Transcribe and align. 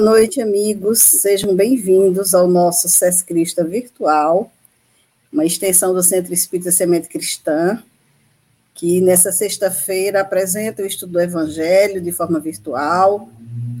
Boa 0.00 0.12
noite, 0.12 0.40
amigos. 0.40 0.98
Sejam 0.98 1.54
bem-vindos 1.54 2.32
ao 2.32 2.48
nosso 2.48 2.88
SES 2.88 3.20
Crista 3.20 3.62
virtual, 3.62 4.50
uma 5.30 5.44
extensão 5.44 5.92
do 5.92 6.02
Centro 6.02 6.32
Espírita 6.32 6.72
Semente 6.72 7.06
Cristã, 7.06 7.82
que 8.74 9.02
nessa 9.02 9.30
sexta-feira 9.30 10.22
apresenta 10.22 10.82
o 10.82 10.86
estudo 10.86 11.12
do 11.12 11.20
Evangelho 11.20 12.00
de 12.00 12.10
forma 12.12 12.40
virtual, 12.40 13.28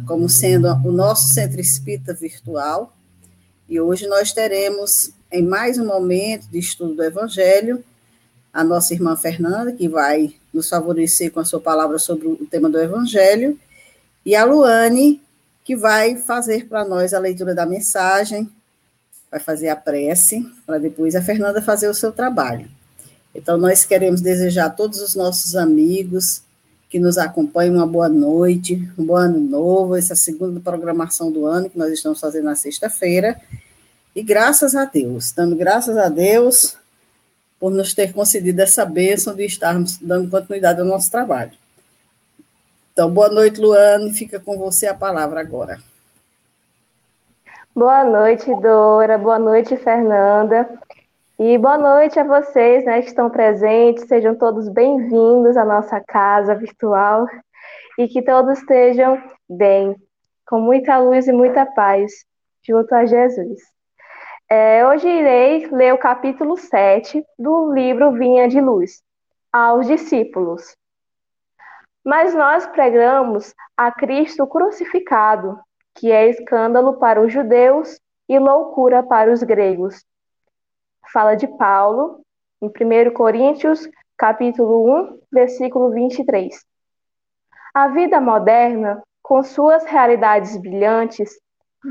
como 0.06 0.28
sendo 0.28 0.68
o 0.84 0.92
nosso 0.92 1.32
Centro 1.32 1.58
Espírita 1.58 2.12
virtual. 2.12 2.94
E 3.66 3.80
hoje 3.80 4.06
nós 4.06 4.30
teremos, 4.30 5.12
em 5.32 5.42
mais 5.42 5.78
um 5.78 5.86
momento 5.86 6.50
de 6.50 6.58
estudo 6.58 6.96
do 6.96 7.02
Evangelho, 7.02 7.82
a 8.52 8.62
nossa 8.62 8.92
irmã 8.92 9.16
Fernanda, 9.16 9.72
que 9.72 9.88
vai 9.88 10.34
nos 10.52 10.68
favorecer 10.68 11.32
com 11.32 11.40
a 11.40 11.46
sua 11.46 11.60
palavra 11.62 11.98
sobre 11.98 12.28
o 12.28 12.44
tema 12.44 12.68
do 12.68 12.78
Evangelho, 12.78 13.58
e 14.22 14.36
a 14.36 14.44
Luane, 14.44 15.18
que 15.70 15.76
vai 15.76 16.16
fazer 16.16 16.66
para 16.66 16.84
nós 16.84 17.14
a 17.14 17.20
leitura 17.20 17.54
da 17.54 17.64
mensagem, 17.64 18.50
vai 19.30 19.38
fazer 19.38 19.68
a 19.68 19.76
prece, 19.76 20.44
para 20.66 20.78
depois 20.78 21.14
a 21.14 21.22
Fernanda 21.22 21.62
fazer 21.62 21.86
o 21.86 21.94
seu 21.94 22.10
trabalho. 22.10 22.68
Então, 23.32 23.56
nós 23.56 23.84
queremos 23.84 24.20
desejar 24.20 24.66
a 24.66 24.70
todos 24.70 25.00
os 25.00 25.14
nossos 25.14 25.54
amigos 25.54 26.42
que 26.88 26.98
nos 26.98 27.16
acompanham 27.16 27.76
uma 27.76 27.86
boa 27.86 28.08
noite, 28.08 28.82
um 28.98 29.04
bom 29.04 29.14
ano 29.14 29.38
novo, 29.38 29.94
essa 29.94 30.16
segunda 30.16 30.58
programação 30.58 31.30
do 31.30 31.46
ano 31.46 31.70
que 31.70 31.78
nós 31.78 31.92
estamos 31.92 32.18
fazendo 32.18 32.46
na 32.46 32.56
sexta-feira. 32.56 33.40
E 34.12 34.24
graças 34.24 34.74
a 34.74 34.84
Deus, 34.84 35.30
dando 35.30 35.54
graças 35.54 35.96
a 35.96 36.08
Deus 36.08 36.76
por 37.60 37.70
nos 37.70 37.94
ter 37.94 38.12
concedido 38.12 38.60
essa 38.60 38.84
bênção 38.84 39.36
de 39.36 39.44
estarmos 39.44 39.98
dando 39.98 40.28
continuidade 40.28 40.80
ao 40.80 40.86
nosso 40.86 41.08
trabalho. 41.12 41.52
Então, 43.00 43.10
boa 43.10 43.30
noite, 43.30 43.58
Luane, 43.58 44.12
fica 44.12 44.38
com 44.38 44.58
você 44.58 44.86
a 44.86 44.94
palavra 44.94 45.40
agora. 45.40 45.78
Boa 47.74 48.04
noite, 48.04 48.54
Dora, 48.56 49.16
boa 49.16 49.38
noite, 49.38 49.74
Fernanda. 49.74 50.68
E 51.38 51.56
boa 51.56 51.78
noite 51.78 52.20
a 52.20 52.24
vocês 52.24 52.84
né, 52.84 53.00
que 53.00 53.08
estão 53.08 53.30
presentes, 53.30 54.06
sejam 54.06 54.34
todos 54.34 54.68
bem-vindos 54.68 55.56
à 55.56 55.64
nossa 55.64 55.98
casa 55.98 56.54
virtual 56.54 57.26
e 57.96 58.06
que 58.06 58.20
todos 58.20 58.58
estejam 58.58 59.18
bem, 59.48 59.96
com 60.46 60.60
muita 60.60 60.98
luz 60.98 61.26
e 61.26 61.32
muita 61.32 61.64
paz, 61.64 62.12
junto 62.62 62.94
a 62.94 63.06
Jesus. 63.06 63.62
É, 64.46 64.86
hoje 64.86 65.08
irei 65.08 65.66
ler 65.68 65.94
o 65.94 65.98
capítulo 65.98 66.54
7 66.58 67.24
do 67.38 67.72
livro 67.72 68.12
Vinha 68.12 68.46
de 68.46 68.60
Luz, 68.60 69.02
aos 69.50 69.86
discípulos. 69.86 70.78
Mas 72.10 72.34
nós 72.34 72.66
pregamos 72.66 73.54
a 73.76 73.92
Cristo 73.92 74.44
crucificado, 74.44 75.60
que 75.94 76.10
é 76.10 76.28
escândalo 76.28 76.98
para 76.98 77.22
os 77.22 77.32
judeus 77.32 78.00
e 78.28 78.36
loucura 78.36 79.00
para 79.00 79.32
os 79.32 79.44
gregos 79.44 80.04
fala 81.12 81.36
de 81.36 81.46
Paulo, 81.46 82.20
em 82.60 82.66
1 82.66 83.12
Coríntios, 83.14 83.88
capítulo 84.18 84.92
1, 85.12 85.20
versículo 85.30 85.92
23. 85.92 86.52
A 87.72 87.86
vida 87.86 88.20
moderna, 88.20 89.00
com 89.22 89.40
suas 89.44 89.84
realidades 89.84 90.56
brilhantes, 90.56 91.30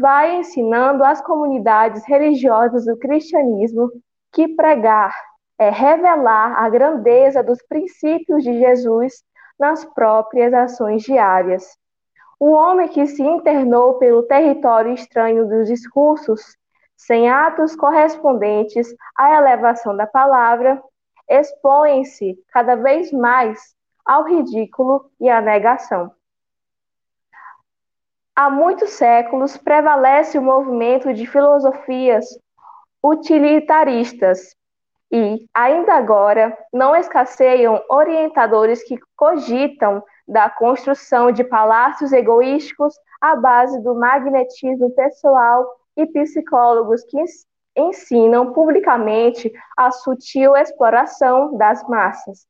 vai 0.01 0.35
ensinando 0.35 1.01
às 1.01 1.21
comunidades 1.21 2.05
religiosas 2.05 2.83
do 2.83 2.97
cristianismo 2.97 3.89
que 4.33 4.49
pregar 4.49 5.13
é 5.57 5.69
revelar 5.69 6.57
a 6.57 6.69
grandeza 6.69 7.41
dos 7.41 7.61
princípios 7.67 8.43
de 8.43 8.59
Jesus 8.59 9.21
nas 9.59 9.83
próprias 9.83 10.53
ações 10.53 11.03
diárias. 11.03 11.77
O 12.39 12.51
homem 12.51 12.87
que 12.87 13.05
se 13.05 13.21
internou 13.21 13.95
pelo 13.95 14.23
território 14.23 14.93
estranho 14.93 15.47
dos 15.47 15.67
discursos 15.67 16.57
sem 16.95 17.29
atos 17.29 17.75
correspondentes 17.75 18.93
à 19.15 19.35
elevação 19.35 19.95
da 19.95 20.05
palavra, 20.05 20.81
expõem-se 21.29 22.37
cada 22.51 22.75
vez 22.75 23.11
mais 23.11 23.75
ao 24.05 24.23
ridículo 24.23 25.09
e 25.19 25.29
à 25.29 25.39
negação. 25.39 26.11
Há 28.35 28.49
muitos 28.49 28.91
séculos 28.91 29.57
prevalece 29.57 30.37
o 30.37 30.41
movimento 30.41 31.13
de 31.13 31.25
filosofias 31.25 32.25
utilitaristas 33.03 34.55
e, 35.11 35.47
ainda 35.53 35.93
agora, 35.93 36.55
não 36.71 36.95
escasseiam 36.95 37.83
orientadores 37.89 38.83
que 38.83 38.97
cogitam 39.15 40.03
da 40.27 40.49
construção 40.49 41.31
de 41.31 41.43
palácios 41.43 42.11
egoísticos 42.11 42.93
à 43.19 43.35
base 43.35 43.81
do 43.81 43.95
magnetismo 43.95 44.91
pessoal 44.91 45.65
e 45.97 46.05
psicólogos 46.05 47.03
que 47.05 47.17
ensinam 47.75 48.53
publicamente 48.53 49.51
a 49.75 49.91
sutil 49.91 50.55
exploração 50.55 51.57
das 51.57 51.81
massas. 51.87 52.47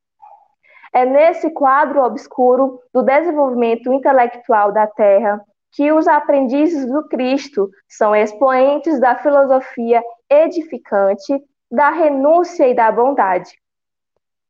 É 0.94 1.06
nesse 1.06 1.52
quadro 1.52 2.02
obscuro 2.02 2.82
do 2.94 3.04
desenvolvimento 3.04 3.94
intelectual 3.94 4.72
da 4.72 4.88
Terra 4.88 5.40
que 5.72 5.92
os 5.92 6.08
aprendizes 6.08 6.88
do 6.88 7.08
Cristo 7.08 7.70
são 7.88 8.16
expoentes 8.16 9.00
da 9.00 9.16
filosofia 9.16 10.04
edificante, 10.28 11.40
da 11.72 11.90
renúncia 11.90 12.68
e 12.68 12.74
da 12.74 12.92
bondade, 12.92 13.52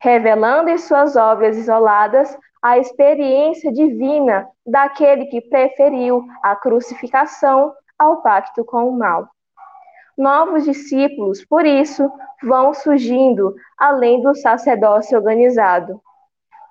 revelando 0.01 0.69
em 0.69 0.77
suas 0.77 1.15
obras 1.15 1.57
isoladas 1.57 2.37
a 2.61 2.77
experiência 2.77 3.71
divina 3.71 4.47
daquele 4.65 5.25
que 5.25 5.41
preferiu 5.41 6.25
a 6.43 6.55
crucificação 6.55 7.73
ao 7.97 8.21
pacto 8.21 8.63
com 8.63 8.89
o 8.89 8.97
mal. 8.97 9.29
Novos 10.17 10.65
discípulos, 10.65 11.45
por 11.45 11.65
isso, 11.65 12.11
vão 12.43 12.73
surgindo 12.73 13.55
além 13.77 14.21
do 14.21 14.35
sacerdócio 14.35 15.17
organizado. 15.17 16.01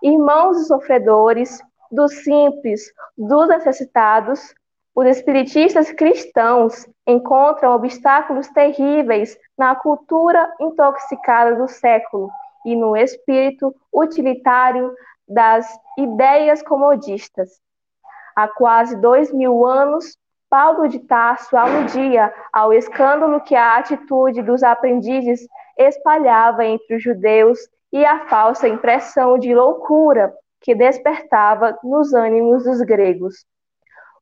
Irmãos 0.03 0.59
e 0.59 0.65
sofredores, 0.67 1.59
dos 1.91 2.23
simples, 2.23 2.93
dos 3.17 3.49
necessitados, 3.49 4.55
os 4.99 5.07
espiritistas 5.07 5.93
cristãos 5.93 6.85
encontram 7.07 7.73
obstáculos 7.73 8.49
terríveis 8.49 9.39
na 9.57 9.77
cultura 9.77 10.53
intoxicada 10.61 11.55
do 11.55 11.69
século 11.69 12.29
e 12.67 12.75
no 12.75 12.97
espírito 12.97 13.73
utilitário 13.95 14.93
das 15.29 15.69
ideias 15.97 16.65
comodistas. 16.65 17.61
Há 18.35 18.49
quase 18.49 18.97
dois 18.97 19.33
mil 19.33 19.65
anos, 19.65 20.19
Paulo 20.51 20.89
de 20.89 20.99
Tarso 20.99 21.57
aludia 21.57 22.35
ao 22.53 22.73
escândalo 22.73 23.41
que 23.43 23.55
a 23.55 23.77
atitude 23.77 24.43
dos 24.43 24.65
aprendizes 24.65 25.47
espalhava 25.79 26.65
entre 26.65 26.97
os 26.97 27.03
judeus 27.05 27.61
e 27.93 28.05
a 28.05 28.27
falsa 28.27 28.67
impressão 28.67 29.39
de 29.39 29.55
loucura 29.55 30.35
que 30.61 30.75
despertava 30.75 31.79
nos 31.85 32.13
ânimos 32.13 32.65
dos 32.65 32.81
gregos. 32.81 33.47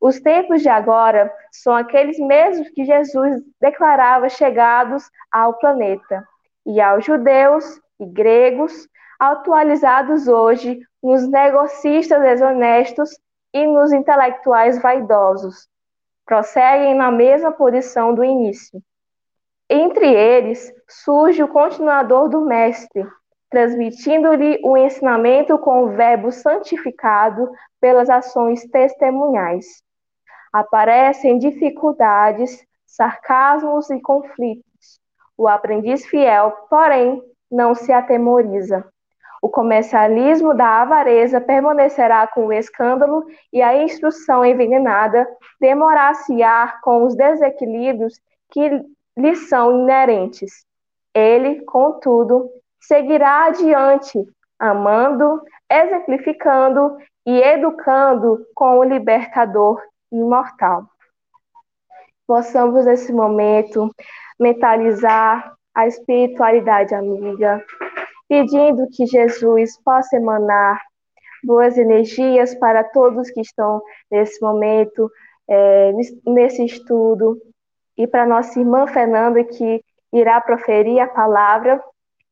Os 0.00 0.20
tempos 0.20 0.62
de 0.62 0.68
agora 0.68 1.32
são 1.50 1.74
aqueles 1.74 2.18
mesmos 2.18 2.68
que 2.70 2.84
Jesus 2.84 3.42
declarava 3.60 4.28
chegados 4.28 5.04
ao 5.30 5.54
planeta, 5.54 6.26
e 6.66 6.80
aos 6.80 7.04
judeus 7.04 7.80
e 7.98 8.06
gregos, 8.06 8.88
atualizados 9.18 10.28
hoje 10.28 10.80
nos 11.02 11.26
negocistas 11.28 12.20
desonestos 12.20 13.10
e 13.54 13.66
nos 13.66 13.92
intelectuais 13.92 14.80
vaidosos, 14.82 15.68
prosseguem 16.26 16.94
na 16.94 17.10
mesma 17.10 17.52
posição 17.52 18.14
do 18.14 18.24
início. 18.24 18.82
Entre 19.70 20.06
eles 20.12 20.72
surge 20.88 21.42
o 21.42 21.48
continuador 21.48 22.28
do 22.28 22.40
Mestre, 22.42 23.06
transmitindo-lhe 23.48 24.60
o 24.62 24.76
ensinamento 24.76 25.56
com 25.58 25.84
o 25.84 25.88
verbo 25.90 26.30
santificado 26.30 27.50
pelas 27.80 28.10
ações 28.10 28.64
testemunhais. 28.68 29.85
Aparecem 30.56 31.36
dificuldades, 31.36 32.64
sarcasmos 32.86 33.90
e 33.90 34.00
conflitos. 34.00 34.98
O 35.36 35.46
aprendiz 35.46 36.06
fiel, 36.06 36.50
porém, 36.70 37.22
não 37.52 37.74
se 37.74 37.92
atemoriza. 37.92 38.82
O 39.42 39.50
comercialismo 39.50 40.54
da 40.54 40.80
avareza 40.80 41.42
permanecerá 41.42 42.26
com 42.26 42.46
o 42.46 42.52
escândalo 42.54 43.26
e 43.52 43.60
a 43.60 43.76
instrução 43.82 44.42
envenenada 44.46 45.28
demorar-se-á 45.60 46.78
com 46.82 47.04
os 47.04 47.14
desequilíbrios 47.14 48.18
que 48.50 48.82
lhe 49.14 49.36
são 49.36 49.82
inerentes. 49.82 50.64
Ele, 51.14 51.66
contudo, 51.66 52.48
seguirá 52.80 53.44
adiante, 53.44 54.26
amando, 54.58 55.42
exemplificando 55.70 56.96
e 57.26 57.42
educando 57.42 58.38
com 58.54 58.78
o 58.78 58.84
libertador 58.84 59.78
imortal. 60.12 60.88
Possamos, 62.26 62.84
nesse 62.86 63.12
momento, 63.12 63.90
mentalizar 64.38 65.54
a 65.74 65.86
espiritualidade 65.86 66.94
amiga, 66.94 67.64
pedindo 68.28 68.88
que 68.90 69.06
Jesus 69.06 69.80
possa 69.82 70.16
emanar 70.16 70.80
boas 71.44 71.78
energias 71.78 72.54
para 72.54 72.82
todos 72.82 73.30
que 73.30 73.40
estão 73.40 73.80
nesse 74.10 74.40
momento 74.40 75.10
é, 75.48 75.92
nesse 76.26 76.64
estudo, 76.64 77.40
e 77.96 78.06
para 78.06 78.26
nossa 78.26 78.58
irmã 78.58 78.86
Fernanda, 78.86 79.42
que 79.44 79.82
irá 80.12 80.40
proferir 80.40 81.00
a 81.00 81.06
palavra 81.06 81.80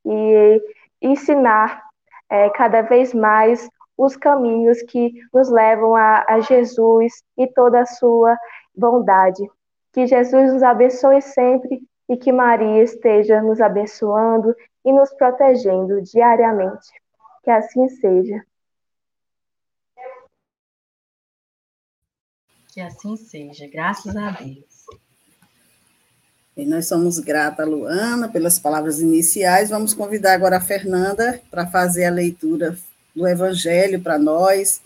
e 0.05 0.61
ensinar 1.01 1.83
é, 2.29 2.49
cada 2.49 2.81
vez 2.81 3.13
mais 3.13 3.69
os 3.97 4.15
caminhos 4.15 4.81
que 4.81 5.13
nos 5.33 5.49
levam 5.49 5.95
a, 5.95 6.25
a 6.27 6.39
Jesus 6.39 7.23
e 7.37 7.47
toda 7.47 7.81
a 7.81 7.85
sua 7.85 8.37
bondade. 8.75 9.47
Que 9.93 10.05
Jesus 10.05 10.53
nos 10.53 10.63
abençoe 10.63 11.21
sempre 11.21 11.81
e 12.09 12.17
que 12.17 12.31
Maria 12.31 12.83
esteja 12.83 13.41
nos 13.41 13.61
abençoando 13.61 14.53
e 14.83 14.91
nos 14.91 15.13
protegendo 15.13 16.01
diariamente. 16.01 16.89
Que 17.43 17.49
assim 17.49 17.87
seja. 17.89 18.45
Que 22.73 22.81
assim 22.81 23.15
seja, 23.15 23.67
graças 23.67 24.15
a 24.15 24.31
Deus. 24.31 24.85
E 26.57 26.65
nós 26.65 26.87
somos 26.87 27.19
grata, 27.19 27.65
Luana, 27.65 28.29
pelas 28.29 28.59
palavras 28.59 28.99
iniciais. 28.99 29.69
Vamos 29.69 29.93
convidar 29.93 30.33
agora 30.33 30.57
a 30.57 30.61
Fernanda 30.61 31.41
para 31.49 31.67
fazer 31.67 32.05
a 32.05 32.11
leitura 32.11 32.77
do 33.15 33.27
Evangelho 33.27 34.01
para 34.01 34.19
nós, 34.19 34.81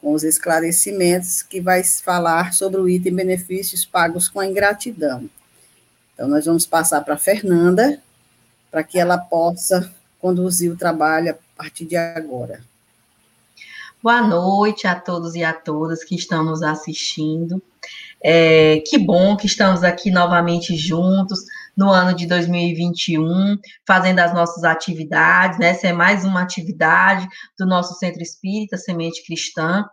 com 0.00 0.12
os 0.12 0.22
esclarecimentos, 0.22 1.42
que 1.42 1.60
vai 1.60 1.82
falar 1.82 2.52
sobre 2.52 2.80
o 2.80 2.88
item 2.88 3.14
benefícios 3.14 3.84
pagos 3.84 4.28
com 4.28 4.40
a 4.40 4.46
ingratidão. 4.46 5.28
Então, 6.14 6.28
nós 6.28 6.46
vamos 6.46 6.66
passar 6.66 7.00
para 7.02 7.14
a 7.14 7.18
Fernanda, 7.18 8.00
para 8.70 8.82
que 8.82 8.98
ela 8.98 9.18
possa 9.18 9.92
conduzir 10.20 10.70
o 10.70 10.76
trabalho 10.76 11.32
a 11.32 11.62
partir 11.62 11.84
de 11.84 11.96
agora. 11.96 12.60
Boa 14.02 14.22
noite 14.22 14.86
a 14.86 14.94
todos 14.94 15.34
e 15.34 15.44
a 15.44 15.52
todas 15.52 16.04
que 16.04 16.14
estão 16.14 16.44
nos 16.44 16.62
assistindo. 16.62 17.62
É, 18.20 18.82
que 18.86 18.98
bom 18.98 19.36
que 19.36 19.46
estamos 19.46 19.82
aqui 19.82 20.10
novamente 20.10 20.76
juntos 20.76 21.44
no 21.76 21.90
ano 21.90 22.14
de 22.14 22.26
2021, 22.26 23.56
fazendo 23.86 24.18
as 24.20 24.34
nossas 24.34 24.64
atividades, 24.64 25.58
né? 25.58 25.70
Essa 25.70 25.88
é 25.88 25.92
mais 25.92 26.24
uma 26.24 26.42
atividade 26.42 27.26
do 27.58 27.66
nosso 27.66 27.94
Centro 27.94 28.22
Espírita 28.22 28.76
Semente 28.76 29.24
Cristã. 29.24 29.84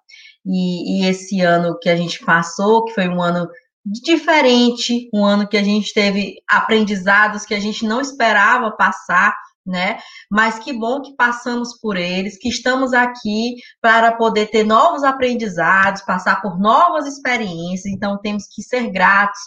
E, 0.46 1.04
e 1.04 1.06
esse 1.06 1.42
ano 1.42 1.78
que 1.80 1.90
a 1.90 1.96
gente 1.96 2.24
passou, 2.26 2.86
que 2.86 2.94
foi 2.94 3.08
um 3.08 3.22
ano 3.22 3.48
diferente, 3.86 5.10
um 5.14 5.26
ano 5.26 5.48
que 5.48 5.58
a 5.58 5.64
gente 5.64 5.94
teve 5.94 6.36
aprendizados 6.48 7.46
que 7.46 7.54
a 7.54 7.60
gente 7.60 7.86
não 7.86 8.02
esperava 8.02 8.72
passar, 8.72 9.36
né? 9.66 10.00
Mas 10.30 10.60
que 10.60 10.74
bom 10.74 11.02
que 11.02 11.16
passamos 11.16 11.80
por 11.80 11.96
eles, 11.96 12.38
que 12.38 12.50
estamos 12.50 12.94
aqui 12.94 13.56
para 13.82 14.12
poder 14.14 14.48
ter 14.48 14.64
novos 14.64 15.04
aprendizados, 15.04 16.02
passar 16.02 16.42
por 16.42 16.60
novas 16.60 17.06
experiências, 17.06 17.86
então 17.86 18.18
temos 18.18 18.46
que 18.54 18.62
ser 18.62 18.90
gratos 18.92 19.40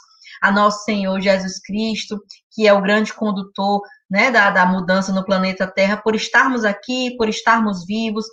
a 0.43 0.51
nosso 0.51 0.85
Senhor 0.85 1.21
Jesus 1.21 1.61
Cristo, 1.61 2.21
que 2.51 2.67
é 2.67 2.73
o 2.73 2.83
grande 2.83 3.13
condutor 3.15 3.81
né, 4.11 4.31
da, 4.31 4.51
da 4.51 4.67
mudança 4.67 5.13
no 5.13 5.25
planeta 5.25 5.67
Terra, 5.67 5.97
por 5.97 6.17
estarmos 6.17 6.65
aqui, 6.65 7.17
por 7.17 7.29
estarmos 7.29 7.87
vivos, 7.87 8.27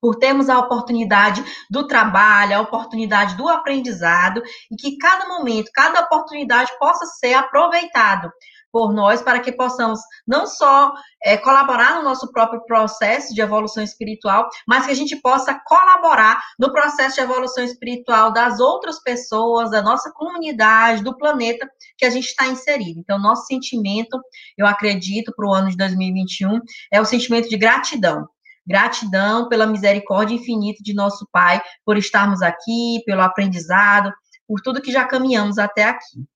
por 0.00 0.16
termos 0.16 0.48
a 0.48 0.58
oportunidade 0.58 1.44
do 1.70 1.86
trabalho, 1.86 2.56
a 2.56 2.60
oportunidade 2.60 3.36
do 3.36 3.48
aprendizado, 3.48 4.42
e 4.70 4.76
que 4.76 4.96
cada 4.98 5.28
momento, 5.28 5.70
cada 5.74 6.00
oportunidade 6.00 6.70
possa 6.78 7.04
ser 7.06 7.34
aproveitado 7.34 8.30
por 8.72 8.92
nós 8.92 9.22
para 9.22 9.40
que 9.40 9.52
possamos 9.52 10.00
não 10.26 10.46
só 10.46 10.92
é, 11.24 11.36
colaborar 11.36 11.96
no 11.96 12.02
nosso 12.02 12.30
próprio 12.30 12.64
processo 12.66 13.34
de 13.34 13.40
evolução 13.40 13.82
espiritual, 13.82 14.48
mas 14.66 14.86
que 14.86 14.92
a 14.92 14.96
gente 14.96 15.16
possa 15.16 15.58
colaborar 15.66 16.42
no 16.58 16.72
processo 16.72 17.16
de 17.16 17.22
evolução 17.22 17.64
espiritual 17.64 18.32
das 18.32 18.60
outras 18.60 19.02
pessoas, 19.02 19.70
da 19.70 19.82
nossa 19.82 20.12
comunidade, 20.12 21.02
do 21.02 21.16
planeta 21.16 21.68
que 21.96 22.04
a 22.04 22.10
gente 22.10 22.26
está 22.26 22.46
inserido. 22.46 23.00
Então, 23.00 23.18
nosso 23.18 23.46
sentimento, 23.46 24.20
eu 24.56 24.66
acredito, 24.66 25.32
para 25.34 25.46
o 25.46 25.54
ano 25.54 25.70
de 25.70 25.76
2021 25.76 26.60
é 26.92 27.00
o 27.00 27.04
sentimento 27.04 27.48
de 27.48 27.56
gratidão. 27.56 28.28
Gratidão 28.66 29.48
pela 29.48 29.66
misericórdia 29.66 30.34
infinita 30.34 30.82
de 30.82 30.92
nosso 30.92 31.26
Pai, 31.30 31.62
por 31.84 31.96
estarmos 31.96 32.42
aqui, 32.42 33.00
pelo 33.06 33.22
aprendizado, 33.22 34.12
por 34.46 34.60
tudo 34.60 34.82
que 34.82 34.92
já 34.92 35.04
caminhamos 35.04 35.56
até 35.56 35.84
aqui. 35.84 36.26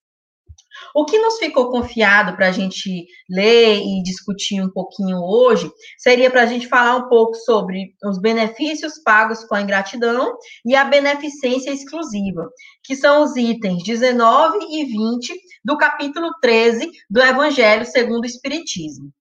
O 0.95 1.05
que 1.05 1.19
nos 1.19 1.39
ficou 1.39 1.71
confiado 1.71 2.37
para 2.37 2.49
a 2.49 2.53
gente 2.53 3.07
ler 3.29 3.79
e 3.79 4.03
discutir 4.03 4.61
um 4.61 4.71
pouquinho 4.71 5.19
hoje 5.19 5.71
seria 5.99 6.31
para 6.31 6.43
a 6.43 6.47
gente 6.47 6.67
falar 6.67 6.97
um 6.97 7.09
pouco 7.09 7.35
sobre 7.35 7.95
os 8.05 8.19
benefícios 8.21 8.99
pagos 9.03 9.45
com 9.45 9.55
a 9.55 9.61
ingratidão 9.63 10.37
e 10.65 10.75
a 10.75 10.85
beneficência 10.85 11.71
exclusiva, 11.71 12.49
que 12.83 12.97
são 12.97 13.23
os 13.23 13.37
itens 13.37 13.83
19 13.85 14.59
e 14.71 14.85
20 14.87 15.35
do 15.65 15.77
capítulo 15.77 16.31
13 16.41 16.91
do 17.09 17.21
Evangelho 17.21 17.85
segundo 17.85 18.25
o 18.25 18.27
Espiritismo. 18.27 19.13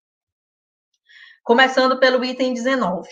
Começando 1.44 2.00
pelo 2.00 2.24
item 2.24 2.54
19. 2.54 3.08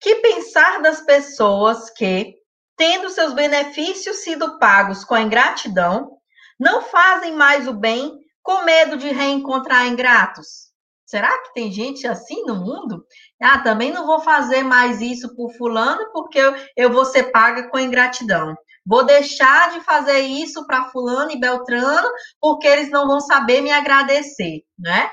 Que 0.00 0.16
pensar 0.16 0.80
das 0.80 1.00
pessoas 1.00 1.90
que, 1.90 2.34
tendo 2.76 3.10
seus 3.10 3.32
benefícios 3.32 4.18
sido 4.18 4.58
pagos 4.58 5.04
com 5.04 5.14
a 5.14 5.20
ingratidão, 5.20 6.17
não 6.58 6.82
fazem 6.82 7.34
mais 7.34 7.68
o 7.68 7.72
bem 7.72 8.18
com 8.42 8.64
medo 8.64 8.96
de 8.96 9.08
reencontrar 9.08 9.86
ingratos. 9.86 10.68
Será 11.04 11.38
que 11.42 11.54
tem 11.54 11.72
gente 11.72 12.06
assim 12.06 12.44
no 12.44 12.56
mundo? 12.56 13.02
Ah, 13.40 13.58
também 13.60 13.90
não 13.90 14.06
vou 14.06 14.20
fazer 14.20 14.62
mais 14.62 15.00
isso 15.00 15.34
por 15.34 15.52
fulano 15.54 16.10
porque 16.12 16.38
eu, 16.38 16.54
eu 16.76 16.92
vou 16.92 17.04
ser 17.04 17.30
paga 17.30 17.68
com 17.70 17.78
ingratidão. 17.78 18.54
Vou 18.84 19.04
deixar 19.04 19.72
de 19.72 19.80
fazer 19.80 20.20
isso 20.20 20.66
para 20.66 20.90
fulano 20.90 21.30
e 21.30 21.40
beltrano 21.40 22.08
porque 22.40 22.66
eles 22.66 22.90
não 22.90 23.06
vão 23.06 23.20
saber 23.20 23.62
me 23.62 23.70
agradecer, 23.70 24.64
né? 24.78 25.10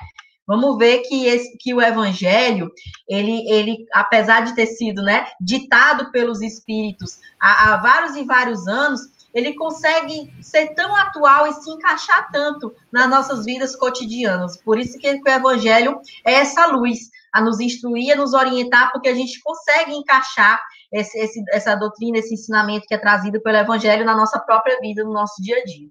Vamos 0.47 0.77
ver 0.77 0.99
que, 0.99 1.25
esse, 1.25 1.57
que 1.57 1.73
o 1.73 1.81
evangelho, 1.81 2.69
ele, 3.09 3.49
ele, 3.49 3.85
apesar 3.93 4.41
de 4.41 4.53
ter 4.53 4.67
sido 4.67 5.01
né, 5.01 5.25
ditado 5.41 6.11
pelos 6.11 6.41
espíritos 6.41 7.19
há, 7.39 7.73
há 7.73 7.77
vários 7.77 8.15
e 8.15 8.23
vários 8.23 8.67
anos, 8.67 9.01
ele 9.35 9.53
consegue 9.53 10.33
ser 10.41 10.73
tão 10.73 10.95
atual 10.95 11.45
e 11.45 11.53
se 11.53 11.69
encaixar 11.69 12.31
tanto 12.31 12.73
nas 12.89 13.09
nossas 13.09 13.43
vidas 13.43 13.75
cotidianas. 13.75 14.55
Por 14.55 14.79
isso 14.79 14.97
que 14.97 15.11
o 15.11 15.29
evangelho 15.29 15.99
é 16.25 16.35
essa 16.35 16.65
luz, 16.67 17.09
a 17.33 17.41
nos 17.41 17.59
instruir, 17.59 18.13
a 18.13 18.15
nos 18.15 18.33
orientar, 18.33 18.93
porque 18.93 19.09
a 19.09 19.13
gente 19.13 19.41
consegue 19.41 19.93
encaixar 19.93 20.57
esse, 20.89 21.19
esse, 21.19 21.43
essa 21.49 21.75
doutrina, 21.75 22.17
esse 22.17 22.33
ensinamento 22.33 22.87
que 22.87 22.95
é 22.95 22.97
trazido 22.97 23.41
pelo 23.41 23.57
evangelho 23.57 24.05
na 24.05 24.15
nossa 24.15 24.39
própria 24.39 24.79
vida, 24.79 25.03
no 25.03 25.11
nosso 25.11 25.41
dia 25.41 25.57
a 25.57 25.63
dia. 25.65 25.89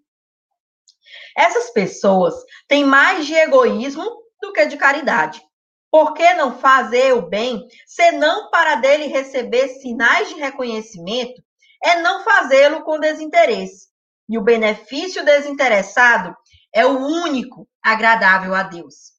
Essas 1.37 1.69
pessoas 1.71 2.35
têm 2.67 2.83
mais 2.83 3.27
de 3.27 3.35
egoísmo 3.35 4.05
do 4.41 4.55
que 4.55 4.65
de 4.65 4.79
caridade. 4.79 5.43
Por 5.91 6.15
que 6.15 6.33
não 6.33 6.59
fazer 6.59 7.13
o 7.13 7.21
bem, 7.21 7.69
senão 7.87 8.51
para 8.51 8.77
dele 8.77 9.07
receber 9.07 9.69
sinais 9.69 10.31
de 10.31 10.37
reconhecimento 10.37 11.43
é 11.85 12.01
não 12.01 12.25
fazê-lo 12.25 12.83
com 12.83 12.99
desinteresse. 12.99 13.89
E 14.29 14.39
o 14.39 14.43
benefício 14.43 15.25
desinteressado 15.25 16.35
é 16.75 16.85
o 16.87 16.99
único 16.99 17.69
agradável 17.83 18.55
a 18.55 18.63
Deus. 18.63 19.13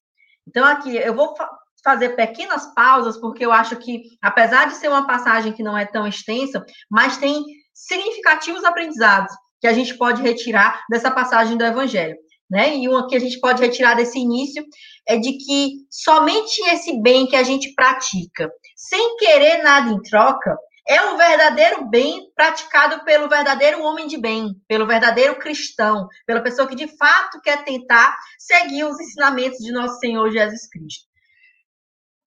Então, 0.48 0.66
aqui, 0.66 0.96
eu 0.96 1.16
vou 1.16 1.36
fazer 1.84 2.10
pequenas 2.16 2.66
pausas, 2.74 3.18
porque 3.18 3.46
eu 3.46 3.52
acho 3.52 3.76
que, 3.78 4.02
apesar 4.22 4.68
de 4.68 4.76
ser 4.76 4.88
uma 4.88 5.06
passagem 5.06 5.54
que 5.54 5.64
não 5.64 5.78
é 5.78 5.86
tão 5.86 6.08
extensa, 6.08 6.66
mas 6.90 7.18
tem 7.18 7.44
significativos 7.74 8.64
aprendizados 8.64 9.34
que 9.62 9.68
a 9.68 9.74
gente 9.74 9.96
pode 9.96 10.22
retirar 10.22 10.84
dessa 10.90 11.12
passagem 11.12 11.58
do 11.58 11.64
Evangelho. 11.64 12.16
Né? 12.50 12.78
E 12.78 12.88
uma 12.88 13.08
que 13.08 13.16
a 13.16 13.20
gente 13.20 13.40
pode 13.40 13.62
retirar 13.62 13.96
desse 13.96 14.20
início 14.20 14.64
é 15.08 15.18
de 15.18 15.34
que 15.34 15.74
somente 15.90 16.62
esse 16.70 17.00
bem 17.02 17.28
que 17.28 17.36
a 17.36 17.44
gente 17.44 17.74
pratica, 17.74 18.52
sem 18.76 19.18
querer 19.18 19.64
nada 19.64 19.90
em 19.92 20.02
troca, 20.02 20.56
é 20.88 21.02
o 21.02 21.18
verdadeiro 21.18 21.86
bem 21.90 22.32
praticado 22.36 23.04
pelo 23.04 23.28
verdadeiro 23.28 23.82
homem 23.82 24.08
de 24.08 24.18
bem, 24.18 24.54
pelo 24.68 24.86
verdadeiro 24.86 25.40
cristão, 25.40 26.08
pela 26.26 26.42
pessoa 26.42 26.68
que 26.68 26.76
de 26.76 26.88
fato 26.96 27.42
quer 27.42 27.64
tentar 27.64 28.16
seguir 28.38 28.84
os 28.84 29.00
ensinamentos 29.00 29.58
de 29.60 29.72
nosso 29.72 30.00
Senhor 30.00 30.30
Jesus 30.32 30.68
Cristo. 30.70 31.08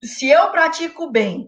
Se 0.02 0.28
eu 0.28 0.50
pratico 0.50 1.04
o 1.04 1.10
bem, 1.10 1.46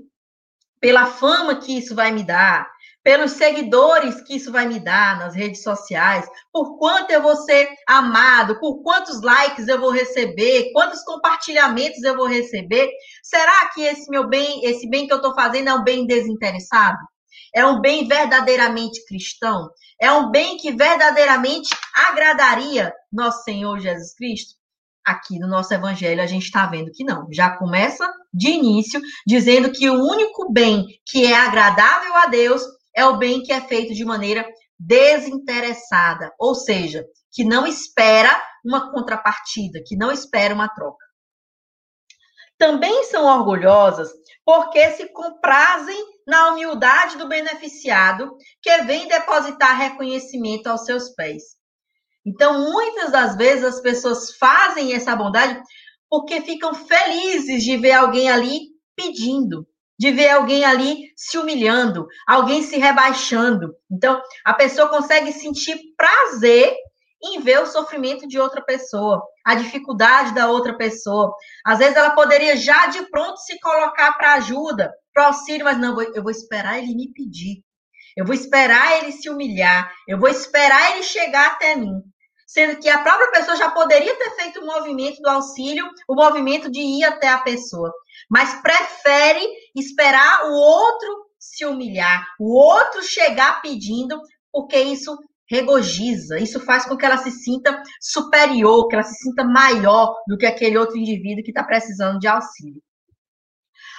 pela 0.81 1.07
fama 1.07 1.61
que 1.61 1.77
isso 1.79 1.95
vai 1.95 2.13
me 2.13 2.25
dar, 2.25 2.71
pelos 3.03 3.33
seguidores 3.33 4.21
que 4.23 4.37
isso 4.37 4.53
vai 4.53 4.67
me 4.67 4.79
dar 4.79 5.19
nas 5.19 5.35
redes 5.35 5.63
sociais, 5.63 6.27
por 6.53 6.79
quanto 6.79 7.11
eu 7.11 7.23
vou 7.23 7.37
ser 7.37 7.69
amado, 7.87 8.59
por 8.61 8.83
quantos 8.83 9.23
likes 9.23 9.69
eu 9.69 9.81
vou 9.81 9.91
receber, 9.91 10.71
quantos 10.73 11.03
compartilhamentos 11.05 12.03
eu 12.03 12.17
vou 12.17 12.27
receber. 12.27 12.91
Será 13.23 13.71
que 13.73 13.83
esse 13.83 14.11
meu 14.11 14.29
bem, 14.29 14.65
esse 14.65 14.89
bem 14.89 15.07
que 15.07 15.13
eu 15.13 15.17
estou 15.17 15.35
fazendo 15.35 15.69
é 15.69 15.75
um 15.75 15.85
bem 15.85 16.07
desinteressado? 16.07 16.99
É 17.55 17.65
um 17.65 17.81
bem 17.81 18.07
verdadeiramente 18.07 19.05
cristão? 19.07 19.71
É 20.01 20.13
um 20.13 20.31
bem 20.31 20.57
que 20.57 20.73
verdadeiramente 20.73 21.71
agradaria 21.95 22.93
nosso 23.13 23.43
Senhor 23.45 23.79
Jesus 23.81 24.15
Cristo? 24.15 24.55
Aqui 25.05 25.39
no 25.39 25.49
nosso 25.49 25.73
evangelho 25.73 26.23
a 26.23 26.27
gente 26.27 26.45
está 26.45 26.67
vendo 26.67 26.93
que 26.93 27.03
não. 27.03 27.27
Já 27.33 27.57
começa 27.57 28.07
de 28.33 28.51
início 28.51 29.01
dizendo 29.27 29.73
que 29.73 29.89
o 29.89 29.95
único 29.95 30.53
bem 30.53 30.87
que 31.07 31.25
é 31.25 31.35
agradável 31.35 32.15
a 32.17 32.27
Deus 32.27 32.63
é 32.95 33.05
o 33.05 33.17
bem 33.17 33.43
que 33.43 33.53
é 33.53 33.61
feito 33.61 33.95
de 33.95 34.05
maneira 34.05 34.47
desinteressada, 34.79 36.33
ou 36.39 36.55
seja, 36.55 37.05
que 37.31 37.45
não 37.45 37.67
espera 37.67 38.31
uma 38.65 38.91
contrapartida, 38.91 39.83
que 39.87 39.97
não 39.97 40.11
espera 40.11 40.55
uma 40.55 40.69
troca. 40.69 41.05
Também 42.59 43.05
são 43.05 43.25
orgulhosas 43.25 44.11
porque 44.45 44.91
se 44.93 45.09
comprazem 45.13 45.99
na 46.27 46.51
humildade 46.51 47.17
do 47.17 47.29
beneficiado 47.29 48.37
que 48.63 48.83
vem 48.83 49.09
depositar 49.09 49.77
reconhecimento 49.77 50.67
aos 50.67 50.85
seus 50.85 51.11
pés. 51.11 51.43
Então, 52.25 52.71
muitas 52.71 53.11
das 53.11 53.37
vezes 53.37 53.65
as 53.65 53.81
pessoas 53.81 54.37
fazem 54.37 54.93
essa 54.95 55.17
bondade 55.17 55.61
porque 56.09 56.43
ficam 56.43 56.75
felizes 56.75 57.63
de 57.63 57.77
ver 57.77 57.93
alguém 57.93 58.29
ali 58.29 58.61
pedindo, 58.95 59.67
de 60.01 60.11
ver 60.13 60.31
alguém 60.31 60.65
ali 60.65 61.13
se 61.15 61.37
humilhando, 61.37 62.07
alguém 62.27 62.63
se 62.63 62.79
rebaixando. 62.79 63.77
Então, 63.93 64.19
a 64.43 64.55
pessoa 64.55 64.89
consegue 64.89 65.31
sentir 65.31 65.79
prazer 65.95 66.75
em 67.23 67.39
ver 67.43 67.61
o 67.61 67.67
sofrimento 67.67 68.27
de 68.27 68.41
outra 68.41 68.63
pessoa, 68.63 69.23
a 69.45 69.55
dificuldade 69.55 70.33
da 70.33 70.49
outra 70.49 70.75
pessoa. 70.75 71.35
Às 71.63 71.81
vezes 71.81 71.97
ela 71.97 72.15
poderia 72.15 72.57
já 72.57 72.87
de 72.87 73.11
pronto 73.11 73.37
se 73.41 73.61
colocar 73.61 74.13
para 74.13 74.37
ajuda, 74.37 74.91
para 75.13 75.27
auxílio, 75.27 75.67
mas 75.67 75.77
não, 75.77 76.01
eu 76.01 76.23
vou 76.23 76.31
esperar 76.31 76.79
ele 76.79 76.95
me 76.95 77.13
pedir. 77.13 77.63
Eu 78.17 78.25
vou 78.25 78.35
esperar 78.35 78.97
ele 78.97 79.13
se 79.13 79.29
humilhar, 79.29 79.93
eu 80.09 80.19
vou 80.19 80.31
esperar 80.31 80.93
ele 80.93 81.03
chegar 81.03 81.47
até 81.49 81.77
mim. 81.77 82.01
Sendo 82.47 82.81
que 82.81 82.89
a 82.89 82.99
própria 82.99 83.31
pessoa 83.31 83.57
já 83.57 83.71
poderia 83.71 84.17
ter 84.17 84.31
feito 84.31 84.61
o 84.61 84.67
movimento 84.67 85.21
do 85.21 85.29
auxílio, 85.29 85.87
o 86.09 86.17
movimento 86.17 86.71
de 86.71 86.81
ir 86.81 87.05
até 87.05 87.29
a 87.29 87.39
pessoa, 87.39 87.93
mas 88.29 88.61
prefere 88.61 89.47
esperar 89.75 90.47
o 90.47 90.53
outro 90.53 91.31
se 91.39 91.65
humilhar, 91.65 92.27
o 92.39 92.55
outro 92.55 93.03
chegar 93.03 93.63
pedindo, 93.63 94.21
porque 94.53 94.79
isso 94.79 95.17
regoziza, 95.49 96.39
isso 96.39 96.61
faz 96.61 96.85
com 96.85 96.97
que 96.97 97.05
ela 97.05 97.17
se 97.19 97.31
sinta 97.31 97.83
superior, 98.01 98.87
que 98.87 98.95
ela 98.95 99.03
se 99.03 99.17
sinta 99.17 99.43
maior 99.43 100.15
do 100.29 100.39
que 100.39 100.47
aquele 100.47 100.79
outro 100.79 100.97
indivíduo 100.97 101.43
que 101.43 101.51
está 101.51 101.65
precisando 101.65 102.19
de 102.21 102.29
auxílio. 102.29 102.81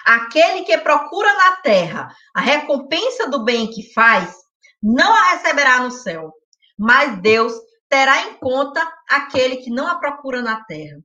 Aquele 0.05 0.63
que 0.63 0.77
procura 0.77 1.31
na 1.33 1.55
terra 1.57 2.07
a 2.33 2.41
recompensa 2.41 3.29
do 3.29 3.43
bem 3.43 3.69
que 3.69 3.91
faz, 3.93 4.33
não 4.81 5.13
a 5.13 5.31
receberá 5.31 5.79
no 5.81 5.91
céu, 5.91 6.31
mas 6.77 7.21
Deus 7.21 7.53
terá 7.89 8.27
em 8.27 8.35
conta 8.35 8.81
aquele 9.09 9.57
que 9.57 9.69
não 9.69 9.87
a 9.87 9.99
procura 9.99 10.41
na 10.41 10.63
terra. 10.63 10.97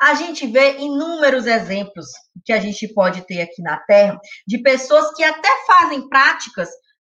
A 0.00 0.14
gente 0.14 0.46
vê 0.46 0.78
inúmeros 0.78 1.46
exemplos 1.46 2.06
que 2.44 2.52
a 2.52 2.60
gente 2.60 2.88
pode 2.94 3.26
ter 3.26 3.42
aqui 3.42 3.60
na 3.62 3.78
Terra 3.80 4.18
de 4.46 4.62
pessoas 4.62 5.14
que 5.14 5.22
até 5.22 5.48
fazem 5.66 6.08
práticas 6.08 6.68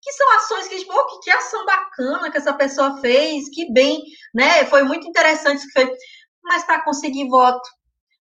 que 0.06 0.12
são 0.12 0.36
ações 0.36 0.68
que, 0.68 0.86
oh, 0.88 1.06
que, 1.06 1.24
que 1.24 1.30
ação 1.30 1.66
bacana 1.66 2.30
que 2.30 2.38
essa 2.38 2.54
pessoa 2.54 3.00
fez, 3.00 3.48
que 3.50 3.72
bem, 3.72 4.00
né? 4.32 4.64
Foi 4.66 4.84
muito 4.84 5.08
interessante 5.08 5.58
isso 5.58 5.66
que 5.66 5.80
fez. 5.80 5.98
Mas 6.44 6.62
para 6.62 6.84
conseguir 6.84 7.28
voto, 7.28 7.68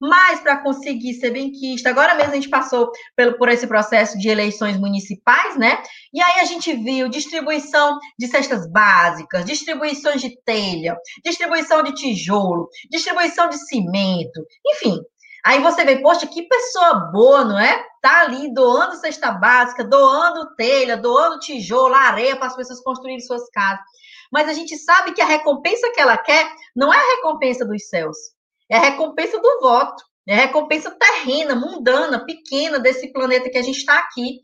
mais 0.01 0.39
para 0.39 0.57
conseguir 0.57 1.13
ser 1.13 1.29
benquista. 1.29 1.89
Agora 1.89 2.15
mesmo 2.15 2.31
a 2.31 2.35
gente 2.35 2.49
passou 2.49 2.91
pelo, 3.15 3.37
por 3.37 3.47
esse 3.49 3.67
processo 3.67 4.17
de 4.17 4.27
eleições 4.27 4.77
municipais, 4.77 5.55
né? 5.55 5.81
E 6.11 6.19
aí 6.19 6.39
a 6.39 6.45
gente 6.45 6.73
viu 6.73 7.07
distribuição 7.07 7.99
de 8.17 8.27
cestas 8.27 8.69
básicas, 8.71 9.45
distribuições 9.45 10.19
de 10.19 10.35
telha, 10.43 10.97
distribuição 11.23 11.83
de 11.83 11.93
tijolo, 11.93 12.67
distribuição 12.89 13.47
de 13.47 13.57
cimento, 13.57 14.43
enfim, 14.65 14.99
Aí 15.43 15.59
você 15.59 15.83
vê, 15.83 15.99
poxa, 15.99 16.27
que 16.27 16.43
pessoa 16.43 17.09
boa, 17.11 17.43
não 17.43 17.57
é? 17.57 17.83
Tá 17.99 18.21
ali 18.21 18.53
doando 18.53 18.95
cesta 18.95 19.31
básica, 19.31 19.83
doando 19.83 20.55
telha, 20.55 20.95
doando 20.95 21.39
tijolo, 21.39 21.95
areia 21.95 22.35
para 22.35 22.47
as 22.47 22.55
pessoas 22.55 22.79
construírem 22.81 23.19
suas 23.19 23.49
casas. 23.49 23.83
Mas 24.31 24.47
a 24.47 24.53
gente 24.53 24.77
sabe 24.77 25.13
que 25.13 25.21
a 25.21 25.25
recompensa 25.25 25.91
que 25.93 25.99
ela 25.99 26.17
quer 26.17 26.47
não 26.75 26.93
é 26.93 26.97
a 26.97 27.15
recompensa 27.15 27.65
dos 27.65 27.87
céus, 27.89 28.17
é 28.71 28.77
a 28.77 28.79
recompensa 28.79 29.37
do 29.37 29.59
voto, 29.59 30.01
é 30.25 30.33
a 30.33 30.37
recompensa 30.37 30.91
terrena, 30.91 31.53
mundana, 31.55 32.25
pequena 32.25 32.79
desse 32.79 33.11
planeta 33.11 33.49
que 33.49 33.57
a 33.57 33.61
gente 33.61 33.79
está 33.79 33.99
aqui. 33.99 34.39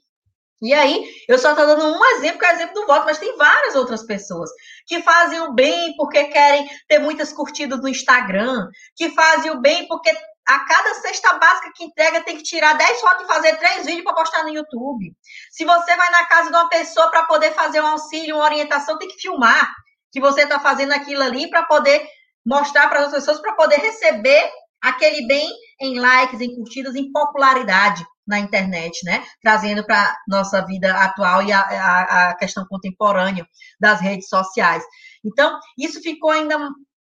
E 0.62 0.74
aí, 0.74 1.08
eu 1.30 1.38
só 1.38 1.52
estou 1.52 1.68
dando 1.68 1.86
um 1.86 2.06
exemplo, 2.16 2.40
que 2.40 2.46
é 2.46 2.50
o 2.50 2.56
exemplo 2.56 2.74
do 2.74 2.88
voto, 2.88 3.06
mas 3.06 3.20
tem 3.20 3.38
várias 3.38 3.76
outras 3.76 4.04
pessoas 4.04 4.50
que 4.88 5.02
fazem 5.04 5.40
o 5.42 5.54
bem 5.54 5.96
porque 5.96 6.26
querem 6.26 6.68
ter 6.88 7.00
muitas 7.00 7.32
curtidas 7.32 7.80
no 7.80 7.88
Instagram, 7.88 8.68
que 8.96 9.10
fazem 9.12 9.52
o 9.52 9.62
bem 9.62 9.88
porque 9.88 10.10
a 10.48 10.60
cada 10.66 10.94
cesta 10.96 11.34
básica 11.38 11.72
que 11.76 11.84
entrega 11.84 12.24
tem 12.24 12.38
que 12.38 12.44
tirar 12.44 12.74
10 12.74 13.00
fotos 13.00 13.24
e 13.24 13.28
fazer 13.28 13.56
três 13.58 13.86
vídeos 13.86 14.04
para 14.04 14.16
postar 14.16 14.44
no 14.44 14.50
YouTube. 14.50 15.14
Se 15.52 15.64
você 15.64 15.96
vai 15.96 16.10
na 16.10 16.26
casa 16.26 16.50
de 16.50 16.56
uma 16.56 16.70
pessoa 16.70 17.12
para 17.12 17.26
poder 17.26 17.54
fazer 17.54 17.80
um 17.82 17.88
auxílio, 17.88 18.38
uma 18.38 18.46
orientação, 18.46 18.98
tem 18.98 19.10
que 19.10 19.22
filmar 19.22 19.72
que 20.12 20.20
você 20.20 20.42
está 20.42 20.60
fazendo 20.60 20.94
aquilo 20.94 21.22
ali 21.22 21.50
para 21.50 21.64
poder 21.64 22.08
mostrar 22.48 22.88
para 22.88 23.02
as 23.02 23.12
pessoas, 23.12 23.42
para 23.42 23.54
poder 23.54 23.76
receber 23.76 24.50
aquele 24.82 25.28
bem 25.28 25.52
em 25.82 26.00
likes, 26.00 26.40
em 26.40 26.56
curtidas, 26.56 26.96
em 26.96 27.12
popularidade 27.12 28.06
na 28.26 28.40
internet, 28.40 29.04
né? 29.06 29.24
Trazendo 29.42 29.86
para 29.86 30.16
nossa 30.28 30.66
vida 30.66 30.94
atual 30.94 31.44
e 31.44 31.52
a, 31.52 31.60
a, 31.60 32.30
a 32.30 32.38
questão 32.38 32.66
contemporânea 32.70 33.46
das 33.80 34.00
redes 34.00 34.30
sociais. 34.30 34.84
Então, 35.26 35.60
isso 35.78 36.02
ficou 36.02 36.32
ainda 36.32 36.58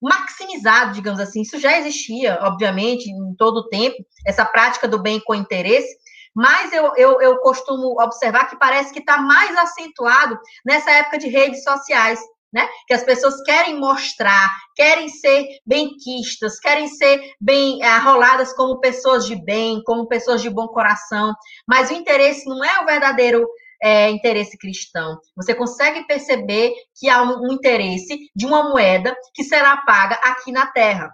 maximizado, 0.02 0.94
digamos 0.94 1.20
assim. 1.20 1.42
Isso 1.42 1.60
já 1.60 1.78
existia, 1.78 2.40
obviamente, 2.44 3.10
em 3.10 3.36
todo 3.36 3.58
o 3.58 3.70
tempo, 3.70 3.98
essa 4.26 4.46
prática 4.46 4.88
do 4.88 5.02
bem 5.02 5.20
com 5.20 5.36
interesse, 5.36 5.96
mas 6.36 6.72
eu, 6.72 6.96
eu, 6.96 7.22
eu 7.22 7.38
costumo 7.40 8.02
observar 8.02 8.46
que 8.46 8.58
parece 8.58 8.94
que 8.94 9.00
está 9.00 9.18
mais 9.18 9.56
acentuado 9.58 10.40
nessa 10.66 10.92
época 10.92 11.18
de 11.18 11.28
redes 11.28 11.64
sociais, 11.64 12.20
né? 12.52 12.68
Que 12.88 12.94
as 12.94 13.04
pessoas 13.04 13.42
querem 13.44 13.80
mostrar, 13.80 14.50
querem 14.76 15.08
ser 15.08 15.48
benquistas, 15.66 16.60
querem 16.60 16.88
ser 16.88 17.22
bem 17.40 17.84
arroladas 17.84 18.54
como 18.54 18.80
pessoas 18.80 19.26
de 19.26 19.36
bem, 19.36 19.82
como 19.84 20.08
pessoas 20.08 20.42
de 20.42 20.50
bom 20.50 20.68
coração, 20.68 21.34
mas 21.68 21.90
o 21.90 21.94
interesse 21.94 22.48
não 22.48 22.64
é 22.64 22.82
o 22.82 22.86
verdadeiro 22.86 23.48
é, 23.82 24.10
interesse 24.10 24.58
cristão. 24.58 25.18
Você 25.36 25.56
consegue 25.56 26.06
perceber 26.06 26.74
que 26.96 27.10
há 27.10 27.24
um, 27.24 27.48
um 27.48 27.54
interesse 27.54 28.30
de 28.36 28.46
uma 28.46 28.70
moeda 28.70 29.16
que 29.34 29.44
será 29.44 29.78
paga 29.78 30.16
aqui 30.16 30.52
na 30.52 30.68
Terra. 30.68 31.10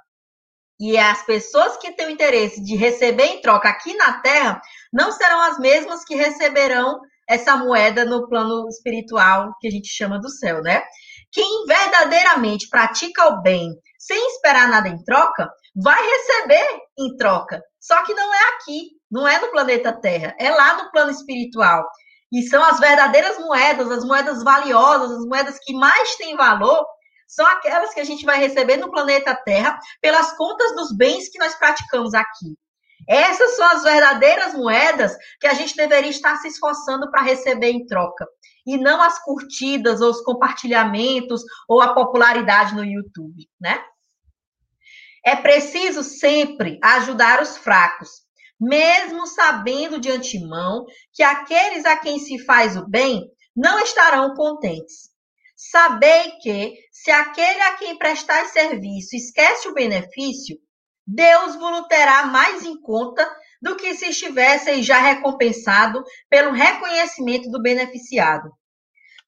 E 0.79 0.97
as 0.97 1.25
pessoas 1.25 1.77
que 1.77 1.91
têm 1.93 2.07
o 2.07 2.11
interesse 2.11 2.63
de 2.63 2.75
receber 2.75 3.25
em 3.25 3.41
troca 3.41 3.67
aqui 3.67 3.95
na 3.95 4.21
Terra 4.21 4.61
não 4.93 5.11
serão 5.11 5.41
as 5.41 5.57
mesmas 5.57 6.03
que 6.03 6.13
receberão 6.13 6.99
essa 7.27 7.57
moeda 7.57 8.05
no 8.05 8.27
plano 8.27 8.67
espiritual 8.69 9.51
que 9.59 9.67
a 9.67 9.71
gente 9.71 9.87
chama 9.87 10.19
do 10.19 10.29
céu, 10.29 10.61
né? 10.61 10.83
Quem 11.37 11.65
verdadeiramente 11.67 12.67
pratica 12.67 13.27
o 13.27 13.43
bem 13.43 13.69
sem 13.99 14.17
esperar 14.29 14.67
nada 14.69 14.87
em 14.87 15.03
troca, 15.03 15.47
vai 15.75 16.03
receber 16.03 16.79
em 16.97 17.15
troca. 17.15 17.61
Só 17.79 18.03
que 18.03 18.13
não 18.15 18.33
é 18.33 18.55
aqui, 18.55 18.89
não 19.11 19.27
é 19.27 19.39
no 19.39 19.51
planeta 19.51 19.93
Terra, 19.93 20.35
é 20.39 20.49
lá 20.49 20.81
no 20.81 20.89
plano 20.89 21.11
espiritual. 21.11 21.87
E 22.33 22.41
são 22.41 22.63
as 22.63 22.79
verdadeiras 22.79 23.37
moedas, 23.37 23.91
as 23.91 24.03
moedas 24.03 24.43
valiosas, 24.43 25.11
as 25.11 25.25
moedas 25.27 25.59
que 25.63 25.73
mais 25.73 26.15
têm 26.15 26.35
valor, 26.35 26.83
são 27.27 27.45
aquelas 27.45 27.93
que 27.93 27.99
a 27.99 28.03
gente 28.03 28.25
vai 28.25 28.39
receber 28.39 28.77
no 28.77 28.89
planeta 28.89 29.35
Terra 29.45 29.77
pelas 30.01 30.35
contas 30.35 30.75
dos 30.75 30.97
bens 30.97 31.29
que 31.29 31.37
nós 31.37 31.53
praticamos 31.53 32.15
aqui. 32.15 32.57
Essas 33.07 33.55
são 33.55 33.65
as 33.67 33.83
verdadeiras 33.83 34.55
moedas 34.55 35.15
que 35.39 35.45
a 35.45 35.53
gente 35.53 35.75
deveria 35.75 36.09
estar 36.09 36.35
se 36.37 36.47
esforçando 36.47 37.11
para 37.11 37.21
receber 37.21 37.69
em 37.69 37.85
troca. 37.85 38.25
E 38.67 38.77
não 38.77 39.01
as 39.01 39.23
curtidas, 39.23 40.01
ou 40.01 40.11
os 40.11 40.21
compartilhamentos, 40.21 41.41
ou 41.67 41.81
a 41.81 41.93
popularidade 41.93 42.75
no 42.75 42.83
YouTube, 42.83 43.49
né? 43.59 43.81
É 45.25 45.35
preciso 45.35 46.03
sempre 46.03 46.77
ajudar 46.83 47.41
os 47.41 47.57
fracos, 47.57 48.09
mesmo 48.59 49.25
sabendo 49.25 49.99
de 49.99 50.11
antemão 50.11 50.85
que 51.13 51.23
aqueles 51.23 51.85
a 51.85 51.97
quem 51.97 52.19
se 52.19 52.37
faz 52.45 52.75
o 52.75 52.87
bem 52.87 53.29
não 53.55 53.79
estarão 53.79 54.35
contentes. 54.35 55.09
Sabei 55.55 56.31
que, 56.41 56.75
se 56.91 57.09
aquele 57.09 57.61
a 57.61 57.77
quem 57.77 57.97
prestar 57.97 58.45
serviço 58.45 59.15
esquece 59.15 59.67
o 59.67 59.73
benefício, 59.73 60.57
Deus 61.05 61.55
vos 61.55 61.87
terá 61.87 62.25
mais 62.27 62.63
em 62.63 62.79
conta 62.79 63.27
do 63.61 63.75
que 63.75 63.95
se 63.95 64.09
estivessem 64.09 64.83
já 64.83 64.99
recompensado 64.99 66.03
pelo 66.29 66.51
reconhecimento 66.51 67.49
do 67.49 67.61
beneficiado. 67.61 68.51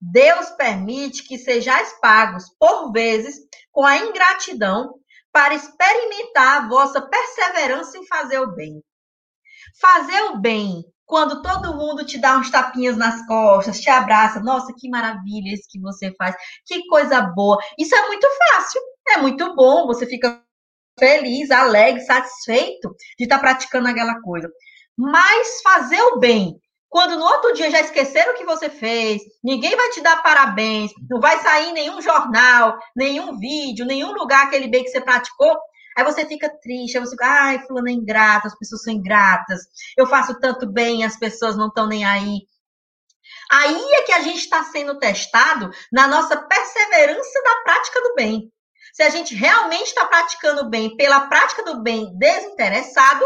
Deus 0.01 0.49
permite 0.51 1.23
que 1.23 1.37
sejais 1.37 1.93
pagos, 1.99 2.45
por 2.57 2.91
vezes, 2.91 3.35
com 3.71 3.85
a 3.85 3.97
ingratidão, 3.97 4.95
para 5.31 5.53
experimentar 5.53 6.63
a 6.63 6.67
vossa 6.67 7.01
perseverança 7.01 7.97
em 7.97 8.07
fazer 8.07 8.39
o 8.39 8.55
bem. 8.55 8.81
Fazer 9.79 10.21
o 10.23 10.37
bem 10.37 10.83
quando 11.05 11.41
todo 11.41 11.75
mundo 11.75 12.05
te 12.05 12.19
dá 12.19 12.37
uns 12.37 12.51
tapinhas 12.51 12.95
nas 12.95 13.25
costas, 13.25 13.79
te 13.81 13.89
abraça, 13.89 14.39
nossa, 14.39 14.73
que 14.77 14.87
maravilha 14.87 15.53
isso 15.53 15.67
que 15.67 15.79
você 15.81 16.13
faz, 16.15 16.35
que 16.65 16.85
coisa 16.87 17.19
boa. 17.21 17.57
Isso 17.79 17.95
é 17.95 18.07
muito 18.07 18.27
fácil, 18.37 18.79
é 19.09 19.17
muito 19.17 19.55
bom, 19.55 19.87
você 19.87 20.05
fica 20.05 20.41
feliz, 20.99 21.49
alegre, 21.49 22.01
satisfeito 22.01 22.95
de 23.17 23.25
estar 23.25 23.39
praticando 23.39 23.87
aquela 23.87 24.21
coisa. 24.21 24.49
Mas 24.95 25.61
fazer 25.61 26.01
o 26.01 26.19
bem 26.19 26.59
quando 26.89 27.17
no 27.17 27.23
outro 27.23 27.53
dia 27.53 27.69
já 27.69 27.79
esqueceram 27.79 28.33
o 28.33 28.35
que 28.35 28.43
você 28.43 28.67
fez, 28.67 29.21
ninguém 29.43 29.75
vai 29.75 29.89
te 29.91 30.01
dar 30.01 30.23
parabéns, 30.23 30.91
não 31.07 31.19
vai 31.21 31.39
sair 31.39 31.71
nenhum 31.71 32.01
jornal, 32.01 32.77
nenhum 32.95 33.37
vídeo, 33.37 33.85
nenhum 33.85 34.11
lugar 34.11 34.47
aquele 34.47 34.67
bem 34.67 34.83
que 34.83 34.89
você 34.89 34.99
praticou, 34.99 35.55
aí 35.95 36.03
você 36.03 36.25
fica 36.25 36.49
triste, 36.61 36.97
aí 36.97 37.05
você 37.05 37.11
fica, 37.11 37.27
ai, 37.27 37.59
fulano 37.59 37.89
é 37.89 37.91
ingrata, 37.91 38.47
as 38.47 38.57
pessoas 38.57 38.81
são 38.81 38.91
ingratas, 38.91 39.61
eu 39.95 40.07
faço 40.07 40.39
tanto 40.39 40.67
bem, 40.67 41.03
as 41.03 41.15
pessoas 41.15 41.55
não 41.55 41.67
estão 41.67 41.87
nem 41.87 42.03
aí. 42.03 42.39
Aí 43.51 43.79
é 43.93 44.01
que 44.03 44.11
a 44.11 44.21
gente 44.21 44.39
está 44.39 44.63
sendo 44.63 44.97
testado 44.97 45.69
na 45.91 46.07
nossa 46.07 46.37
perseverança 46.37 47.43
da 47.43 47.61
prática 47.63 48.01
do 48.01 48.15
bem. 48.15 48.51
Se 48.93 49.03
a 49.03 49.09
gente 49.09 49.35
realmente 49.35 49.87
está 49.87 50.05
praticando 50.05 50.69
bem 50.69 50.95
pela 50.95 51.27
prática 51.27 51.63
do 51.63 51.81
bem 51.81 52.17
desinteressado, 52.17 53.25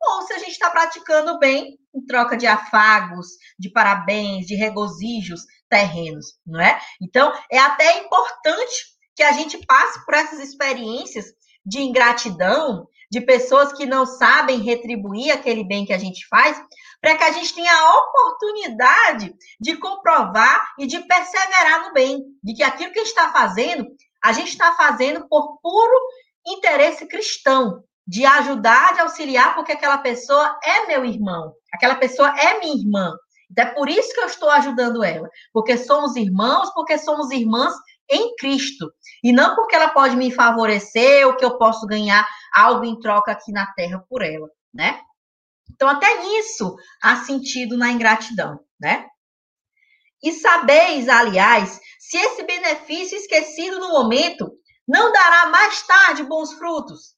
ou 0.00 0.22
se 0.22 0.32
a 0.34 0.38
gente 0.38 0.52
está 0.52 0.70
praticando 0.70 1.38
bem 1.38 1.78
em 1.94 2.06
troca 2.06 2.36
de 2.36 2.46
afagos, 2.46 3.28
de 3.58 3.70
parabéns, 3.70 4.46
de 4.46 4.54
regozijos 4.54 5.42
terrenos, 5.68 6.38
não 6.46 6.60
é? 6.60 6.78
Então, 7.00 7.32
é 7.50 7.58
até 7.58 8.00
importante 8.00 8.94
que 9.16 9.22
a 9.22 9.32
gente 9.32 9.64
passe 9.64 10.04
por 10.04 10.14
essas 10.14 10.40
experiências 10.40 11.26
de 11.64 11.80
ingratidão, 11.80 12.86
de 13.10 13.20
pessoas 13.20 13.72
que 13.72 13.86
não 13.86 14.04
sabem 14.04 14.60
retribuir 14.60 15.30
aquele 15.30 15.64
bem 15.64 15.86
que 15.86 15.92
a 15.92 15.98
gente 15.98 16.26
faz, 16.28 16.60
para 17.00 17.16
que 17.16 17.24
a 17.24 17.32
gente 17.32 17.54
tenha 17.54 17.72
a 17.72 17.98
oportunidade 18.00 19.32
de 19.60 19.76
comprovar 19.76 20.72
e 20.78 20.86
de 20.86 20.98
perseverar 21.06 21.86
no 21.86 21.92
bem, 21.92 22.18
de 22.42 22.54
que 22.54 22.62
aquilo 22.62 22.92
que 22.92 22.98
a 22.98 23.04
gente 23.04 23.12
está 23.12 23.32
fazendo, 23.32 23.86
a 24.24 24.32
gente 24.32 24.48
está 24.48 24.72
fazendo 24.72 25.28
por 25.28 25.58
puro 25.60 26.00
interesse 26.46 27.06
cristão, 27.06 27.84
de 28.06 28.24
ajudar, 28.24 28.94
de 28.94 29.00
auxiliar, 29.00 29.54
porque 29.54 29.72
aquela 29.72 29.98
pessoa 29.98 30.58
é 30.64 30.86
meu 30.86 31.04
irmão, 31.04 31.52
aquela 31.72 31.94
pessoa 31.96 32.28
é 32.38 32.58
minha 32.58 32.74
irmã. 32.74 33.14
Então, 33.50 33.66
é 33.66 33.70
por 33.74 33.88
isso 33.88 34.12
que 34.14 34.20
eu 34.20 34.26
estou 34.26 34.48
ajudando 34.50 35.04
ela, 35.04 35.28
porque 35.52 35.76
somos 35.76 36.16
irmãos, 36.16 36.72
porque 36.72 36.96
somos 36.96 37.30
irmãs 37.30 37.74
em 38.10 38.34
Cristo, 38.36 38.90
e 39.22 39.30
não 39.30 39.54
porque 39.54 39.76
ela 39.76 39.88
pode 39.90 40.16
me 40.16 40.30
favorecer 40.30 41.26
ou 41.26 41.36
que 41.36 41.44
eu 41.44 41.58
posso 41.58 41.86
ganhar 41.86 42.26
algo 42.54 42.84
em 42.84 42.98
troca 42.98 43.32
aqui 43.32 43.52
na 43.52 43.66
terra 43.74 44.02
por 44.08 44.22
ela, 44.22 44.48
né? 44.72 45.00
Então, 45.70 45.88
até 45.88 46.22
nisso 46.22 46.76
há 47.02 47.16
sentido 47.16 47.76
na 47.76 47.90
ingratidão, 47.90 48.60
né? 48.80 49.06
E 50.24 50.32
sabeis, 50.32 51.08
aliás, 51.08 51.78
se 52.00 52.16
esse 52.16 52.42
benefício 52.42 53.16
esquecido 53.16 53.78
no 53.78 53.90
momento 53.90 54.50
não 54.88 55.12
dará 55.12 55.46
mais 55.46 55.82
tarde 55.82 56.24
bons 56.24 56.54
frutos, 56.54 57.14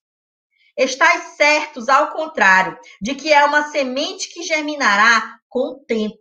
Estais 0.77 1.37
certos, 1.39 1.89
ao 1.89 2.11
contrário, 2.11 2.79
de 3.01 3.15
que 3.15 3.33
é 3.33 3.43
uma 3.47 3.71
semente 3.71 4.29
que 4.29 4.43
germinará 4.43 5.39
com 5.49 5.71
o 5.71 5.85
tempo. 5.87 6.19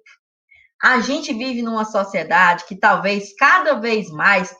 A 0.82 1.01
gente 1.01 1.34
vive 1.34 1.62
numa 1.62 1.84
sociedade 1.84 2.63
que 2.65 2.80
talvez 2.80 3.36
cada 3.36 3.74
vez 3.74 4.10
mais 4.10 4.56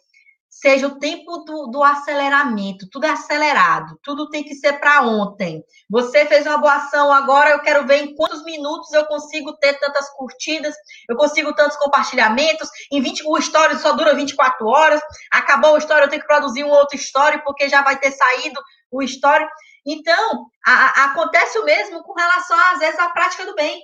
seja 0.66 0.88
o 0.88 0.98
tempo 0.98 1.44
do, 1.46 1.68
do 1.68 1.84
aceleramento, 1.84 2.90
tudo 2.90 3.06
é 3.06 3.12
acelerado, 3.12 4.00
tudo 4.02 4.32
tem 4.32 4.44
que 4.44 4.56
ser 4.56 4.74
para 4.80 5.04
ontem. 5.04 5.64
Você 5.88 6.26
fez 6.26 6.44
uma 6.48 6.58
boa 6.58 6.74
ação, 6.74 7.12
agora 7.12 7.52
eu 7.52 7.60
quero 7.60 7.86
ver 7.86 7.98
em 7.98 8.16
quantos 8.16 8.44
minutos 8.44 8.92
eu 8.92 9.06
consigo 9.06 9.56
ter 9.58 9.80
tantas 9.80 10.10
curtidas, 10.16 10.74
eu 11.08 11.16
consigo 11.16 11.54
tantos 11.54 11.78
compartilhamentos, 11.78 12.68
em 12.92 13.00
20, 13.00 13.28
o 13.28 13.38
story 13.38 13.78
só 13.78 13.92
dura 13.92 14.16
24 14.16 14.66
horas, 14.66 15.00
acabou 15.32 15.76
o 15.76 15.78
story, 15.78 16.02
eu 16.02 16.10
tenho 16.10 16.24
que 16.24 16.28
produzir 16.28 16.64
um 16.64 16.72
outro 16.72 16.98
story, 16.98 17.44
porque 17.44 17.70
já 17.70 17.84
vai 17.84 18.00
ter 18.00 18.10
saído 18.10 18.60
o 18.90 19.04
story. 19.04 19.46
Então, 19.86 20.48
a, 20.66 20.72
a, 20.72 21.06
acontece 21.12 21.60
o 21.60 21.64
mesmo 21.66 22.02
com 22.02 22.14
relação, 22.14 22.58
às 22.74 22.80
vezes, 22.80 23.00
à 23.00 23.10
prática 23.12 23.46
do 23.46 23.54
bem. 23.54 23.80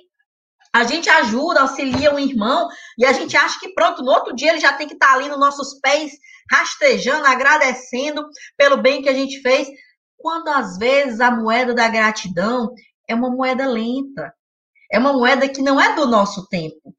A 0.74 0.84
gente 0.86 1.10
ajuda, 1.10 1.62
auxilia 1.62 2.14
um 2.14 2.20
irmão 2.20 2.70
e 2.98 3.06
a 3.06 3.12
gente 3.12 3.36
acha 3.36 3.60
que 3.60 3.74
pronto, 3.74 4.02
no 4.02 4.12
outro 4.12 4.34
dia 4.34 4.52
ele 4.52 4.60
já 4.60 4.74
tem 4.74 4.88
que 4.88 4.94
estar 4.94 5.14
ali 5.14 5.28
nos 5.28 5.40
nossos 5.40 5.80
pés, 5.82 6.14
rastejando, 6.50 7.26
agradecendo 7.28 8.26
pelo 8.58 8.78
bem 8.78 9.02
que 9.02 9.10
a 9.10 9.14
gente 9.14 9.42
fez, 9.42 9.68
quando 10.18 10.48
às 10.48 10.78
vezes 10.78 11.20
a 11.20 11.32
moeda 11.32 11.74
da 11.74 11.90
gratidão 11.90 12.74
é 13.08 13.14
uma 13.14 13.30
moeda 13.30 13.68
lenta, 13.68 14.34
é 14.92 14.98
uma 14.98 15.14
moeda 15.14 15.50
que 15.50 15.62
não 15.62 15.80
é 15.80 15.96
do 15.96 16.06
nosso 16.06 16.48
tempo, 16.48 16.96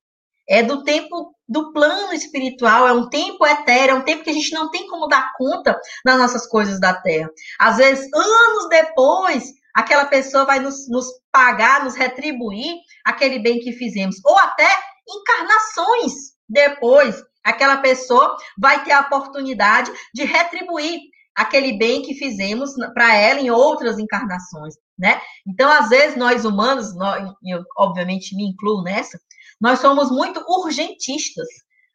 é 0.48 0.62
do 0.62 0.82
tempo 0.82 1.34
do 1.48 1.72
plano 1.72 2.12
espiritual, 2.12 2.86
é 2.86 2.92
um 2.92 3.08
tempo 3.08 3.46
etéreo, 3.46 3.96
é 3.96 3.98
um 3.98 4.04
tempo 4.04 4.24
que 4.24 4.30
a 4.30 4.34
gente 4.34 4.52
não 4.52 4.70
tem 4.70 4.86
como 4.86 5.06
dar 5.06 5.32
conta 5.36 5.78
das 6.04 6.18
nossas 6.18 6.46
coisas 6.46 6.80
da 6.80 6.94
terra. 6.94 7.30
Às 7.58 7.76
vezes, 7.76 8.08
anos 8.14 8.68
depois, 8.68 9.44
aquela 9.74 10.06
pessoa 10.06 10.44
vai 10.44 10.60
nos, 10.60 10.88
nos 10.88 11.06
pagar, 11.30 11.84
nos 11.84 11.94
retribuir 11.94 12.76
aquele 13.04 13.38
bem 13.38 13.60
que 13.60 13.72
fizemos, 13.72 14.16
ou 14.24 14.38
até 14.38 14.68
encarnações 15.08 16.32
depois, 16.48 17.22
aquela 17.42 17.78
pessoa 17.78 18.36
vai 18.58 18.84
ter 18.84 18.92
a 18.92 19.00
oportunidade 19.00 19.90
de 20.14 20.24
retribuir 20.24 21.00
aquele 21.34 21.78
bem 21.78 22.02
que 22.02 22.14
fizemos 22.14 22.72
para 22.92 23.14
ela 23.16 23.40
em 23.40 23.50
outras 23.50 23.98
encarnações, 23.98 24.74
né? 24.98 25.20
Então, 25.46 25.70
às 25.70 25.88
vezes, 25.88 26.16
nós 26.16 26.44
humanos, 26.44 26.94
nós, 26.94 27.32
eu 27.42 27.62
obviamente 27.78 28.36
me 28.36 28.44
incluo 28.44 28.82
nessa, 28.82 29.18
nós 29.60 29.78
somos 29.78 30.10
muito 30.10 30.44
urgentistas. 30.46 31.48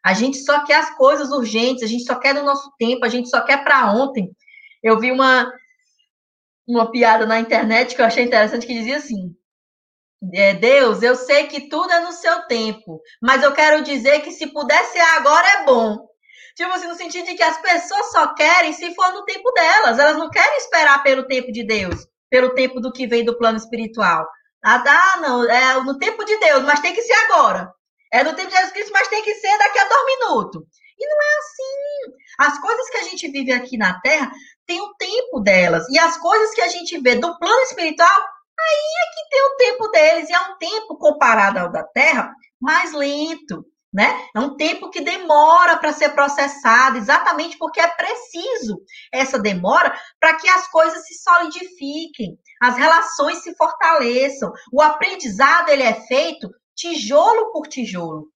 A 0.03 0.13
gente 0.13 0.37
só 0.37 0.63
quer 0.65 0.77
as 0.77 0.95
coisas 0.95 1.29
urgentes, 1.31 1.83
a 1.83 1.87
gente 1.87 2.05
só 2.05 2.15
quer 2.15 2.33
no 2.33 2.43
nosso 2.43 2.71
tempo, 2.79 3.05
a 3.05 3.09
gente 3.09 3.29
só 3.29 3.41
quer 3.41 3.63
para 3.63 3.91
ontem. 3.91 4.31
Eu 4.81 4.99
vi 4.99 5.11
uma, 5.11 5.51
uma 6.67 6.91
piada 6.91 7.25
na 7.25 7.39
internet 7.39 7.95
que 7.95 8.01
eu 8.01 8.06
achei 8.06 8.23
interessante 8.23 8.67
que 8.67 8.73
dizia 8.73 8.97
assim: 8.97 9.36
é, 10.34 10.53
Deus, 10.56 11.01
eu 11.01 11.15
sei 11.15 11.47
que 11.47 11.69
tudo 11.69 11.91
é 11.91 11.99
no 12.01 12.12
seu 12.12 12.41
tempo, 12.47 13.01
mas 13.21 13.43
eu 13.43 13.53
quero 13.53 13.84
dizer 13.84 14.21
que 14.21 14.32
se 14.32 14.47
puder 14.47 14.84
ser 14.86 14.99
agora 14.99 15.47
é 15.47 15.65
bom. 15.65 16.08
Tipo 16.56 16.71
assim, 16.71 16.88
no 16.88 16.95
sentido 16.95 17.25
de 17.27 17.36
que 17.36 17.43
as 17.43 17.62
pessoas 17.62 18.12
só 18.12 18.34
querem 18.34 18.73
se 18.73 18.93
for 18.95 19.13
no 19.13 19.23
tempo 19.25 19.51
delas, 19.51 19.99
elas 19.99 20.17
não 20.17 20.30
querem 20.30 20.58
esperar 20.58 21.03
pelo 21.03 21.27
tempo 21.27 21.51
de 21.51 21.63
Deus, 21.63 22.08
pelo 22.32 22.56
tempo 22.56 22.82
do 22.82 22.91
que 22.91 23.06
vem 23.06 23.23
do 23.23 23.38
plano 23.38 23.58
espiritual. 23.58 24.27
Ah, 24.63 24.80
tá, 24.80 25.19
não, 25.21 25.49
é 25.49 25.75
no 25.84 25.97
tempo 25.99 26.25
de 26.25 26.36
Deus, 26.39 26.63
mas 26.63 26.80
tem 26.80 26.93
que 26.93 27.01
ser 27.03 27.13
agora. 27.13 27.71
É 28.12 28.23
no 28.23 28.34
tempo 28.34 28.49
de 28.49 28.56
Jesus 28.56 28.73
Cristo, 28.73 28.91
mas 28.91 29.08
tem 29.08 29.21
que 29.23 29.36
ser 29.36 29.58
daqui 29.60 29.77
a 29.77 29.88
dois 29.88 30.06
minutos. 30.06 30.63
E 30.97 31.08
não 31.08 31.15
é 31.15 31.38
assim. 31.38 32.17
As 32.39 32.60
coisas 32.60 32.89
que 32.89 32.97
a 32.97 33.03
gente 33.03 33.27
vive 33.30 33.51
aqui 33.51 33.77
na 33.77 33.99
Terra 34.01 34.32
tem 34.67 34.82
o 34.82 34.93
tempo 34.95 35.39
delas. 35.39 35.88
E 35.89 35.97
as 35.97 36.17
coisas 36.17 36.53
que 36.53 36.62
a 36.62 36.67
gente 36.67 36.99
vê 36.99 37.15
do 37.15 37.38
plano 37.39 37.62
espiritual, 37.62 38.19
aí 38.60 38.88
é 39.01 39.15
que 39.15 39.30
tem 39.30 39.41
o 39.41 39.56
tempo 39.56 39.88
deles. 39.89 40.30
E 40.30 40.34
é 40.34 40.39
um 40.39 40.58
tempo 40.58 40.97
comparado 40.97 41.60
ao 41.60 41.71
da 41.71 41.84
Terra 41.84 42.32
mais 42.60 42.93
lento 42.93 43.65
né? 43.93 44.27
É 44.36 44.39
um 44.39 44.56
tempo 44.56 44.89
que 44.89 45.01
demora 45.01 45.77
para 45.77 45.93
ser 45.93 46.10
processado, 46.10 46.97
exatamente 46.97 47.58
porque 47.58 47.80
é 47.80 47.88
preciso 47.88 48.80
essa 49.12 49.39
demora 49.39 49.91
para 50.19 50.36
que 50.36 50.47
as 50.47 50.67
coisas 50.69 51.06
se 51.06 51.15
solidifiquem, 51.15 52.38
as 52.62 52.77
relações 52.77 53.41
se 53.41 53.56
fortaleçam. 53.56 54.51
O 54.71 54.82
aprendizado 54.82 55.69
ele 55.69 55.84
é 55.84 55.93
feito 55.93 56.49
tijolo 56.75 57.51
por 57.51 57.67
tijolo. 57.67 58.27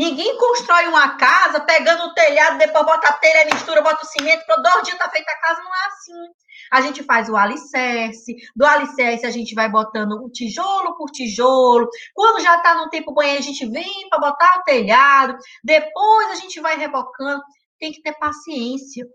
Ninguém 0.00 0.34
constrói 0.38 0.86
uma 0.86 1.18
casa 1.18 1.60
pegando 1.60 2.04
o 2.04 2.14
telhado, 2.14 2.56
depois 2.56 2.86
bota 2.86 3.06
a 3.06 3.12
telha, 3.12 3.44
mistura, 3.52 3.82
bota 3.82 4.02
o 4.02 4.08
cimento, 4.08 4.46
para 4.46 4.56
dois 4.56 4.84
dias 4.84 4.96
tá 4.96 5.10
feita 5.10 5.30
a 5.30 5.40
casa, 5.42 5.62
não 5.62 5.68
é 5.70 5.88
assim. 5.88 6.32
A 6.72 6.80
gente 6.80 7.02
faz 7.02 7.28
o 7.28 7.36
alicerce, 7.36 8.34
do 8.56 8.64
alicerce 8.64 9.26
a 9.26 9.30
gente 9.30 9.54
vai 9.54 9.68
botando 9.68 10.12
o 10.12 10.30
tijolo 10.30 10.96
por 10.96 11.10
tijolo. 11.10 11.86
Quando 12.14 12.42
já 12.42 12.56
está 12.56 12.76
no 12.76 12.88
tempo 12.88 13.12
banheiro, 13.12 13.40
a 13.40 13.42
gente 13.42 13.66
vem 13.66 14.08
para 14.08 14.20
botar 14.20 14.60
o 14.60 14.62
telhado. 14.62 15.36
Depois 15.62 16.30
a 16.30 16.36
gente 16.36 16.58
vai 16.60 16.78
rebocando. 16.78 17.42
Tem 17.78 17.92
que 17.92 18.00
ter 18.00 18.14
paciência. 18.14 19.06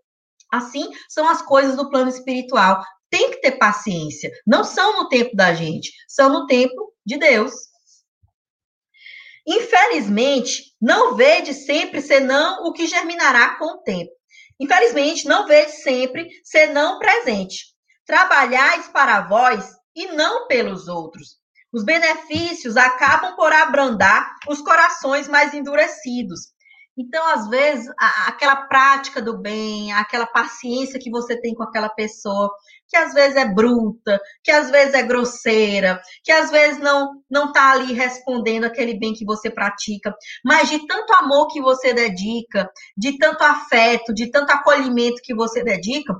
Assim 0.54 0.88
são 1.10 1.28
as 1.28 1.42
coisas 1.42 1.76
do 1.76 1.90
plano 1.90 2.10
espiritual. 2.10 2.80
Tem 3.10 3.32
que 3.32 3.42
ter 3.42 3.54
paciência. 3.54 4.30
Não 4.46 4.64
são 4.64 5.02
no 5.02 5.10
tempo 5.10 5.36
da 5.36 5.52
gente, 5.52 5.92
são 6.08 6.30
no 6.30 6.46
tempo 6.46 6.94
de 7.04 7.18
Deus. 7.18 7.54
Infelizmente, 9.48 10.74
não 10.82 11.16
vede 11.16 11.54
sempre 11.54 12.02
senão 12.02 12.66
o 12.66 12.74
que 12.74 12.88
germinará 12.88 13.56
com 13.58 13.66
o 13.66 13.78
tempo. 13.84 14.12
Infelizmente, 14.60 15.28
não 15.28 15.46
vejo 15.46 15.72
sempre 15.72 16.30
senão 16.44 16.98
presente. 16.98 17.66
Trabalhais 18.06 18.88
para 18.88 19.22
vós 19.22 19.66
e 19.96 20.08
não 20.08 20.48
pelos 20.48 20.88
outros. 20.88 21.38
Os 21.72 21.84
benefícios 21.84 22.78
acabam 22.78 23.36
por 23.36 23.52
abrandar 23.52 24.34
os 24.48 24.62
corações 24.62 25.28
mais 25.28 25.54
endurecidos. 25.54 26.55
Então, 26.98 27.26
às 27.28 27.50
vezes, 27.50 27.88
aquela 28.26 28.56
prática 28.68 29.22
do 29.22 29.38
bem, 29.38 29.92
aquela 29.94 30.26
paciência 30.26 31.00
que 31.00 31.10
você 31.12 31.40
tem 31.40 31.54
com 31.54 31.64
aquela 31.64 31.90
pessoa, 31.90 32.50
que 32.88 32.96
às 32.96 33.14
vezes 33.14 33.36
é 33.36 33.46
bruta, 33.46 34.20
que 34.44 34.52
às 34.52 34.70
vezes 34.72 34.94
é 34.94 35.04
grosseira, 35.04 36.00
que 36.24 36.32
às 36.32 36.50
vezes 36.50 36.80
não 36.80 37.22
não 37.30 37.48
está 37.48 37.72
ali 37.72 37.94
respondendo 37.94 38.66
aquele 38.66 38.98
bem 38.98 39.14
que 39.14 39.26
você 39.26 39.50
pratica, 39.50 40.14
mas 40.44 40.70
de 40.70 40.86
tanto 40.88 41.14
amor 41.14 41.48
que 41.48 41.62
você 41.62 41.94
dedica, 41.94 42.70
de 42.98 43.18
tanto 43.18 43.44
afeto, 43.44 44.14
de 44.14 44.32
tanto 44.32 44.52
acolhimento 44.52 45.22
que 45.24 45.36
você 45.36 45.64
dedica, 45.64 46.14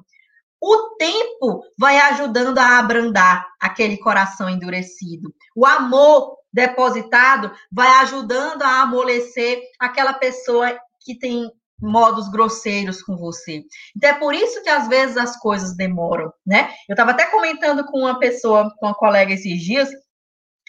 o 0.62 0.96
tempo 0.98 1.62
vai 1.78 1.98
ajudando 1.98 2.58
a 2.58 2.80
abrandar 2.80 3.46
aquele 3.60 3.98
coração 3.98 4.50
endurecido. 4.50 5.34
O 5.56 5.66
amor 5.66 6.38
depositado 6.52 7.52
vai 7.72 7.90
ajudando 8.02 8.64
a 8.64 8.82
amolecer 8.82 9.62
aquela 9.80 10.14
pessoa 10.14 10.78
que 11.02 11.18
tem 11.18 11.52
modos 11.80 12.30
grosseiros 12.30 13.02
com 13.02 13.18
você. 13.18 13.64
Então 13.96 14.10
é 14.10 14.14
por 14.14 14.34
isso 14.34 14.64
que 14.64 14.70
às 14.70 14.88
vezes 14.88 15.18
as 15.18 15.38
coisas 15.38 15.76
demoram, 15.76 16.32
né? 16.46 16.74
Eu 16.88 16.94
estava 16.94 17.12
até 17.12 17.26
comentando 17.26 17.86
com 17.86 18.00
uma 18.00 18.18
pessoa, 18.18 18.74
com 18.80 18.88
uma 18.88 18.96
colega 18.96 19.34
esses 19.34 19.62
dias, 19.62 19.90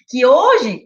que 0.08 0.26
hoje 0.26 0.84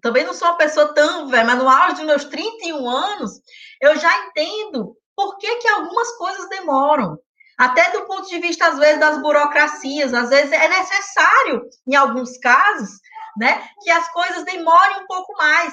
também 0.00 0.24
não 0.24 0.34
sou 0.34 0.48
uma 0.48 0.56
pessoa 0.56 0.94
tão 0.94 1.28
velha, 1.28 1.44
mas 1.44 1.58
no 1.58 1.68
auge 1.68 1.96
dos 1.96 2.06
meus 2.06 2.24
31 2.24 2.88
anos, 2.88 3.32
eu 3.80 3.98
já 3.98 4.26
entendo 4.26 4.96
por 5.14 5.36
que, 5.38 5.56
que 5.56 5.68
algumas 5.68 6.16
coisas 6.16 6.48
demoram. 6.48 7.18
Até 7.62 7.92
do 7.92 8.04
ponto 8.06 8.28
de 8.28 8.40
vista, 8.40 8.66
às 8.66 8.76
vezes, 8.76 8.98
das 8.98 9.22
burocracias, 9.22 10.12
às 10.12 10.30
vezes 10.30 10.50
é 10.50 10.68
necessário, 10.68 11.62
em 11.86 11.94
alguns 11.94 12.36
casos, 12.38 12.90
né, 13.38 13.62
que 13.80 13.88
as 13.88 14.10
coisas 14.10 14.44
demorem 14.44 15.04
um 15.04 15.06
pouco 15.06 15.32
mais, 15.36 15.72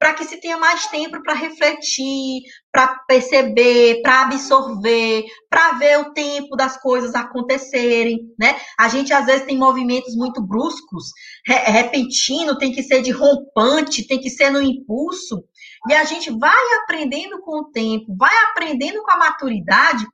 para 0.00 0.14
que 0.14 0.24
se 0.24 0.40
tenha 0.40 0.56
mais 0.56 0.86
tempo 0.88 1.22
para 1.22 1.34
refletir, 1.34 2.42
para 2.72 2.88
perceber, 3.06 4.02
para 4.02 4.22
absorver, 4.22 5.26
para 5.48 5.74
ver 5.74 6.00
o 6.00 6.12
tempo 6.12 6.56
das 6.56 6.76
coisas 6.76 7.14
acontecerem, 7.14 8.18
né? 8.38 8.56
A 8.78 8.88
gente 8.88 9.12
às 9.12 9.26
vezes 9.26 9.46
tem 9.46 9.56
movimentos 9.56 10.16
muito 10.16 10.40
bruscos, 10.40 11.04
re 11.46 11.54
repentino, 11.70 12.58
tem 12.58 12.72
que 12.72 12.82
ser 12.82 13.00
de 13.00 13.12
rompante, 13.12 14.06
tem 14.08 14.20
que 14.20 14.30
ser 14.30 14.50
no 14.50 14.60
impulso, 14.60 15.44
e 15.88 15.94
a 15.94 16.02
gente 16.02 16.30
vai 16.36 16.74
aprendendo 16.82 17.40
com 17.42 17.60
o 17.60 17.70
tempo, 17.70 18.06
vai 18.16 18.36
aprendendo 18.50 19.02
com 19.02 19.10
a 19.12 19.18
maturidade 19.18 20.04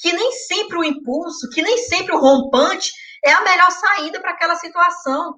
que 0.00 0.12
nem 0.12 0.32
sempre 0.32 0.78
o 0.78 0.84
impulso, 0.84 1.48
que 1.50 1.62
nem 1.62 1.76
sempre 1.78 2.14
o 2.14 2.20
rompante 2.20 2.92
é 3.24 3.32
a 3.32 3.42
melhor 3.42 3.70
saída 3.70 4.20
para 4.20 4.30
aquela 4.30 4.56
situação. 4.56 5.34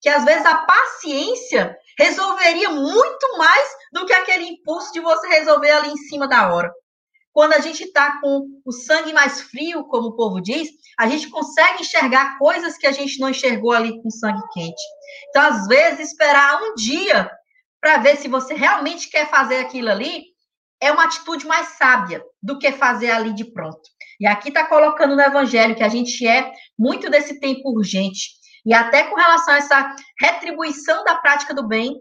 Que 0.00 0.08
às 0.08 0.24
vezes 0.24 0.44
a 0.46 0.56
paciência 0.56 1.76
resolveria 1.98 2.70
muito 2.70 3.38
mais 3.38 3.68
do 3.92 4.06
que 4.06 4.12
aquele 4.12 4.44
impulso 4.44 4.92
de 4.92 5.00
você 5.00 5.28
resolver 5.28 5.70
ali 5.70 5.90
em 5.90 5.96
cima 5.96 6.26
da 6.26 6.52
hora. 6.52 6.72
Quando 7.32 7.52
a 7.52 7.60
gente 7.60 7.84
está 7.84 8.18
com 8.20 8.46
o 8.64 8.72
sangue 8.72 9.12
mais 9.12 9.42
frio, 9.42 9.84
como 9.84 10.08
o 10.08 10.16
povo 10.16 10.40
diz, 10.40 10.68
a 10.98 11.06
gente 11.06 11.28
consegue 11.28 11.82
enxergar 11.82 12.38
coisas 12.38 12.76
que 12.76 12.86
a 12.86 12.92
gente 12.92 13.20
não 13.20 13.28
enxergou 13.28 13.72
ali 13.72 14.02
com 14.02 14.10
sangue 14.10 14.42
quente. 14.52 14.82
Então, 15.28 15.42
às 15.42 15.66
vezes, 15.66 16.08
esperar 16.08 16.60
um 16.60 16.74
dia 16.74 17.30
para 17.80 17.98
ver 17.98 18.16
se 18.16 18.26
você 18.26 18.54
realmente 18.54 19.08
quer 19.08 19.30
fazer 19.30 19.58
aquilo 19.58 19.90
ali 19.90 20.24
é 20.80 20.90
uma 20.90 21.04
atitude 21.04 21.46
mais 21.46 21.76
sábia 21.76 22.22
do 22.42 22.58
que 22.58 22.72
fazer 22.72 23.10
ali 23.10 23.34
de 23.34 23.44
pronto. 23.44 23.80
E 24.20 24.26
aqui 24.26 24.48
está 24.48 24.66
colocando 24.66 25.16
no 25.16 25.22
Evangelho 25.22 25.74
que 25.74 25.82
a 25.82 25.88
gente 25.88 26.26
é 26.26 26.52
muito 26.78 27.08
desse 27.08 27.40
tempo 27.40 27.70
urgente. 27.70 28.28
E 28.66 28.74
até 28.74 29.04
com 29.04 29.16
relação 29.16 29.54
a 29.54 29.56
essa 29.56 29.96
retribuição 30.20 31.02
da 31.04 31.16
prática 31.16 31.54
do 31.54 31.66
bem, 31.66 31.98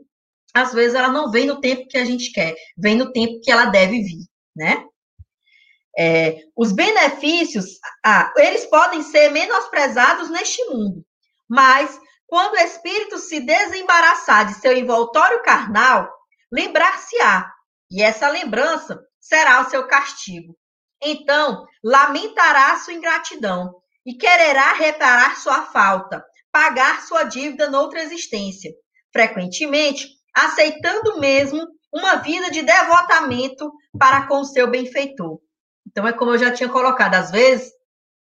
às 0.54 0.74
vezes 0.74 0.96
ela 0.96 1.08
não 1.08 1.32
vem 1.32 1.46
no 1.46 1.62
tempo 1.62 1.88
que 1.88 1.98
a 1.98 2.04
gente 2.04 2.32
quer, 2.34 2.56
vem 2.78 2.96
no 2.96 3.12
tempo 3.14 3.40
que 3.42 3.50
ela 3.50 3.66
deve 3.66 4.02
vir, 4.02 4.26
né? 4.56 4.84
É, 5.98 6.44
os 6.56 6.72
benefícios, 6.72 7.66
ah, 8.06 8.32
eles 8.38 8.66
podem 8.66 9.02
ser 9.02 9.30
menosprezados 9.32 10.30
neste 10.30 10.64
mundo, 10.66 11.04
mas 11.48 12.00
quando 12.28 12.54
o 12.54 12.60
espírito 12.60 13.18
se 13.18 13.40
desembaraçar 13.40 14.46
de 14.46 14.54
seu 14.56 14.78
envoltório 14.78 15.42
carnal, 15.42 16.10
lembrar-se-á 16.52 17.52
e 17.92 18.02
essa 18.02 18.30
lembrança 18.30 19.00
será 19.20 19.62
o 19.62 19.70
seu 19.70 19.88
castigo. 19.88 20.56
Então, 21.02 21.66
lamentará 21.84 22.78
sua 22.78 22.94
ingratidão 22.94 23.74
e 24.06 24.14
quererá 24.16 24.74
reparar 24.74 25.38
sua 25.38 25.64
falta, 25.64 26.24
pagar 26.52 27.02
sua 27.02 27.24
dívida 27.24 27.70
noutra 27.70 28.02
existência, 28.02 28.72
frequentemente 29.12 30.08
aceitando 30.34 31.20
mesmo 31.20 31.66
uma 31.94 32.18
vida 32.18 32.52
de 32.52 32.62
devotamento 32.62 33.72
para 33.98 34.28
com 34.28 34.44
seu 34.44 34.70
benfeitor. 34.70 35.40
Então, 35.88 36.08
é 36.08 36.14
como 36.14 36.32
eu 36.32 36.38
já 36.38 36.52
tinha 36.52 36.70
colocado, 36.70 37.16
às 37.16 37.32
vezes, 37.32 37.72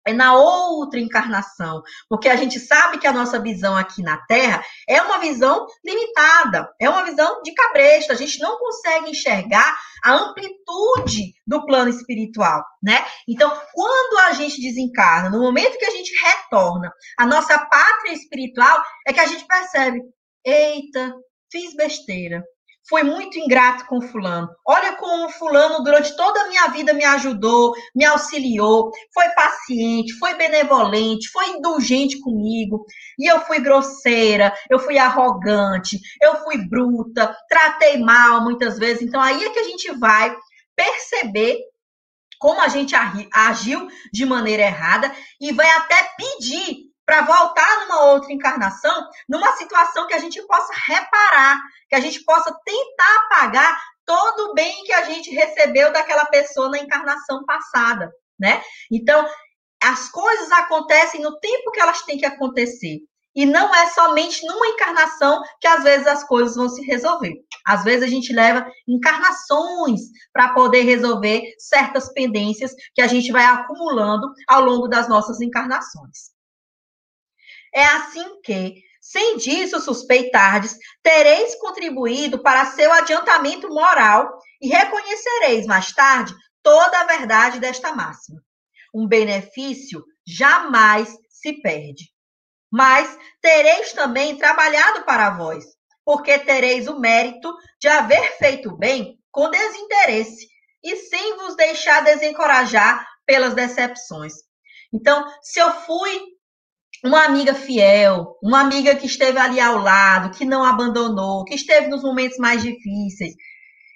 é 0.06 0.12
na 0.12 0.34
outra 0.34 0.98
encarnação, 0.98 1.82
porque 2.08 2.28
a 2.28 2.36
gente 2.36 2.58
sabe 2.58 2.98
que 2.98 3.06
a 3.06 3.12
nossa 3.12 3.40
visão 3.40 3.76
aqui 3.76 4.02
na 4.02 4.16
Terra 4.26 4.64
é 4.88 5.00
uma 5.02 5.18
visão 5.18 5.66
limitada, 5.84 6.68
é 6.80 6.88
uma 6.88 7.04
visão 7.04 7.42
de 7.42 7.52
cabresto, 7.52 8.12
a 8.12 8.16
gente 8.16 8.40
não 8.40 8.58
consegue 8.58 9.10
enxergar 9.10 9.78
a 10.02 10.12
amplitude 10.12 11.34
do 11.46 11.64
plano 11.66 11.90
espiritual, 11.90 12.64
né? 12.82 13.04
Então, 13.28 13.50
quando 13.72 14.18
a 14.20 14.32
gente 14.32 14.60
desencarna, 14.60 15.30
no 15.30 15.40
momento 15.40 15.78
que 15.78 15.84
a 15.84 15.90
gente 15.90 16.12
retorna 16.24 16.92
à 17.18 17.26
nossa 17.26 17.58
pátria 17.58 18.12
espiritual, 18.12 18.82
é 19.06 19.12
que 19.12 19.20
a 19.20 19.26
gente 19.26 19.46
percebe, 19.46 20.00
eita, 20.44 21.14
fiz 21.50 21.74
besteira, 21.74 22.42
foi 22.88 23.02
muito 23.02 23.38
ingrato 23.38 23.86
com 23.86 24.00
fulano. 24.00 24.48
Olha 24.66 24.96
como 24.96 25.26
o 25.26 25.30
fulano 25.30 25.82
durante 25.84 26.14
toda 26.16 26.40
a 26.42 26.48
minha 26.48 26.68
vida 26.68 26.92
me 26.92 27.04
ajudou, 27.04 27.72
me 27.94 28.04
auxiliou, 28.04 28.90
foi 29.12 29.28
paciente, 29.30 30.18
foi 30.18 30.34
benevolente, 30.34 31.30
foi 31.30 31.50
indulgente 31.50 32.20
comigo. 32.20 32.84
E 33.18 33.30
eu 33.30 33.40
fui 33.40 33.60
grosseira, 33.60 34.52
eu 34.68 34.78
fui 34.78 34.98
arrogante, 34.98 35.98
eu 36.22 36.36
fui 36.42 36.58
bruta, 36.68 37.34
tratei 37.48 37.98
mal 37.98 38.42
muitas 38.42 38.78
vezes. 38.78 39.02
Então 39.02 39.20
aí 39.20 39.44
é 39.44 39.50
que 39.50 39.58
a 39.58 39.64
gente 39.64 39.90
vai 39.98 40.36
perceber 40.74 41.58
como 42.40 42.60
a 42.60 42.68
gente 42.68 42.94
agiu 43.32 43.86
de 44.12 44.24
maneira 44.24 44.62
errada 44.62 45.12
e 45.38 45.52
vai 45.52 45.68
até 45.70 46.10
pedir 46.16 46.89
para 47.10 47.22
voltar 47.22 47.80
numa 47.80 48.04
outra 48.04 48.32
encarnação, 48.32 49.08
numa 49.28 49.50
situação 49.56 50.06
que 50.06 50.14
a 50.14 50.18
gente 50.18 50.40
possa 50.46 50.72
reparar, 50.86 51.58
que 51.88 51.96
a 51.96 52.00
gente 52.00 52.22
possa 52.22 52.56
tentar 52.64 53.16
apagar 53.24 53.82
todo 54.06 54.50
o 54.50 54.54
bem 54.54 54.84
que 54.84 54.92
a 54.92 55.02
gente 55.02 55.28
recebeu 55.34 55.92
daquela 55.92 56.26
pessoa 56.26 56.68
na 56.68 56.78
encarnação 56.78 57.44
passada, 57.44 58.12
né? 58.38 58.62
Então, 58.92 59.28
as 59.82 60.08
coisas 60.08 60.52
acontecem 60.52 61.20
no 61.20 61.36
tempo 61.40 61.72
que 61.72 61.80
elas 61.80 62.00
têm 62.02 62.16
que 62.16 62.26
acontecer. 62.26 62.98
E 63.34 63.44
não 63.44 63.74
é 63.74 63.88
somente 63.88 64.46
numa 64.46 64.68
encarnação 64.68 65.42
que 65.60 65.66
às 65.66 65.82
vezes 65.82 66.06
as 66.06 66.22
coisas 66.22 66.54
vão 66.54 66.68
se 66.68 66.80
resolver. 66.82 67.34
Às 67.66 67.82
vezes 67.82 68.04
a 68.04 68.08
gente 68.08 68.32
leva 68.32 68.64
encarnações 68.86 70.00
para 70.32 70.50
poder 70.50 70.82
resolver 70.82 71.42
certas 71.58 72.12
pendências 72.12 72.72
que 72.94 73.02
a 73.02 73.08
gente 73.08 73.32
vai 73.32 73.44
acumulando 73.46 74.32
ao 74.46 74.62
longo 74.62 74.86
das 74.86 75.08
nossas 75.08 75.40
encarnações. 75.40 76.29
É 77.74 77.84
assim 77.84 78.40
que, 78.42 78.82
sem 79.00 79.36
disso 79.36 79.80
suspeitardes, 79.80 80.76
tereis 81.02 81.54
contribuído 81.56 82.42
para 82.42 82.66
seu 82.66 82.92
adiantamento 82.92 83.68
moral 83.68 84.38
e 84.60 84.68
reconhecereis 84.68 85.66
mais 85.66 85.92
tarde 85.92 86.34
toda 86.62 87.00
a 87.00 87.04
verdade 87.04 87.58
desta 87.58 87.94
máxima. 87.94 88.42
Um 88.94 89.06
benefício 89.06 90.04
jamais 90.26 91.16
se 91.28 91.60
perde. 91.62 92.10
Mas 92.70 93.18
tereis 93.40 93.92
também 93.92 94.36
trabalhado 94.36 95.04
para 95.04 95.30
vós, 95.30 95.64
porque 96.04 96.38
tereis 96.38 96.86
o 96.86 96.98
mérito 97.00 97.52
de 97.80 97.88
haver 97.88 98.36
feito 98.36 98.76
bem 98.76 99.18
com 99.30 99.50
desinteresse 99.50 100.48
e 100.82 100.96
sem 100.96 101.36
vos 101.36 101.56
deixar 101.56 102.02
desencorajar 102.02 103.06
pelas 103.26 103.54
decepções. 103.54 104.34
Então, 104.92 105.24
se 105.42 105.60
eu 105.60 105.70
fui 105.82 106.20
uma 107.04 107.24
amiga 107.24 107.54
fiel, 107.54 108.36
uma 108.42 108.60
amiga 108.60 108.94
que 108.94 109.06
esteve 109.06 109.38
ali 109.38 109.58
ao 109.58 109.78
lado, 109.78 110.36
que 110.36 110.44
não 110.44 110.64
abandonou, 110.64 111.44
que 111.44 111.54
esteve 111.54 111.88
nos 111.88 112.02
momentos 112.02 112.36
mais 112.38 112.62
difíceis. 112.62 113.34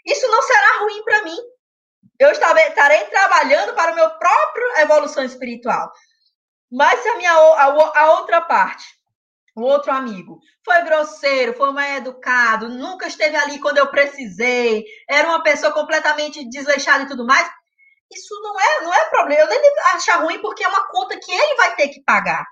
Isso 0.07 0.27
não 0.29 0.43
será 0.43 0.79
ruim 0.81 1.03
para 1.05 1.23
mim. 1.23 1.37
Eu 2.19 2.31
estarei 2.31 3.05
trabalhando 3.05 3.75
para 3.75 3.93
o 3.93 3.95
meu 3.95 4.11
próprio 4.11 4.77
evolução 4.79 5.25
espiritual. 5.25 5.91
Mas 6.71 7.01
se 7.01 7.09
a 7.09 7.17
minha 7.17 7.33
a, 7.33 8.01
a 8.01 8.13
outra 8.19 8.41
parte, 8.41 8.85
o 9.57 9.63
outro 9.63 9.93
amigo, 9.93 10.39
foi 10.65 10.83
grosseiro, 10.83 11.55
foi 11.55 11.73
mal 11.73 11.85
educado, 11.97 12.69
nunca 12.69 13.07
esteve 13.07 13.37
ali 13.37 13.59
quando 13.61 13.79
eu 13.79 13.87
precisei, 13.89 14.85
era 15.09 15.29
uma 15.29 15.43
pessoa 15.43 15.73
completamente 15.73 16.49
desleixada 16.49 17.05
e 17.05 17.09
tudo 17.09 17.27
mais, 17.27 17.49
isso 18.11 18.35
não 18.43 18.61
é, 18.61 18.81
não 18.83 18.95
é 18.95 19.05
problema. 19.11 19.43
Eu 19.43 19.49
nem 19.49 19.61
devo 19.61 19.75
achar 19.95 20.23
ruim 20.23 20.41
porque 20.41 20.65
é 20.65 20.69
uma 20.69 20.87
conta 20.89 21.19
que 21.19 21.33
ele 21.33 21.57
vai 21.57 21.75
ter 21.77 21.89
que 21.89 22.03
pagar. 22.03 22.45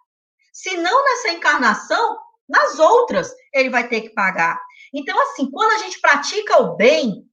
Se 0.52 0.76
não 0.76 1.04
nessa 1.04 1.30
encarnação, 1.30 2.18
nas 2.48 2.78
outras 2.78 3.32
ele 3.52 3.70
vai 3.70 3.88
ter 3.88 4.02
que 4.02 4.10
pagar. 4.10 4.60
Então, 4.92 5.18
assim, 5.22 5.50
quando 5.50 5.72
a 5.72 5.78
gente 5.78 6.00
pratica 6.00 6.62
o 6.62 6.76
bem, 6.76 7.26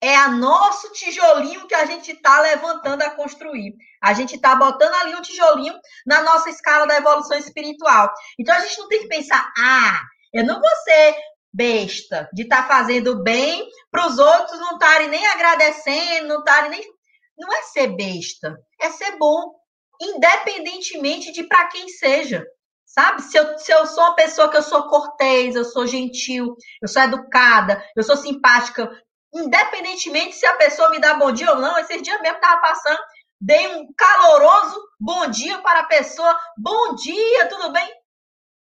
é 0.00 0.16
a 0.16 0.28
nosso 0.28 0.90
tijolinho 0.92 1.66
que 1.66 1.74
a 1.74 1.84
gente 1.84 2.12
está 2.12 2.40
levantando 2.40 3.02
a 3.02 3.10
construir. 3.10 3.74
A 4.00 4.14
gente 4.14 4.36
está 4.36 4.56
botando 4.56 4.94
ali 4.94 5.14
um 5.14 5.20
tijolinho 5.20 5.74
na 6.06 6.22
nossa 6.22 6.48
escala 6.48 6.86
da 6.86 6.96
evolução 6.96 7.36
espiritual. 7.36 8.10
Então 8.38 8.54
a 8.54 8.60
gente 8.60 8.78
não 8.78 8.88
tem 8.88 9.00
que 9.00 9.08
pensar, 9.08 9.52
ah, 9.58 10.00
eu 10.32 10.44
não 10.46 10.58
vou 10.58 10.70
ser 10.84 11.16
besta 11.52 12.30
de 12.32 12.44
estar 12.44 12.62
tá 12.62 12.68
fazendo 12.68 13.22
bem 13.22 13.68
para 13.90 14.06
os 14.06 14.18
outros 14.18 14.58
não 14.60 14.74
estarem 14.74 15.08
nem 15.08 15.26
agradecendo, 15.26 16.28
não 16.28 16.38
estarem 16.38 16.70
nem. 16.70 17.00
Não 17.36 17.52
é 17.54 17.62
ser 17.62 17.88
besta, 17.88 18.56
é 18.80 18.90
ser 18.90 19.16
bom. 19.18 19.58
independentemente 20.00 21.30
de 21.30 21.44
para 21.44 21.68
quem 21.68 21.88
seja. 21.88 22.46
Sabe? 22.90 23.22
Se 23.22 23.38
eu, 23.38 23.56
se 23.56 23.72
eu 23.72 23.86
sou 23.86 24.02
uma 24.02 24.16
pessoa 24.16 24.50
que 24.50 24.56
eu 24.56 24.62
sou 24.62 24.88
cortês, 24.88 25.54
eu 25.54 25.64
sou 25.64 25.86
gentil, 25.86 26.56
eu 26.82 26.88
sou 26.88 27.00
educada, 27.02 27.80
eu 27.94 28.02
sou 28.02 28.16
simpática, 28.16 28.90
independentemente 29.32 30.34
se 30.34 30.44
a 30.44 30.56
pessoa 30.56 30.90
me 30.90 30.98
dá 30.98 31.14
bom 31.14 31.30
dia 31.30 31.52
ou 31.52 31.58
não, 31.60 31.78
esses 31.78 32.02
dias 32.02 32.20
mesmo 32.20 32.36
estava 32.36 32.60
passando, 32.60 32.98
dei 33.40 33.76
um 33.76 33.92
caloroso 33.96 34.76
bom 34.98 35.28
dia 35.28 35.58
para 35.58 35.80
a 35.80 35.86
pessoa. 35.86 36.36
Bom 36.58 36.96
dia, 36.96 37.48
tudo 37.48 37.70
bem? 37.70 37.88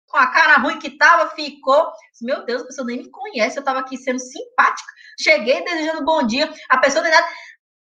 Com 0.08 0.16
a 0.16 0.26
cara 0.26 0.56
ruim 0.58 0.80
que 0.80 0.98
tava, 0.98 1.30
ficou. 1.30 1.92
Meu 2.20 2.44
Deus, 2.44 2.62
a 2.62 2.66
pessoa 2.66 2.86
nem 2.86 2.98
me 2.98 3.10
conhece, 3.10 3.56
eu 3.56 3.60
estava 3.60 3.78
aqui 3.78 3.96
sendo 3.96 4.18
simpática. 4.18 4.92
Cheguei 5.20 5.62
desejando 5.62 6.04
bom 6.04 6.26
dia, 6.26 6.52
a 6.68 6.78
pessoa 6.78 7.04
nem 7.04 7.12
nada. 7.12 7.28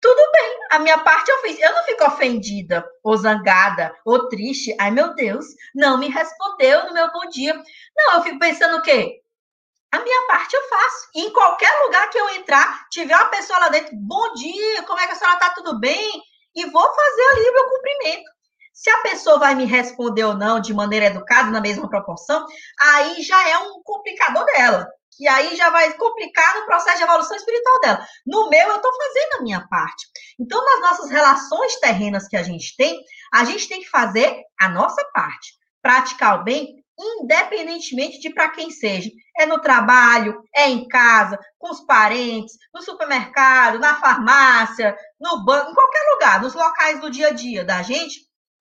Tudo 0.01 0.31
bem, 0.31 0.57
a 0.71 0.79
minha 0.79 0.97
parte 0.97 1.29
eu 1.29 1.37
fiz. 1.41 1.59
Eu 1.59 1.73
não 1.75 1.83
fico 1.83 2.03
ofendida, 2.05 2.83
ou 3.03 3.15
zangada, 3.15 3.95
ou 4.03 4.27
triste. 4.29 4.75
Ai, 4.79 4.89
meu 4.89 5.13
Deus, 5.13 5.45
não 5.75 5.99
me 5.99 6.09
respondeu 6.09 6.87
no 6.87 6.93
meu 6.93 7.11
bom 7.11 7.29
dia. 7.29 7.53
Não, 7.95 8.15
eu 8.15 8.23
fico 8.23 8.39
pensando 8.39 8.77
o 8.77 8.81
quê? 8.81 9.21
A 9.91 9.99
minha 9.99 10.27
parte 10.27 10.55
eu 10.55 10.69
faço. 10.69 11.09
Em 11.15 11.31
qualquer 11.31 11.71
lugar 11.83 12.09
que 12.09 12.17
eu 12.17 12.29
entrar, 12.29 12.87
tiver 12.89 13.15
uma 13.15 13.29
pessoa 13.29 13.59
lá 13.59 13.69
dentro, 13.69 13.95
bom 13.95 14.33
dia, 14.33 14.83
como 14.83 14.99
é 14.99 15.05
que 15.05 15.13
a 15.13 15.15
senhora 15.15 15.37
tá? 15.37 15.51
Tudo 15.51 15.79
bem? 15.79 16.23
E 16.55 16.65
vou 16.65 16.95
fazer 16.95 17.21
ali 17.33 17.49
o 17.49 17.53
meu 17.53 17.69
cumprimento. 17.69 18.31
Se 18.73 18.89
a 18.89 19.01
pessoa 19.01 19.37
vai 19.37 19.53
me 19.53 19.65
responder 19.65 20.23
ou 20.23 20.33
não 20.33 20.59
de 20.59 20.73
maneira 20.73 21.07
educada, 21.07 21.51
na 21.51 21.61
mesma 21.61 21.87
proporção, 21.87 22.45
aí 22.79 23.21
já 23.21 23.49
é 23.49 23.57
um 23.59 23.83
complicador 23.83 24.45
dela. 24.45 24.87
Que 25.17 25.27
aí 25.27 25.55
já 25.55 25.69
vai 25.69 25.93
complicar 25.93 26.55
no 26.55 26.65
processo 26.65 26.97
de 26.97 27.03
evolução 27.03 27.35
espiritual 27.35 27.79
dela. 27.81 28.07
No 28.25 28.49
meu, 28.49 28.67
eu 28.69 28.75
estou 28.77 28.91
fazendo 28.95 29.39
a 29.39 29.43
minha 29.43 29.67
parte. 29.67 30.07
Então, 30.39 30.63
nas 30.63 30.81
nossas 30.81 31.11
relações 31.11 31.75
terrenas 31.79 32.27
que 32.27 32.37
a 32.37 32.43
gente 32.43 32.75
tem, 32.77 32.99
a 33.33 33.43
gente 33.43 33.67
tem 33.67 33.81
que 33.81 33.89
fazer 33.89 34.41
a 34.59 34.69
nossa 34.69 35.03
parte. 35.13 35.53
Praticar 35.81 36.39
o 36.39 36.43
bem 36.43 36.81
independentemente 37.01 38.19
de 38.19 38.29
para 38.29 38.49
quem 38.49 38.69
seja. 38.69 39.09
É 39.37 39.45
no 39.45 39.59
trabalho, 39.59 40.43
é 40.53 40.69
em 40.69 40.87
casa, 40.87 41.39
com 41.57 41.71
os 41.71 41.81
parentes, 41.81 42.57
no 42.73 42.81
supermercado, 42.81 43.79
na 43.79 43.99
farmácia, 43.99 44.95
no 45.19 45.43
banco, 45.43 45.71
em 45.71 45.73
qualquer 45.73 46.11
lugar, 46.13 46.41
nos 46.41 46.53
locais 46.53 46.99
do 46.99 47.09
dia 47.09 47.29
a 47.29 47.31
dia 47.31 47.63
da 47.63 47.81
gente, 47.81 48.21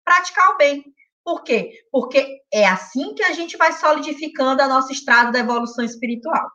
praticar 0.03 0.49
o 0.49 0.57
bem. 0.57 0.83
Por 1.29 1.43
quê? 1.43 1.83
Porque 1.91 2.41
é 2.51 2.65
assim 2.67 3.13
que 3.13 3.21
a 3.21 3.33
gente 3.33 3.55
vai 3.55 3.71
solidificando 3.73 4.63
a 4.63 4.67
nossa 4.67 4.91
estrada 4.91 5.31
da 5.31 5.37
evolução 5.37 5.85
espiritual. 5.85 6.49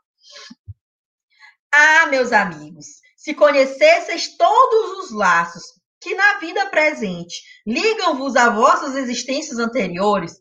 Ah, 1.73 2.07
meus 2.07 2.33
amigos, 2.33 2.87
se 3.17 3.35
conhecesseis 3.35 4.37
todos 4.37 4.99
os 4.99 5.13
laços 5.13 5.63
que 6.01 6.17
na 6.17 6.39
vida 6.41 6.67
presente 6.71 7.41
ligam-vos 7.65 8.35
a 8.35 8.51
vossas 8.51 8.97
existências 8.97 9.61
anteriores, 9.61 10.33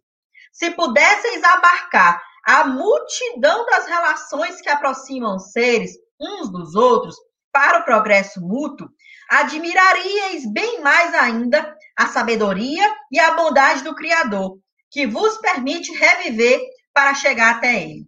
se 0.52 0.72
pudesseis 0.72 1.44
abarcar 1.44 2.20
a 2.44 2.66
multidão 2.66 3.68
das 3.68 3.86
relações 3.86 4.60
que 4.62 4.70
aproximam 4.70 5.38
seres 5.38 5.92
uns 6.20 6.52
dos 6.52 6.74
outros 6.74 7.16
para 7.52 7.82
o 7.82 7.86
progresso 7.86 8.42
mútuo, 8.42 8.90
admiraríeis 9.30 10.52
bem 10.52 10.82
mais 10.82 11.14
ainda 11.14 11.78
a 11.98 12.08
sabedoria 12.08 12.90
e 13.12 13.20
a 13.20 13.32
bondade 13.32 13.84
do 13.84 13.96
Criador, 13.96 14.58
que 14.90 15.06
vos 15.08 15.38
permite 15.38 15.92
reviver 15.92 16.60
para 16.94 17.14
chegar 17.14 17.56
até 17.56 17.84
Ele. 17.84 18.08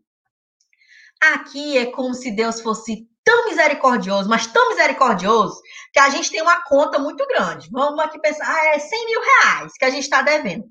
Aqui 1.22 1.78
é 1.78 1.86
como 1.88 2.14
se 2.14 2.32
Deus 2.32 2.62
fosse 2.62 3.08
tão 3.24 3.48
misericordioso, 3.48 4.30
mas 4.30 4.46
tão 4.46 4.70
misericordioso, 4.70 5.60
que 5.92 6.00
a 6.00 6.10
gente 6.10 6.30
tem 6.30 6.42
uma 6.42 6.62
conta 6.64 7.00
muito 7.00 7.26
grande. 7.28 7.68
Vamos 7.72 8.00
aqui 8.00 8.20
pensar, 8.20 8.46
ah, 8.48 8.76
é 8.76 8.80
100 8.80 9.06
mil 9.06 9.22
reais 9.22 9.74
que 9.78 9.86
a 9.86 9.90
gente 9.90 10.04
está 10.04 10.22
devendo. 10.22 10.66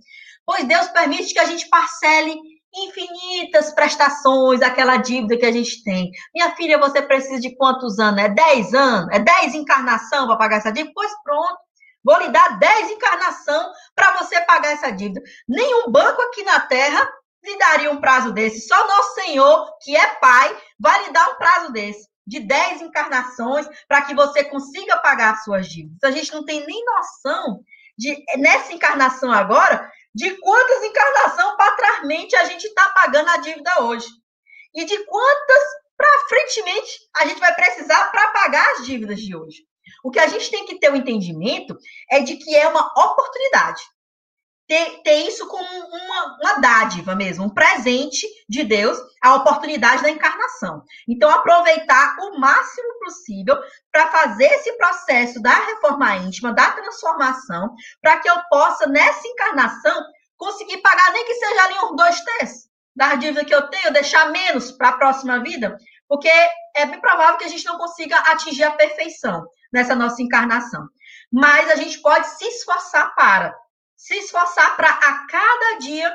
Pois 0.47 0.65
Deus 0.65 0.89
permite 0.89 1.33
que 1.33 1.41
a 1.41 1.47
gente 1.47 1.69
parcele 1.69 2.39
infinitas 2.77 3.73
prestações, 3.73 4.61
aquela 4.61 4.97
dívida 4.97 5.37
que 5.37 5.47
a 5.47 5.53
gente 5.53 5.83
tem. 5.83 6.11
Minha 6.35 6.55
filha, 6.57 6.79
você 6.79 7.01
precisa 7.01 7.41
de 7.41 7.55
quantos 7.57 7.99
anos? 7.99 8.23
É 8.23 8.29
10 8.29 8.75
anos? 8.75 9.09
É 9.13 9.19
10 9.19 9.55
encarnação 9.55 10.27
para 10.27 10.37
pagar 10.37 10.57
essa 10.59 10.73
dívida? 10.73 10.93
Pois 10.95 11.13
pronto. 11.23 11.57
Vou 12.05 12.19
lhe 12.19 12.29
dar 12.29 12.59
10 12.59 12.91
encarnação 12.91 13.73
para 13.95 14.19
você 14.19 14.41
pagar 14.43 14.73
essa 14.73 14.91
dívida. 14.91 15.23
Nenhum 15.49 15.91
banco 15.91 16.21
aqui 16.23 16.43
na 16.43 16.61
Terra 16.61 17.11
lhe 17.43 17.57
daria 17.59 17.91
um 17.91 18.01
prazo 18.01 18.33
desse. 18.33 18.67
Só 18.67 18.87
nosso 18.87 19.15
Senhor, 19.15 19.79
que 19.81 19.97
é 19.97 20.07
Pai, 20.17 20.57
vai 20.79 21.05
lhe 21.05 21.13
dar 21.13 21.31
um 21.31 21.37
prazo 21.37 21.73
desse. 21.73 22.09
De 22.27 22.41
10 22.41 22.83
encarnações 22.83 23.67
para 23.87 24.03
que 24.03 24.15
você 24.15 24.45
consiga 24.45 24.97
pagar 24.99 25.35
as 25.35 25.45
suas 25.45 25.67
dívidas. 25.69 26.03
A 26.05 26.11
gente 26.11 26.33
não 26.33 26.45
tem 26.45 26.65
nem 26.67 26.85
noção 26.85 27.61
de, 27.99 28.17
nessa 28.39 28.73
encarnação 28.73 29.31
agora, 29.31 29.91
de 30.15 30.31
quantas 30.39 30.85
encarnações 30.85 31.57
para 31.57 31.77
trásmente 31.77 32.35
a 32.37 32.45
gente 32.45 32.65
está 32.65 32.89
pagando 32.91 33.29
a 33.29 33.37
dívida 33.39 33.83
hoje. 33.83 34.07
E 34.75 34.85
de 34.85 35.05
quantas 35.05 35.63
para 35.97 36.29
frentemente 36.29 36.99
a 37.17 37.27
gente 37.27 37.41
vai 37.41 37.55
precisar 37.55 38.11
para 38.11 38.33
pagar 38.33 38.73
as 38.73 38.87
dívidas 38.87 39.21
de 39.21 39.37
hoje. 39.37 39.65
O 40.05 40.11
que 40.11 40.21
a 40.21 40.29
gente 40.29 40.51
tem 40.51 40.67
que 40.67 40.79
ter 40.79 40.91
o 40.91 40.93
um 40.93 40.97
entendimento 40.97 41.77
é 42.11 42.21
de 42.21 42.37
que 42.37 42.55
é 42.55 42.69
uma 42.69 42.87
oportunidade 42.97 43.83
ter, 44.67 45.03
ter 45.03 45.27
isso 45.27 45.47
como 45.47 45.67
uma, 45.67 46.39
uma 46.43 46.61
dádiva 46.61 47.15
mesmo, 47.15 47.45
um 47.45 47.51
presente 47.51 48.27
de 48.49 48.65
Deus, 48.65 48.99
a 49.23 49.35
oportunidade 49.35 50.03
da 50.03 50.11
encarnação. 50.11 50.83
Então, 51.09 51.31
aproveitar 51.31 52.17
o 52.21 52.39
máximo 52.39 52.99
possível 53.01 53.57
para 53.93 54.11
fazer 54.11 54.45
esse 54.45 54.73
processo 54.77 55.41
da 55.41 55.55
reforma 55.55 56.17
íntima, 56.17 56.53
da 56.53 56.71
transformação, 56.73 57.75
para 58.01 58.19
que 58.19 58.29
eu 58.29 58.37
possa, 58.51 58.87
nessa 58.87 59.27
encarnação, 59.27 60.03
conseguir 60.37 60.79
pagar 60.79 61.13
nem 61.13 61.25
que 61.25 61.35
seja 61.35 61.63
ali 61.65 61.75
uns 61.85 61.97
dois 61.97 62.21
terços 62.21 62.75
da 62.97 63.15
dívida 63.17 63.45
que 63.45 63.55
eu 63.55 63.69
tenho, 63.69 63.93
deixar 63.93 64.31
menos 64.31 64.71
para 64.71 64.91
a 64.91 64.97
próxima 64.97 65.43
vida, 65.43 65.77
porque 66.09 66.29
é 66.77 66.87
bem 66.87 67.01
provável 67.01 67.37
que 67.37 67.45
a 67.45 67.49
gente 67.49 67.65
não 67.65 67.77
consiga 67.77 68.17
atingir 68.17 68.63
a 68.63 68.71
perfeição 68.71 69.45
nessa 69.75 69.95
nossa 69.95 70.23
encarnação. 70.23 70.87
Mas 71.31 71.71
a 71.71 71.77
gente 71.77 72.01
pode 72.01 72.27
se 72.29 72.47
esforçar 72.47 73.15
para 73.15 73.55
se 74.05 74.15
esforçar 74.19 74.77
para 74.77 74.91
a 74.91 75.27
cada 75.27 75.79
dia 75.79 76.13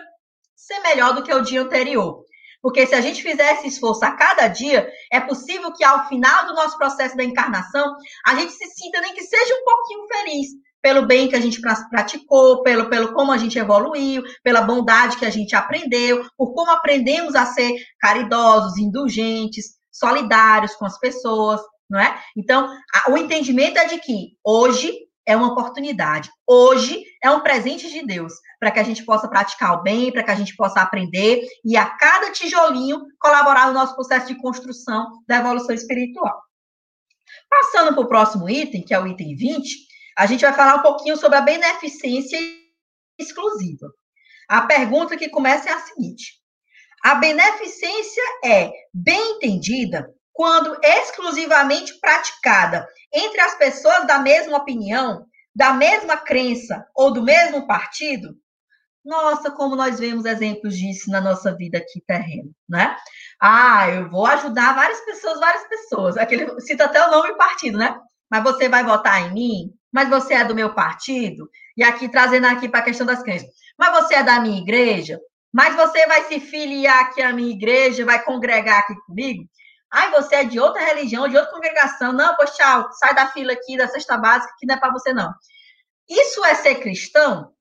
ser 0.56 0.80
melhor 0.82 1.16
do 1.16 1.24
que 1.24 1.34
o 1.34 1.42
dia 1.42 1.62
anterior. 1.62 2.24
Porque 2.62 2.86
se 2.86 2.94
a 2.94 3.02
gente 3.02 3.24
fizer 3.24 3.54
esse 3.54 3.68
esforço 3.68 4.04
a 4.06 4.12
cada 4.12 4.48
dia, 4.48 4.88
é 5.12 5.20
possível 5.20 5.74
que 5.74 5.84
ao 5.84 6.08
final 6.08 6.46
do 6.46 6.54
nosso 6.54 6.78
processo 6.78 7.16
da 7.16 7.24
encarnação, 7.24 7.96
a 8.26 8.36
gente 8.36 8.52
se 8.52 8.66
sinta 8.68 9.00
nem 9.02 9.14
que 9.14 9.24
seja 9.24 9.56
um 9.56 9.64
pouquinho 9.64 10.08
feliz 10.08 10.48
pelo 10.82 11.08
bem 11.08 11.28
que 11.28 11.36
a 11.36 11.42
gente 11.42 11.60
praticou, 11.90 12.62
pelo, 12.62 12.90
pelo 12.90 13.14
como 13.14 13.32
a 13.32 13.38
gente 13.38 13.58
evoluiu, 13.58 14.24
pela 14.44 14.62
bondade 14.62 15.18
que 15.18 15.26
a 15.26 15.30
gente 15.30 15.56
aprendeu, 15.56 16.26
por 16.38 16.54
como 16.54 16.72
aprendemos 16.72 17.36
a 17.36 17.46
ser 17.46 17.74
caridosos, 18.00 18.78
indulgentes, 18.78 19.78
solidários 19.92 20.76
com 20.76 20.86
as 20.86 20.98
pessoas, 21.00 21.60
não 21.90 22.00
é? 22.00 22.22
Então, 22.38 22.70
a, 22.94 23.12
o 23.12 23.18
entendimento 23.18 23.78
é 23.78 23.86
de 23.86 24.00
que 24.00 24.38
hoje 24.44 24.94
é 25.26 25.36
uma 25.36 25.52
oportunidade. 25.52 26.30
Hoje 26.48 27.04
é 27.24 27.30
um 27.30 27.42
presente 27.42 27.90
de 27.90 28.06
Deus 28.06 28.34
para 28.60 28.72
que 28.72 28.80
a 28.80 28.84
gente 28.84 29.06
possa 29.06 29.28
praticar 29.28 29.74
o 29.74 29.84
bem, 29.84 30.12
para 30.12 30.24
que 30.24 30.32
a 30.32 30.36
gente 30.36 30.56
possa 30.56 30.82
aprender 30.82 31.46
e 31.64 31.78
a 31.78 31.86
cada 31.86 32.32
tijolinho 32.32 33.06
colaborar 33.20 33.68
no 33.68 33.74
nosso 33.74 33.96
processo 33.96 34.28
de 34.28 34.36
construção 34.36 35.08
da 35.28 35.38
evolução 35.38 35.74
espiritual. 35.74 36.42
Passando 37.48 37.94
para 37.94 38.04
o 38.04 38.08
próximo 38.08 38.50
item, 38.50 38.84
que 38.84 38.94
é 38.94 39.00
o 39.00 39.08
item 39.08 39.36
20, 39.36 39.70
a 40.18 40.26
gente 40.26 40.42
vai 40.42 40.54
falar 40.54 40.76
um 40.76 40.82
pouquinho 40.82 41.16
sobre 41.16 41.38
a 41.38 41.42
beneficência 41.42 42.40
exclusiva. 43.20 43.88
A 44.48 44.64
pergunta 44.64 45.16
que 45.16 45.30
começa 45.30 45.70
é 45.70 45.74
a 45.74 45.80
seguinte: 45.80 46.40
a 47.04 47.16
beneficência 47.16 48.24
é 48.44 48.72
bem 48.92 49.36
entendida 49.36 50.12
quando 50.40 50.80
exclusivamente 50.82 52.00
praticada 52.00 52.88
entre 53.14 53.42
as 53.42 53.56
pessoas 53.56 54.08
da 54.08 54.20
mesma 54.20 54.56
opinião, 54.56 55.26
da 55.54 55.74
mesma 55.74 56.16
crença 56.16 56.86
ou 56.96 57.12
do 57.12 57.22
mesmo 57.22 57.68
partido, 57.68 58.34
nossa, 59.04 59.52
como 59.52 59.76
nós 59.76 60.00
vemos 60.00 60.24
exemplos 60.24 60.78
disso 60.78 61.12
na 61.12 61.20
nossa 61.20 61.54
vida 61.54 61.80
aqui 61.80 62.02
terrena, 62.08 62.50
né? 62.70 62.96
Ah, 63.42 63.90
eu 63.90 64.10
vou 64.10 64.26
ajudar 64.28 64.76
várias 64.76 65.02
pessoas, 65.02 65.42
várias 65.42 65.68
pessoas. 65.68 66.16
Aquele 66.16 66.58
cita 66.62 66.86
até 66.86 67.06
o 67.06 67.12
nome 67.12 67.36
partido, 67.36 67.78
né? 67.78 68.00
Mas 68.32 68.42
você 68.42 68.70
vai 68.70 68.82
votar 68.82 69.22
em 69.22 69.34
mim? 69.34 69.74
Mas 69.92 70.08
você 70.08 70.36
é 70.36 70.46
do 70.46 70.56
meu 70.56 70.74
partido? 70.74 71.50
E 71.76 71.84
aqui 71.84 72.08
trazendo 72.08 72.48
aqui 72.48 72.70
para 72.70 72.80
a 72.80 72.84
questão 72.84 73.06
das 73.06 73.22
crenças. 73.22 73.50
Mas 73.78 73.92
você 73.92 74.16
é 74.16 74.24
da 74.24 74.40
minha 74.40 74.62
igreja? 74.62 75.20
Mas 75.52 75.76
você 75.76 76.08
vai 76.08 76.24
se 76.30 76.40
filiar 76.40 77.02
aqui 77.02 77.22
à 77.22 77.34
minha 77.34 77.52
igreja, 77.52 78.06
vai 78.06 78.24
congregar 78.24 78.80
aqui 78.80 78.96
comigo? 79.06 79.44
Ai, 79.92 80.12
você 80.12 80.36
é 80.36 80.44
de 80.44 80.60
outra 80.60 80.82
religião, 80.84 81.28
de 81.28 81.36
outra 81.36 81.52
congregação. 81.52 82.14
Não, 82.14 82.36
pois 82.36 82.52
tchau, 82.52 82.92
sai 82.94 83.14
da 83.16 83.28
fila 83.32 83.54
aqui 83.54 83.78
da 83.78 83.88
cesta 83.88 84.18
básica, 84.18 84.54
que 84.60 84.66
não 84.66 84.76
é 84.76 84.80
para 84.80 84.92
você, 84.92 85.14
não. 85.14 85.34
Isso 86.08 86.44
é 86.46 86.56
ser 86.56 86.76
cristão? 86.76 87.52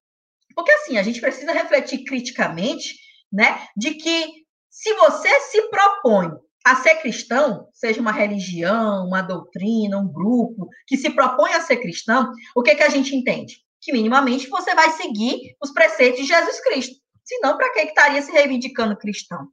Porque 0.55 0.73
assim, 0.73 0.99
a 0.99 1.03
gente 1.03 1.21
precisa 1.21 1.53
refletir 1.53 2.05
criticamente, 2.05 2.95
né, 3.33 3.67
de 3.77 3.95
que 3.95 4.33
se 4.71 4.93
você 4.95 5.41
se 5.41 5.63
propõe 5.71 6.31
a 6.65 6.77
ser 6.77 6.97
cristão, 6.97 7.69
seja 7.73 8.01
uma 8.01 8.13
religião, 8.13 9.07
uma 9.07 9.23
doutrina, 9.23 9.99
um 9.99 10.11
grupo 10.11 10.69
que 10.87 10.97
se 10.97 11.11
propõe 11.11 11.53
a 11.55 11.61
ser 11.61 11.77
cristão, 11.79 12.33
o 12.55 12.63
que 12.63 12.75
que 12.75 12.83
a 12.83 12.89
gente 12.89 13.15
entende? 13.15 13.57
que 13.81 13.93
minimamente 13.93 14.49
você 14.49 14.75
vai 14.75 14.91
seguir 14.91 15.57
os 15.63 15.71
preceitos 15.73 16.21
de 16.21 16.27
Jesus 16.27 16.61
Cristo. 16.61 16.97
Senão, 17.25 17.57
para 17.57 17.73
que 17.73 17.81
estaria 17.81 18.23
se 18.23 18.33
reivindicando 18.33 18.97
cristão? 18.97 19.49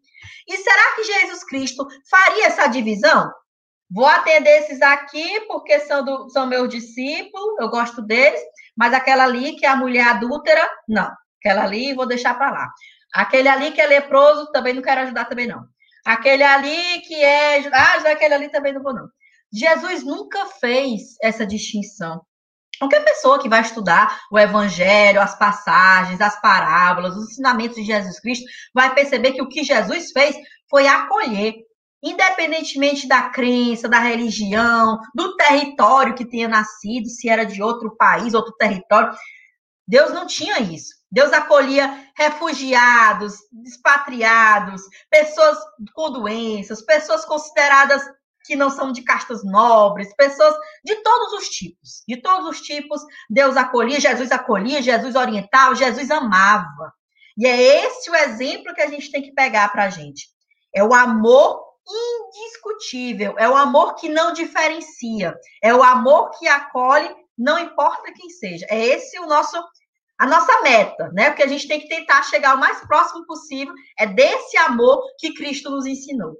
E 0.48 0.58
será 0.58 0.96
que 0.96 1.04
Jesus 1.04 1.44
Cristo 1.44 1.88
faria 2.10 2.48
essa 2.48 2.68
divisão? 2.68 3.32
Vou 3.90 4.06
atender 4.06 4.60
esses 4.60 4.82
aqui 4.82 5.42
porque 5.48 5.80
são, 5.82 6.04
do, 6.04 6.30
são 6.30 6.48
meus 6.48 6.70
discípulos, 6.70 7.60
eu 7.60 7.70
gosto 7.70 8.02
deles, 8.02 8.42
mas 8.76 8.94
aquela 8.94 9.26
ali 9.26 9.56
que 9.56 9.66
é 9.66 9.70
a 9.70 9.76
mulher 9.76 10.08
adúltera, 10.08 10.68
não. 10.88 11.10
Aquela 11.40 11.64
ali 11.64 11.94
vou 11.94 12.08
deixar 12.08 12.34
para 12.36 12.50
lá. 12.50 12.68
Aquele 13.14 13.48
ali 13.48 13.72
que 13.72 13.80
é 13.80 13.86
leproso, 13.86 14.52
também 14.52 14.74
não 14.74 14.82
quero 14.82 15.02
ajudar 15.02 15.26
também 15.26 15.48
não. 15.48 15.64
Aquele 16.06 16.44
ali 16.44 17.02
que 17.02 17.16
é. 17.16 17.68
Ah, 17.72 18.00
já 18.00 18.12
aquele 18.12 18.34
ali 18.34 18.50
também 18.50 18.74
não 18.74 18.84
vou, 18.84 18.94
não. 18.94 19.08
Jesus 19.54 20.04
nunca 20.04 20.46
fez 20.60 21.16
essa 21.22 21.46
distinção. 21.46 22.22
Qualquer 22.80 23.04
pessoa 23.04 23.40
que 23.40 23.50
vai 23.50 23.62
estudar 23.62 24.22
o 24.32 24.38
Evangelho, 24.38 25.22
as 25.22 25.38
passagens, 25.38 26.22
as 26.22 26.40
parábolas, 26.42 27.16
os 27.16 27.32
ensinamentos 27.32 27.76
de 27.76 27.84
Jesus 27.84 28.20
Cristo, 28.20 28.46
vai 28.74 28.94
perceber 28.94 29.34
que 29.34 29.42
o 29.42 29.48
que 29.48 29.64
Jesus 29.64 30.12
fez 30.12 30.36
foi 30.70 30.88
acolher, 30.88 31.56
independentemente 32.04 33.08
da 33.08 33.30
crença, 33.30 33.88
da 33.88 34.00
religião, 34.00 35.00
do 35.14 35.36
território 35.36 36.16
que 36.16 36.26
tenha 36.26 36.48
nascido, 36.48 37.08
se 37.08 37.30
era 37.30 37.46
de 37.46 37.62
outro 37.62 37.96
país, 37.96 38.34
outro 38.34 38.54
território. 38.58 39.16
Deus 39.88 40.12
não 40.12 40.26
tinha 40.26 40.60
isso. 40.60 40.96
Deus 41.12 41.32
acolhia 41.32 42.10
refugiados, 42.18 43.36
expatriados, 43.66 44.82
pessoas 45.10 45.58
com 45.94 46.12
doenças, 46.12 46.82
pessoas 46.82 47.24
consideradas 47.24 48.04
que 48.46 48.56
não 48.56 48.70
são 48.70 48.92
de 48.92 49.04
castas 49.04 49.44
nobres, 49.44 50.16
pessoas 50.16 50.56
de 50.84 50.96
todos 50.98 51.34
os 51.34 51.50
tipos, 51.50 52.04
de 52.08 52.18
todos 52.18 52.48
os 52.48 52.62
tipos, 52.62 53.02
Deus 53.30 53.58
acolhia, 53.58 54.00
Jesus 54.00 54.32
acolhia, 54.32 54.82
Jesus 54.82 55.16
orientava, 55.16 55.76
Jesus 55.76 56.12
amava. 56.12 56.94
E 57.38 57.46
é 57.46 57.86
esse 57.86 58.10
o 58.10 58.16
exemplo 58.16 58.74
que 58.74 58.82
a 58.82 58.88
gente 58.88 59.12
tem 59.12 59.22
que 59.22 59.34
pegar 59.34 59.70
para 59.70 59.86
a 59.86 59.90
gente. 59.90 60.28
É 60.74 60.84
o 60.84 60.94
amor 60.94 61.64
indiscutível, 61.88 63.36
é 63.38 63.48
o 63.48 63.56
amor 63.56 63.96
que 63.96 64.10
não 64.10 64.34
diferencia, 64.34 65.36
é 65.62 65.74
o 65.74 65.84
amor 65.84 66.32
que 66.32 66.48
acolhe, 66.48 67.14
não 67.38 67.60
importa 67.60 68.14
quem 68.14 68.30
seja. 68.30 68.66
É 68.70 68.86
esse 68.86 69.20
o 69.20 69.28
nosso 69.28 69.62
a 70.18 70.26
nossa 70.26 70.62
meta, 70.62 71.10
né? 71.12 71.30
Porque 71.30 71.44
a 71.44 71.48
gente 71.48 71.68
tem 71.68 71.80
que 71.80 71.90
tentar 71.90 72.24
chegar 72.24 72.56
o 72.56 72.60
mais 72.60 72.80
próximo 72.88 73.26
possível 73.26 73.74
é 74.00 74.08
desse 74.08 74.56
amor 74.58 75.04
que 75.20 75.34
Cristo 75.34 75.70
nos 75.70 75.86
ensinou. 75.86 76.38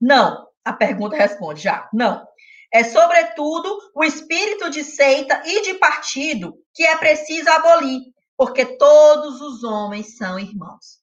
Não, 0.00 0.46
a 0.64 0.72
pergunta 0.72 1.16
responde 1.16 1.62
já. 1.62 1.88
Não. 1.92 2.26
É, 2.72 2.84
sobretudo, 2.84 3.78
o 3.94 4.02
espírito 4.02 4.70
de 4.70 4.82
seita 4.82 5.42
e 5.44 5.62
de 5.62 5.74
partido 5.74 6.56
que 6.74 6.84
é 6.84 6.96
preciso 6.96 7.50
abolir, 7.50 8.00
porque 8.36 8.64
todos 8.64 9.40
os 9.40 9.62
homens 9.62 10.16
são 10.16 10.38
irmãos. 10.38 11.02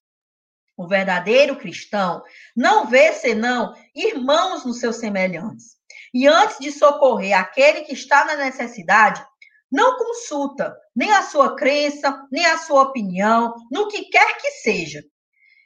O 0.75 0.87
verdadeiro 0.87 1.57
cristão 1.57 2.23
não 2.55 2.87
vê 2.87 3.13
senão 3.13 3.73
irmãos 3.93 4.65
nos 4.65 4.79
seus 4.79 4.95
semelhantes. 4.95 5.77
E 6.13 6.25
antes 6.27 6.57
de 6.57 6.71
socorrer 6.71 7.37
aquele 7.37 7.81
que 7.81 7.93
está 7.93 8.25
na 8.25 8.35
necessidade, 8.35 9.23
não 9.71 9.97
consulta 9.97 10.75
nem 10.95 11.11
a 11.11 11.21
sua 11.21 11.55
crença, 11.55 12.25
nem 12.31 12.45
a 12.45 12.57
sua 12.57 12.83
opinião, 12.83 13.53
no 13.71 13.87
que 13.87 14.05
quer 14.05 14.37
que 14.37 14.51
seja. 14.51 15.03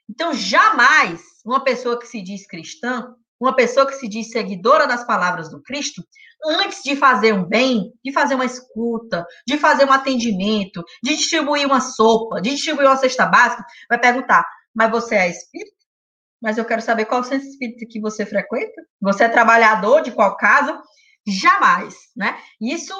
Então, 0.09 0.33
jamais 0.33 1.21
uma 1.45 1.63
pessoa 1.63 1.97
que 1.97 2.07
se 2.07 2.21
diz 2.21 2.45
cristã 2.45 3.15
uma 3.43 3.55
pessoa 3.55 3.85
que 3.85 3.95
se 3.95 4.07
diz 4.07 4.29
seguidora 4.29 4.87
das 4.87 5.05
palavras 5.05 5.49
do 5.49 5.61
Cristo, 5.61 6.01
antes 6.45 6.81
de 6.81 6.95
fazer 6.95 7.33
um 7.33 7.43
bem, 7.43 7.91
de 8.03 8.11
fazer 8.13 8.35
uma 8.35 8.45
escuta, 8.45 9.25
de 9.45 9.57
fazer 9.57 9.85
um 9.85 9.91
atendimento, 9.91 10.83
de 11.03 11.15
distribuir 11.15 11.65
uma 11.65 11.81
sopa, 11.81 12.41
de 12.41 12.51
distribuir 12.51 12.87
uma 12.87 12.95
cesta 12.95 13.25
básica, 13.25 13.65
vai 13.89 13.99
perguntar: 13.99 14.45
mas 14.73 14.89
você 14.89 15.15
é 15.15 15.29
espírita? 15.29 15.75
Mas 16.41 16.57
eu 16.57 16.65
quero 16.65 16.81
saber 16.81 17.05
qual 17.05 17.23
centro 17.23 17.47
espírita 17.47 17.85
que 17.89 17.99
você 17.99 18.25
frequenta? 18.25 18.81
Você 19.01 19.25
é 19.25 19.29
trabalhador 19.29 20.01
de 20.01 20.11
qual 20.11 20.35
casa? 20.37 20.81
Jamais, 21.25 21.95
né? 22.15 22.37
Isso 22.59 22.93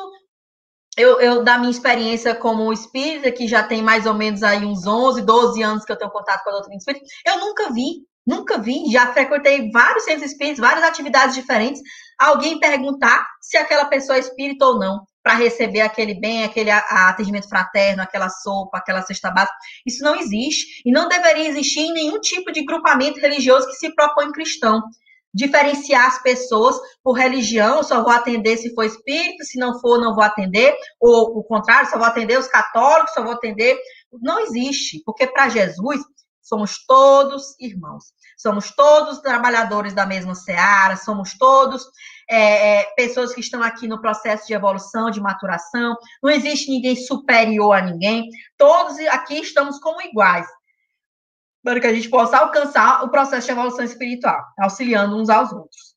eu, 0.98 1.20
eu, 1.20 1.44
da 1.44 1.58
minha 1.58 1.72
experiência 1.72 2.36
como 2.36 2.72
espírita, 2.72 3.32
que 3.32 3.48
já 3.48 3.64
tem 3.64 3.82
mais 3.82 4.06
ou 4.06 4.14
menos 4.14 4.44
aí 4.44 4.64
uns 4.64 4.86
11, 4.86 5.22
12 5.22 5.62
anos 5.64 5.86
que 5.86 5.92
eu 5.92 5.98
tenho 5.98 6.12
contato 6.12 6.44
com 6.44 6.50
a 6.50 6.54
doutrina 6.54 6.78
espírita, 6.78 7.06
eu 7.26 7.40
nunca 7.40 7.72
vi 7.74 8.06
Nunca 8.26 8.58
vi, 8.58 8.90
já 8.92 9.12
frequentei 9.12 9.70
vários 9.72 10.06
centros 10.06 10.32
espíritas, 10.32 10.60
várias 10.60 10.84
atividades 10.84 11.36
diferentes, 11.36 11.82
alguém 12.18 12.60
perguntar 12.60 13.28
se 13.42 13.58
aquela 13.58 13.86
pessoa 13.86 14.16
é 14.16 14.22
espírita 14.22 14.66
ou 14.66 14.80
não, 14.80 15.06
para 15.22 15.36
receber 15.36 15.82
aquele 15.82 16.20
bem, 16.20 16.44
aquele 16.44 16.70
atendimento 16.70 17.48
fraterno, 17.48 18.02
aquela 18.02 18.30
sopa, 18.30 18.78
aquela 18.78 19.02
cesta 19.02 19.32
básica. 19.32 19.56
Isso 19.86 20.04
não 20.04 20.16
existe 20.16 20.82
e 20.86 20.92
não 20.92 21.08
deveria 21.08 21.48
existir 21.48 21.82
em 21.82 21.94
nenhum 21.94 22.20
tipo 22.20 22.52
de 22.52 22.64
grupamento 22.66 23.20
religioso 23.20 23.68
que 23.68 23.76
se 23.76 23.94
propõe 23.96 24.32
cristão. 24.32 24.82
Diferenciar 25.34 26.08
as 26.08 26.22
pessoas 26.22 26.78
por 27.04 27.14
religião, 27.14 27.82
só 27.82 28.04
vou 28.04 28.12
atender 28.12 28.56
se 28.58 28.74
for 28.76 28.84
espírito, 28.84 29.44
se 29.44 29.58
não 29.58 29.80
for, 29.80 30.00
não 30.00 30.14
vou 30.14 30.24
atender, 30.24 30.76
ou 31.00 31.40
o 31.40 31.44
contrário, 31.44 31.90
só 31.90 31.98
vou 31.98 32.06
atender 32.06 32.38
os 32.38 32.48
católicos, 32.48 33.14
só 33.14 33.24
vou 33.24 33.34
atender. 33.34 33.76
Não 34.22 34.42
existe, 34.42 35.02
porque 35.04 35.26
para 35.26 35.50
Jesus 35.50 36.02
Somos 36.54 36.86
todos 36.86 37.56
irmãos. 37.60 38.14
Somos 38.38 38.70
todos 38.76 39.22
trabalhadores 39.22 39.92
da 39.92 40.06
mesma 40.06 40.36
seara, 40.36 40.96
somos 40.96 41.36
todos 41.36 41.84
é, 42.30 42.82
é, 42.82 42.84
pessoas 42.96 43.34
que 43.34 43.40
estão 43.40 43.64
aqui 43.64 43.88
no 43.88 44.00
processo 44.00 44.46
de 44.46 44.54
evolução, 44.54 45.10
de 45.10 45.20
maturação. 45.20 45.98
Não 46.22 46.30
existe 46.30 46.70
ninguém 46.70 46.96
superior 46.96 47.74
a 47.74 47.82
ninguém. 47.82 48.30
Todos 48.56 49.00
aqui 49.08 49.40
estamos 49.40 49.80
como 49.80 50.00
iguais. 50.04 50.46
Para 51.64 51.80
que 51.80 51.88
a 51.88 51.94
gente 51.94 52.08
possa 52.08 52.38
alcançar 52.38 53.04
o 53.04 53.10
processo 53.10 53.48
de 53.48 53.54
evolução 53.54 53.84
espiritual, 53.84 54.40
auxiliando 54.60 55.18
uns 55.18 55.30
aos 55.30 55.52
outros. 55.52 55.96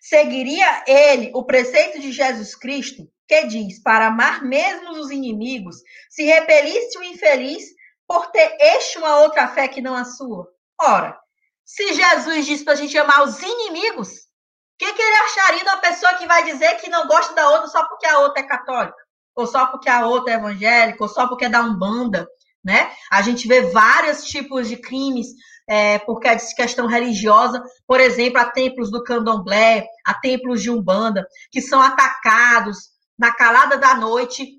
Seguiria 0.00 0.82
ele 0.86 1.30
o 1.34 1.44
preceito 1.44 2.00
de 2.00 2.10
Jesus 2.10 2.54
Cristo, 2.54 3.06
que 3.26 3.44
diz: 3.48 3.82
para 3.82 4.06
amar 4.06 4.42
mesmo 4.42 4.92
os 4.92 5.10
inimigos, 5.10 5.76
se 6.08 6.24
repelisse 6.24 6.96
o 6.96 7.02
infeliz 7.02 7.76
por 8.08 8.28
ter 8.28 8.56
este 8.58 8.96
uma 8.98 9.20
outra 9.20 9.46
fé 9.48 9.68
que 9.68 9.82
não 9.82 9.94
a 9.94 10.04
sua? 10.04 10.48
Ora, 10.80 11.18
se 11.64 11.92
Jesus 11.92 12.46
disse 12.46 12.64
para 12.64 12.72
a 12.72 12.76
gente 12.76 12.96
amar 12.96 13.22
os 13.22 13.40
inimigos, 13.42 14.08
o 14.08 14.78
que, 14.78 14.92
que 14.94 15.02
ele 15.02 15.16
acharia 15.16 15.64
de 15.64 15.68
uma 15.68 15.76
pessoa 15.76 16.14
que 16.14 16.26
vai 16.26 16.42
dizer 16.44 16.76
que 16.76 16.88
não 16.88 17.06
gosta 17.06 17.34
da 17.34 17.50
outra 17.50 17.68
só 17.68 17.86
porque 17.86 18.06
a 18.06 18.20
outra 18.20 18.40
é 18.40 18.46
católica? 18.46 18.96
Ou 19.36 19.46
só 19.46 19.66
porque 19.66 19.90
a 19.90 20.06
outra 20.06 20.32
é 20.32 20.36
evangélica? 20.36 21.02
Ou 21.02 21.08
só 21.08 21.28
porque 21.28 21.44
é 21.44 21.48
da 21.48 21.60
Umbanda? 21.60 22.26
Né? 22.64 22.90
A 23.10 23.20
gente 23.22 23.46
vê 23.46 23.62
vários 23.70 24.24
tipos 24.24 24.68
de 24.68 24.76
crimes 24.76 25.28
é, 25.68 25.98
por 25.98 26.18
questão 26.20 26.86
religiosa, 26.86 27.62
por 27.86 28.00
exemplo, 28.00 28.40
há 28.40 28.46
templos 28.46 28.90
do 28.90 29.04
candomblé, 29.04 29.86
há 30.04 30.14
templos 30.14 30.62
de 30.62 30.70
Umbanda, 30.70 31.26
que 31.52 31.60
são 31.60 31.80
atacados 31.80 32.88
na 33.18 33.32
calada 33.32 33.76
da 33.76 33.94
noite 33.94 34.57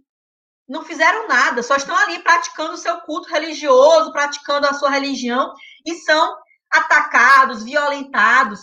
não 0.70 0.84
fizeram 0.84 1.28
nada, 1.28 1.64
só 1.64 1.76
estão 1.76 1.98
ali 1.98 2.20
praticando 2.20 2.74
o 2.74 2.78
seu 2.78 3.02
culto 3.02 3.30
religioso, 3.30 4.14
praticando 4.14 4.68
a 4.68 4.74
sua 4.74 4.92
religião 4.92 5.54
e 5.86 5.96
são 5.96 6.38
atacados, 6.72 7.64
violentados. 7.64 8.60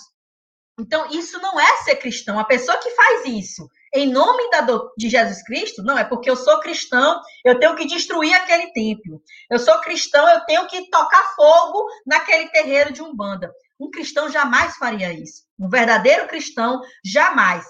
Então, 0.79 1.09
isso 1.11 1.41
não 1.41 1.59
é 1.59 1.77
ser 1.79 1.97
cristão. 1.97 2.39
A 2.39 2.45
pessoa 2.45 2.79
que 2.79 2.91
faz 2.91 3.27
isso 3.27 3.69
em 3.97 4.13
nome 4.13 4.51
da, 4.51 4.61
de 4.97 5.09
Jesus 5.09 5.43
Cristo, 5.43 5.83
não, 5.83 5.99
é 5.99 6.05
porque 6.05 6.29
eu 6.29 6.37
sou 6.37 6.61
cristão, 6.61 7.21
eu 7.45 7.59
tenho 7.59 7.75
que 7.75 7.87
destruir 7.87 8.35
aquele 8.35 8.71
templo. 8.73 9.23
Eu 9.51 9.59
sou 9.59 9.79
cristão, 9.81 10.29
eu 10.29 10.41
tenho 10.41 10.67
que 10.67 10.91
tocar 10.91 11.35
fogo 11.35 11.87
naquele 12.07 12.49
terreiro 12.49 12.93
de 12.93 13.03
Umbanda. 13.03 13.51
Um 13.81 13.91
cristão 13.91 14.31
jamais 14.31 14.77
faria 14.77 15.13
isso. 15.13 15.45
Um 15.59 15.69
verdadeiro 15.69 16.29
cristão 16.29 16.83
jamais. 17.05 17.65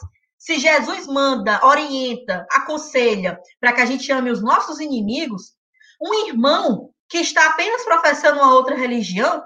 Se 0.47 0.61
Jesus 0.61 1.09
manda, 1.09 1.59
orienta, 1.67 2.47
aconselha 2.53 3.37
para 3.61 3.73
que 3.73 3.81
a 3.81 3.85
gente 3.85 4.13
ame 4.13 4.31
os 4.31 4.41
nossos 4.41 4.79
inimigos, 4.79 5.55
um 6.01 6.29
irmão 6.29 6.91
que 7.09 7.19
está 7.19 7.49
apenas 7.49 7.83
professando 7.83 8.39
uma 8.39 8.55
outra 8.55 8.77
religião 8.77 9.43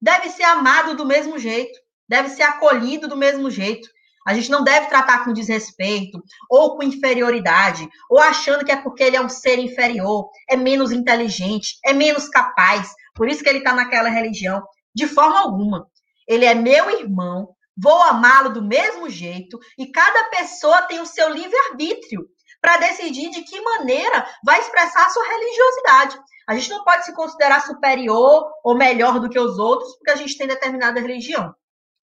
deve 0.00 0.30
ser 0.30 0.44
amado 0.44 0.94
do 0.94 1.04
mesmo 1.04 1.40
jeito, 1.40 1.76
deve 2.08 2.28
ser 2.28 2.42
acolhido 2.42 3.08
do 3.08 3.16
mesmo 3.16 3.50
jeito. 3.50 3.88
A 4.24 4.32
gente 4.32 4.48
não 4.48 4.62
deve 4.62 4.86
tratar 4.86 5.24
com 5.24 5.32
desrespeito 5.32 6.22
ou 6.48 6.76
com 6.76 6.84
inferioridade, 6.84 7.88
ou 8.08 8.20
achando 8.20 8.64
que 8.64 8.70
é 8.70 8.76
porque 8.76 9.02
ele 9.02 9.16
é 9.16 9.20
um 9.20 9.28
ser 9.28 9.58
inferior, 9.58 10.30
é 10.48 10.56
menos 10.56 10.92
inteligente, 10.92 11.80
é 11.84 11.92
menos 11.92 12.28
capaz, 12.28 12.94
por 13.12 13.28
isso 13.28 13.42
que 13.42 13.48
ele 13.48 13.58
está 13.58 13.74
naquela 13.74 14.08
religião. 14.08 14.62
De 14.94 15.08
forma 15.08 15.40
alguma. 15.40 15.88
Ele 16.28 16.44
é 16.44 16.54
meu 16.54 16.90
irmão, 16.96 17.56
vou 17.80 18.02
amá-lo 18.02 18.50
do 18.50 18.62
mesmo 18.62 19.08
jeito, 19.08 19.58
e 19.78 19.90
cada 19.90 20.24
pessoa 20.30 20.82
tem 20.82 21.00
o 21.00 21.06
seu 21.06 21.32
livre-arbítrio 21.32 22.28
para 22.60 22.76
decidir 22.78 23.30
de 23.30 23.42
que 23.42 23.60
maneira 23.60 24.26
vai 24.44 24.58
expressar 24.60 25.06
a 25.06 25.10
sua 25.10 25.24
religiosidade. 25.24 26.18
A 26.48 26.54
gente 26.54 26.70
não 26.70 26.82
pode 26.82 27.04
se 27.04 27.14
considerar 27.14 27.64
superior 27.64 28.50
ou 28.64 28.76
melhor 28.76 29.20
do 29.20 29.30
que 29.30 29.38
os 29.38 29.58
outros 29.58 29.94
porque 29.96 30.10
a 30.10 30.16
gente 30.16 30.36
tem 30.36 30.46
determinada 30.46 31.00
religião. 31.00 31.54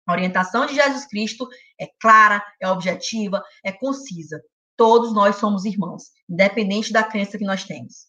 A 0.06 0.14
orientação 0.14 0.66
de 0.66 0.76
Jesus 0.76 1.06
Cristo 1.06 1.48
é 1.80 1.88
clara, 2.02 2.44
é 2.60 2.68
objetiva, 2.68 3.42
é 3.64 3.72
concisa. 3.72 4.42
Todos 4.76 5.14
nós 5.14 5.36
somos 5.36 5.64
irmãos, 5.64 6.06
independente 6.30 6.92
da 6.92 7.04
crença 7.04 7.38
que 7.38 7.46
nós 7.46 7.64
temos. 7.64 8.08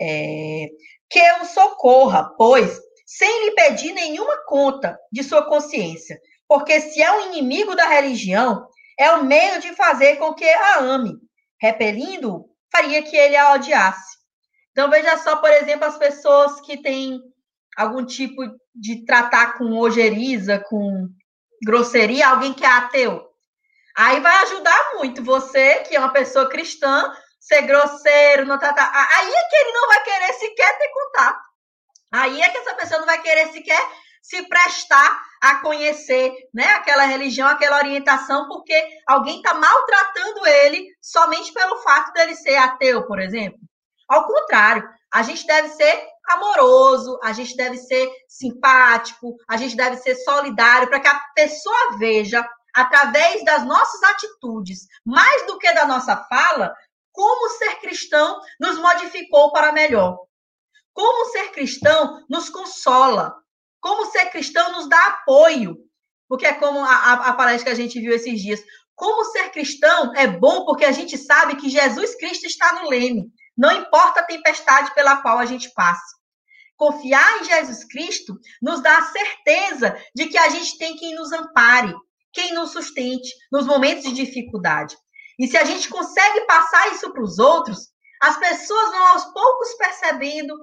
É, 0.00 0.68
que 1.10 1.32
o 1.40 1.44
socorra, 1.44 2.32
pois, 2.38 2.80
sem 3.04 3.46
lhe 3.46 3.54
pedir 3.54 3.92
nenhuma 3.92 4.44
conta 4.46 4.98
de 5.10 5.24
sua 5.24 5.42
consciência, 5.48 6.20
porque 6.48 6.80
se 6.80 7.02
é 7.02 7.12
um 7.12 7.26
inimigo 7.26 7.76
da 7.76 7.86
religião, 7.86 8.66
é 8.98 9.12
o 9.12 9.24
meio 9.24 9.60
de 9.60 9.74
fazer 9.74 10.16
com 10.16 10.34
que 10.34 10.48
a 10.48 10.78
ame. 10.80 11.14
Repelindo, 11.60 12.46
faria 12.72 13.02
que 13.02 13.16
ele 13.16 13.36
a 13.36 13.52
odiasse. 13.52 14.16
Então, 14.72 14.88
veja 14.88 15.18
só, 15.18 15.36
por 15.36 15.50
exemplo, 15.50 15.84
as 15.84 15.98
pessoas 15.98 16.60
que 16.60 16.80
têm 16.80 17.20
algum 17.76 18.04
tipo 18.04 18.42
de 18.74 19.04
tratar 19.04 19.58
com 19.58 19.76
ojeriza, 19.76 20.58
com 20.58 21.08
grosseria, 21.64 22.28
alguém 22.28 22.54
que 22.54 22.64
é 22.64 22.68
ateu. 22.68 23.28
Aí 23.96 24.20
vai 24.20 24.42
ajudar 24.44 24.94
muito 24.94 25.24
você, 25.24 25.80
que 25.80 25.96
é 25.96 25.98
uma 25.98 26.12
pessoa 26.12 26.48
cristã, 26.48 27.12
ser 27.40 27.62
grosseiro, 27.62 28.46
não 28.46 28.58
tratar. 28.58 28.90
Aí 28.94 29.28
é 29.28 29.48
que 29.48 29.56
ele 29.56 29.72
não 29.72 29.88
vai 29.88 30.02
querer 30.04 30.32
sequer 30.34 30.78
ter 30.78 30.88
contato. 30.88 31.40
Aí 32.12 32.40
é 32.40 32.48
que 32.48 32.58
essa 32.58 32.74
pessoa 32.74 33.00
não 33.00 33.06
vai 33.06 33.20
querer 33.20 33.48
sequer 33.48 33.80
se 34.28 34.46
prestar 34.46 35.22
a 35.40 35.56
conhecer 35.56 36.34
né, 36.52 36.66
aquela 36.74 37.04
religião, 37.04 37.48
aquela 37.48 37.78
orientação, 37.78 38.46
porque 38.46 38.74
alguém 39.06 39.38
está 39.38 39.54
maltratando 39.54 40.46
ele 40.46 40.86
somente 41.00 41.50
pelo 41.52 41.78
fato 41.78 42.12
dele 42.12 42.34
ser 42.34 42.56
ateu, 42.56 43.06
por 43.06 43.18
exemplo. 43.20 43.58
Ao 44.06 44.26
contrário, 44.26 44.86
a 45.12 45.22
gente 45.22 45.46
deve 45.46 45.70
ser 45.70 46.06
amoroso, 46.28 47.18
a 47.22 47.32
gente 47.32 47.56
deve 47.56 47.78
ser 47.78 48.10
simpático, 48.28 49.34
a 49.48 49.56
gente 49.56 49.74
deve 49.74 49.96
ser 49.96 50.14
solidário, 50.16 50.88
para 50.88 51.00
que 51.00 51.08
a 51.08 51.20
pessoa 51.34 51.96
veja, 51.98 52.46
através 52.74 53.42
das 53.44 53.64
nossas 53.64 54.02
atitudes, 54.02 54.86
mais 55.06 55.46
do 55.46 55.58
que 55.58 55.72
da 55.72 55.86
nossa 55.86 56.16
fala, 56.28 56.74
como 57.12 57.48
ser 57.50 57.76
cristão 57.80 58.38
nos 58.60 58.78
modificou 58.78 59.52
para 59.52 59.72
melhor. 59.72 60.18
Como 60.92 61.30
ser 61.30 61.50
cristão 61.50 62.26
nos 62.28 62.50
consola. 62.50 63.34
Como 63.80 64.10
ser 64.10 64.26
cristão 64.30 64.72
nos 64.72 64.88
dá 64.88 65.06
apoio. 65.06 65.76
Porque 66.28 66.46
é 66.46 66.52
como 66.52 66.80
a, 66.80 66.94
a, 66.94 67.12
a 67.28 67.32
palestra 67.32 67.66
que 67.66 67.80
a 67.80 67.82
gente 67.82 68.00
viu 68.00 68.12
esses 68.12 68.40
dias. 68.40 68.60
Como 68.94 69.24
ser 69.26 69.50
cristão 69.50 70.12
é 70.16 70.26
bom 70.26 70.64
porque 70.64 70.84
a 70.84 70.92
gente 70.92 71.16
sabe 71.16 71.56
que 71.56 71.68
Jesus 71.68 72.16
Cristo 72.16 72.46
está 72.46 72.72
no 72.74 72.90
leme. 72.90 73.30
Não 73.56 73.72
importa 73.72 74.20
a 74.20 74.24
tempestade 74.24 74.92
pela 74.94 75.22
qual 75.22 75.38
a 75.38 75.46
gente 75.46 75.72
passa. 75.74 76.16
Confiar 76.76 77.40
em 77.40 77.44
Jesus 77.44 77.84
Cristo 77.84 78.38
nos 78.62 78.80
dá 78.80 78.98
a 78.98 79.02
certeza 79.02 79.96
de 80.14 80.26
que 80.26 80.38
a 80.38 80.48
gente 80.48 80.78
tem 80.78 80.96
quem 80.96 81.14
nos 81.14 81.32
ampare, 81.32 81.92
quem 82.32 82.54
nos 82.54 82.70
sustente 82.70 83.28
nos 83.50 83.66
momentos 83.66 84.04
de 84.04 84.12
dificuldade. 84.12 84.96
E 85.38 85.46
se 85.46 85.56
a 85.56 85.64
gente 85.64 85.88
consegue 85.88 86.40
passar 86.46 86.92
isso 86.92 87.12
para 87.12 87.22
os 87.22 87.38
outros, 87.38 87.90
as 88.20 88.36
pessoas 88.36 88.90
vão 88.90 89.06
aos 89.08 89.24
poucos 89.32 89.74
percebendo 89.74 90.54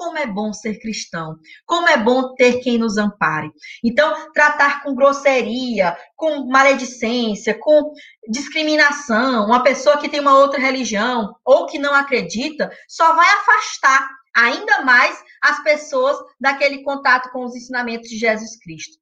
como 0.00 0.16
é 0.16 0.26
bom 0.26 0.50
ser 0.50 0.78
cristão, 0.78 1.36
como 1.66 1.86
é 1.86 1.98
bom 1.98 2.34
ter 2.34 2.60
quem 2.60 2.78
nos 2.78 2.96
ampare. 2.96 3.50
Então, 3.84 4.32
tratar 4.32 4.82
com 4.82 4.94
grosseria, 4.94 5.94
com 6.16 6.46
maledicência, 6.46 7.54
com 7.60 7.92
discriminação, 8.26 9.44
uma 9.44 9.62
pessoa 9.62 9.98
que 9.98 10.08
tem 10.08 10.18
uma 10.18 10.38
outra 10.38 10.58
religião 10.58 11.34
ou 11.44 11.66
que 11.66 11.78
não 11.78 11.92
acredita, 11.92 12.70
só 12.88 13.14
vai 13.14 13.28
afastar 13.28 14.08
ainda 14.34 14.82
mais 14.84 15.22
as 15.42 15.62
pessoas 15.62 16.16
daquele 16.40 16.82
contato 16.82 17.30
com 17.30 17.44
os 17.44 17.54
ensinamentos 17.54 18.08
de 18.08 18.16
Jesus 18.16 18.58
Cristo. 18.58 18.98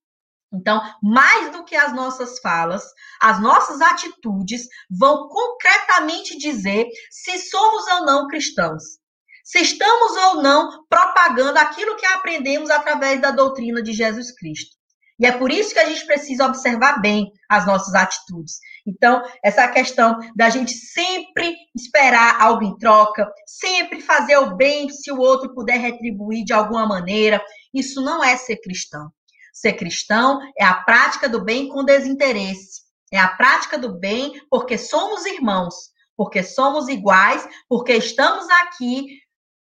Então, 0.53 0.83
mais 1.01 1.53
do 1.53 1.65
que 1.65 1.77
as 1.77 1.95
nossas 1.95 2.41
falas, 2.41 2.83
as 3.23 3.41
nossas 3.41 3.81
atitudes 3.81 4.63
vão 4.91 5.29
concretamente 5.29 6.37
dizer 6.37 6.89
se 7.09 7.39
somos 7.39 7.87
ou 7.87 8.05
não 8.05 8.27
cristãos 8.27 8.99
se 9.49 9.61
estamos 9.61 10.13
ou 10.27 10.43
não 10.43 10.85
propagando 10.91 11.59
aquilo 11.59 11.97
que 11.97 12.05
aprendemos 12.05 12.69
através 12.69 13.19
da 13.19 13.31
doutrina 13.31 13.83
de 13.83 13.95
Jesus 13.95 14.31
Cristo. 14.31 14.77
E 15.19 15.25
é 15.25 15.33
por 15.33 15.51
isso 15.51 15.73
que 15.73 15.79
a 15.79 15.87
gente 15.87 16.05
precisa 16.05 16.45
observar 16.45 17.01
bem 17.01 17.33
as 17.49 17.67
nossas 17.67 17.95
atitudes. 17.95 18.59
Então, 18.87 19.23
essa 19.43 19.67
questão 19.69 20.19
da 20.37 20.51
gente 20.51 20.73
sempre 20.73 21.57
esperar 21.75 22.39
algo 22.43 22.63
em 22.63 22.77
troca, 22.77 23.27
sempre 23.47 24.03
fazer 24.03 24.37
o 24.37 24.55
bem 24.55 24.91
se 24.91 25.11
o 25.11 25.19
outro 25.19 25.55
puder 25.55 25.79
retribuir 25.79 26.45
de 26.45 26.53
alguma 26.53 26.87
maneira, 26.87 27.43
isso 27.73 28.03
não 28.03 28.23
é 28.23 28.37
ser 28.37 28.59
cristão. 28.61 29.11
Ser 29.51 29.73
cristão 29.73 30.41
é 30.59 30.65
a 30.65 30.75
prática 30.75 31.27
do 31.27 31.43
bem 31.43 31.69
com 31.69 31.87
desinteresse. 31.87 32.83
É 33.11 33.19
a 33.19 33.29
prática 33.29 33.79
do 33.79 33.99
bem 33.99 34.35
porque 34.51 34.77
somos 34.77 35.25
irmãos, 35.25 35.75
porque 36.15 36.43
somos 36.43 36.87
iguais, 36.87 37.49
porque 37.67 37.95
estamos 37.95 38.47
aqui 38.51 39.07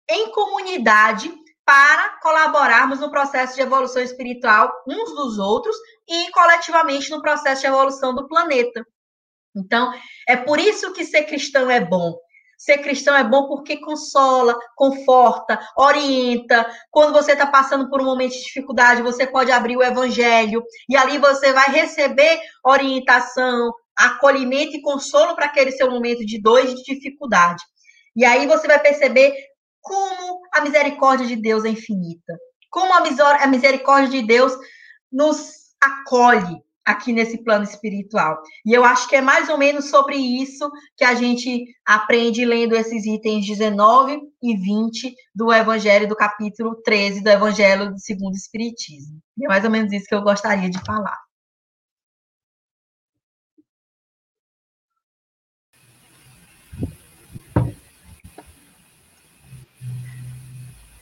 em 0.08 0.30
comunidade 0.30 1.32
para 1.64 2.18
colaborarmos 2.20 3.00
no 3.00 3.10
processo 3.10 3.54
de 3.54 3.60
evolução 3.60 4.02
espiritual 4.02 4.72
uns 4.88 5.14
dos 5.14 5.38
outros 5.38 5.76
e 6.08 6.30
coletivamente 6.30 7.10
no 7.10 7.20
processo 7.20 7.60
de 7.60 7.66
evolução 7.66 8.14
do 8.14 8.26
planeta. 8.26 8.86
Então, 9.54 9.92
é 10.26 10.36
por 10.36 10.58
isso 10.58 10.92
que 10.92 11.04
ser 11.04 11.24
cristão 11.24 11.70
é 11.70 11.80
bom. 11.80 12.16
Ser 12.56 12.78
cristão 12.78 13.14
é 13.14 13.22
bom 13.22 13.46
porque 13.46 13.76
consola, 13.76 14.58
conforta, 14.74 15.60
orienta. 15.76 16.66
Quando 16.90 17.12
você 17.12 17.32
está 17.32 17.46
passando 17.46 17.88
por 17.88 18.00
um 18.00 18.06
momento 18.06 18.32
de 18.32 18.42
dificuldade, 18.42 19.02
você 19.02 19.26
pode 19.26 19.52
abrir 19.52 19.76
o 19.76 19.82
evangelho 19.82 20.64
e 20.88 20.96
ali 20.96 21.18
você 21.18 21.52
vai 21.52 21.70
receber 21.70 22.40
orientação, 22.64 23.72
acolhimento 23.94 24.76
e 24.76 24.82
consolo 24.82 25.36
para 25.36 25.46
aquele 25.46 25.70
seu 25.70 25.90
momento 25.90 26.24
de 26.24 26.40
dor 26.40 26.64
e 26.64 26.74
de 26.74 26.82
dificuldade. 26.82 27.62
E 28.16 28.24
aí 28.24 28.46
você 28.46 28.66
vai 28.66 28.80
perceber 28.80 29.32
como 29.80 30.40
a 30.52 30.60
misericórdia 30.60 31.26
de 31.26 31.36
Deus 31.36 31.64
é 31.64 31.68
infinita, 31.68 32.38
como 32.70 32.92
a 32.92 33.46
misericórdia 33.46 34.20
de 34.20 34.26
Deus 34.26 34.52
nos 35.10 35.58
acolhe 35.80 36.62
aqui 36.88 37.12
nesse 37.12 37.44
plano 37.44 37.64
espiritual. 37.64 38.40
E 38.64 38.72
eu 38.72 38.82
acho 38.82 39.06
que 39.08 39.16
é 39.16 39.20
mais 39.20 39.50
ou 39.50 39.58
menos 39.58 39.90
sobre 39.90 40.16
isso 40.16 40.70
que 40.96 41.04
a 41.04 41.14
gente 41.14 41.66
aprende 41.86 42.46
lendo 42.46 42.74
esses 42.74 43.04
itens 43.04 43.46
19 43.46 44.18
e 44.42 44.56
20 44.56 45.14
do 45.34 45.52
Evangelho 45.52 46.08
do 46.08 46.16
capítulo 46.16 46.76
13 46.82 47.22
do 47.22 47.28
Evangelho 47.28 47.92
do 47.92 47.98
Segundo 47.98 48.34
Espiritismo. 48.34 49.20
E 49.36 49.44
é 49.44 49.48
mais 49.48 49.64
ou 49.64 49.70
menos 49.70 49.92
isso 49.92 50.06
que 50.06 50.14
eu 50.14 50.22
gostaria 50.22 50.70
de 50.70 50.82
falar. 50.82 51.27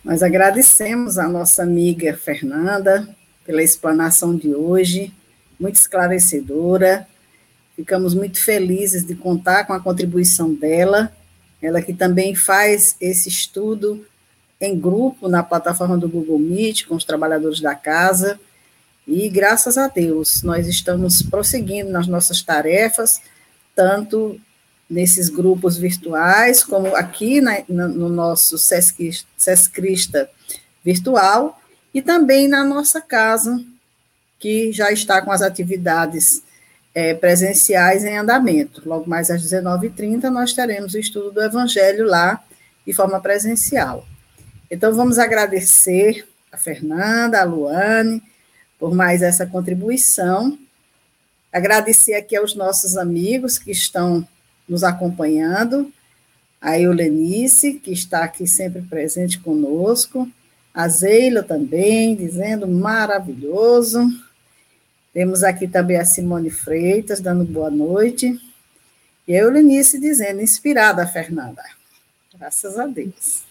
Nós 0.06 0.22
agradecemos 0.22 1.18
a 1.18 1.28
nossa 1.28 1.64
amiga 1.64 2.16
Fernanda 2.16 3.08
pela 3.44 3.60
explanação 3.60 4.36
de 4.36 4.54
hoje, 4.54 5.12
muito 5.58 5.74
esclarecedora. 5.74 7.08
Ficamos 7.74 8.14
muito 8.14 8.38
felizes 8.38 9.04
de 9.04 9.16
contar 9.16 9.64
com 9.64 9.72
a 9.72 9.80
contribuição 9.80 10.54
dela, 10.54 11.12
ela 11.60 11.82
que 11.82 11.92
também 11.92 12.36
faz 12.36 12.94
esse 13.00 13.28
estudo 13.28 14.06
em 14.60 14.78
grupo 14.78 15.26
na 15.28 15.42
plataforma 15.42 15.98
do 15.98 16.08
Google 16.08 16.38
Meet 16.38 16.86
com 16.86 16.94
os 16.94 17.04
trabalhadores 17.04 17.58
da 17.58 17.74
casa. 17.74 18.38
E 19.08 19.28
graças 19.28 19.76
a 19.76 19.88
Deus, 19.88 20.40
nós 20.44 20.68
estamos 20.68 21.20
prosseguindo 21.20 21.90
nas 21.90 22.06
nossas 22.06 22.40
tarefas, 22.42 23.20
tanto 23.74 24.40
nesses 24.88 25.28
grupos 25.28 25.76
virtuais, 25.76 26.62
como 26.62 26.94
aqui 26.94 27.40
na, 27.40 27.62
no 27.68 28.08
nosso 28.08 28.56
Sescrista 28.56 30.30
virtual, 30.84 31.60
e 31.92 32.00
também 32.00 32.46
na 32.46 32.64
nossa 32.64 33.00
casa, 33.00 33.64
que 34.38 34.70
já 34.70 34.92
está 34.92 35.20
com 35.22 35.32
as 35.32 35.42
atividades 35.42 36.42
é, 36.94 37.14
presenciais 37.14 38.04
em 38.04 38.16
andamento. 38.16 38.82
Logo 38.86 39.08
mais 39.08 39.30
às 39.30 39.42
19h30, 39.42 40.24
nós 40.30 40.52
teremos 40.52 40.94
o 40.94 40.98
estudo 40.98 41.32
do 41.32 41.42
Evangelho 41.42 42.06
lá, 42.06 42.42
de 42.86 42.92
forma 42.92 43.20
presencial. 43.20 44.06
Então, 44.70 44.94
vamos 44.94 45.18
agradecer 45.18 46.26
a 46.52 46.56
Fernanda, 46.56 47.40
a 47.40 47.44
Luane, 47.44 48.22
por 48.78 48.94
mais 48.94 49.22
essa 49.22 49.46
contribuição. 49.46 50.58
Agradecer 51.52 52.14
aqui 52.14 52.36
aos 52.36 52.54
nossos 52.54 52.96
amigos 52.96 53.58
que 53.58 53.70
estão 53.70 54.26
nos 54.68 54.82
acompanhando, 54.84 55.92
a 56.60 56.78
Eulenice, 56.78 57.74
que 57.74 57.92
está 57.92 58.24
aqui 58.24 58.46
sempre 58.46 58.82
presente 58.82 59.38
conosco, 59.38 60.28
a 60.74 60.88
Zeila 60.88 61.42
também, 61.42 62.14
dizendo 62.14 62.66
maravilhoso. 62.66 64.06
Temos 65.12 65.42
aqui 65.42 65.66
também 65.66 65.96
a 65.96 66.04
Simone 66.04 66.50
Freitas, 66.50 67.20
dando 67.20 67.44
boa 67.44 67.70
noite. 67.70 68.38
E 69.26 69.34
a 69.34 69.40
Eulenice 69.40 69.98
dizendo, 69.98 70.42
inspirada, 70.42 71.06
Fernanda. 71.06 71.62
Graças 72.38 72.78
a 72.78 72.86
Deus. 72.86 73.44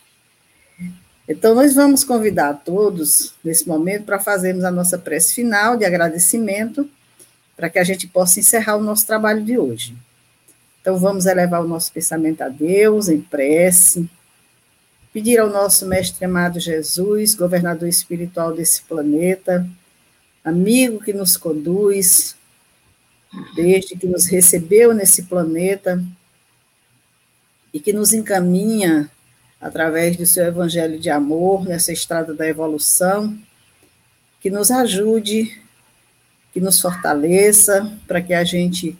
Então, 1.27 1.55
nós 1.55 1.73
vamos 1.73 2.03
convidar 2.03 2.53
todos, 2.63 3.33
nesse 3.43 3.67
momento, 3.67 4.05
para 4.05 4.19
fazermos 4.19 4.63
a 4.63 4.69
nossa 4.69 4.97
prece 4.97 5.33
final 5.33 5.75
de 5.75 5.83
agradecimento, 5.83 6.87
para 7.57 7.69
que 7.69 7.79
a 7.79 7.83
gente 7.83 8.07
possa 8.07 8.39
encerrar 8.39 8.75
o 8.75 8.83
nosso 8.83 9.07
trabalho 9.07 9.43
de 9.43 9.57
hoje. 9.57 9.95
Então, 10.85 10.99
vamos 10.99 11.25
elevar 11.25 11.65
o 11.65 11.67
nosso 11.67 11.91
pensamento 11.91 12.43
a 12.43 12.47
Deus 12.47 13.09
em 13.09 13.19
prece, 13.19 14.07
pedir 15.11 15.39
ao 15.39 15.49
nosso 15.49 15.87
Mestre 15.87 16.23
amado 16.23 16.59
Jesus, 16.59 17.33
governador 17.33 17.89
espiritual 17.89 18.53
desse 18.53 18.83
planeta, 18.83 19.67
amigo 20.43 21.03
que 21.03 21.11
nos 21.11 21.37
conduz, 21.37 22.35
desde 23.55 23.97
que 23.97 24.05
nos 24.05 24.27
recebeu 24.27 24.93
nesse 24.93 25.23
planeta 25.23 25.99
e 27.73 27.79
que 27.79 27.91
nos 27.91 28.13
encaminha 28.13 29.09
através 29.59 30.15
do 30.15 30.25
seu 30.27 30.45
evangelho 30.45 30.99
de 30.99 31.09
amor 31.09 31.65
nessa 31.65 31.91
estrada 31.91 32.31
da 32.31 32.47
evolução, 32.47 33.35
que 34.39 34.51
nos 34.51 34.69
ajude, 34.69 35.59
que 36.53 36.61
nos 36.61 36.79
fortaleça 36.79 37.91
para 38.05 38.21
que 38.21 38.35
a 38.35 38.43
gente 38.43 38.95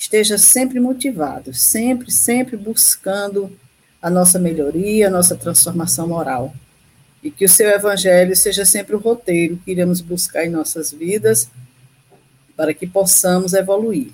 esteja 0.00 0.38
sempre 0.38 0.80
motivado, 0.80 1.52
sempre, 1.52 2.10
sempre 2.10 2.56
buscando 2.56 3.54
a 4.00 4.08
nossa 4.08 4.38
melhoria, 4.38 5.08
a 5.08 5.10
nossa 5.10 5.36
transformação 5.36 6.08
moral. 6.08 6.54
E 7.22 7.30
que 7.30 7.44
o 7.44 7.48
seu 7.48 7.68
evangelho 7.68 8.34
seja 8.34 8.64
sempre 8.64 8.96
o 8.96 8.98
roteiro 8.98 9.60
que 9.62 9.70
iremos 9.70 10.00
buscar 10.00 10.46
em 10.46 10.48
nossas 10.48 10.90
vidas 10.90 11.50
para 12.56 12.72
que 12.72 12.86
possamos 12.86 13.52
evoluir. 13.52 14.10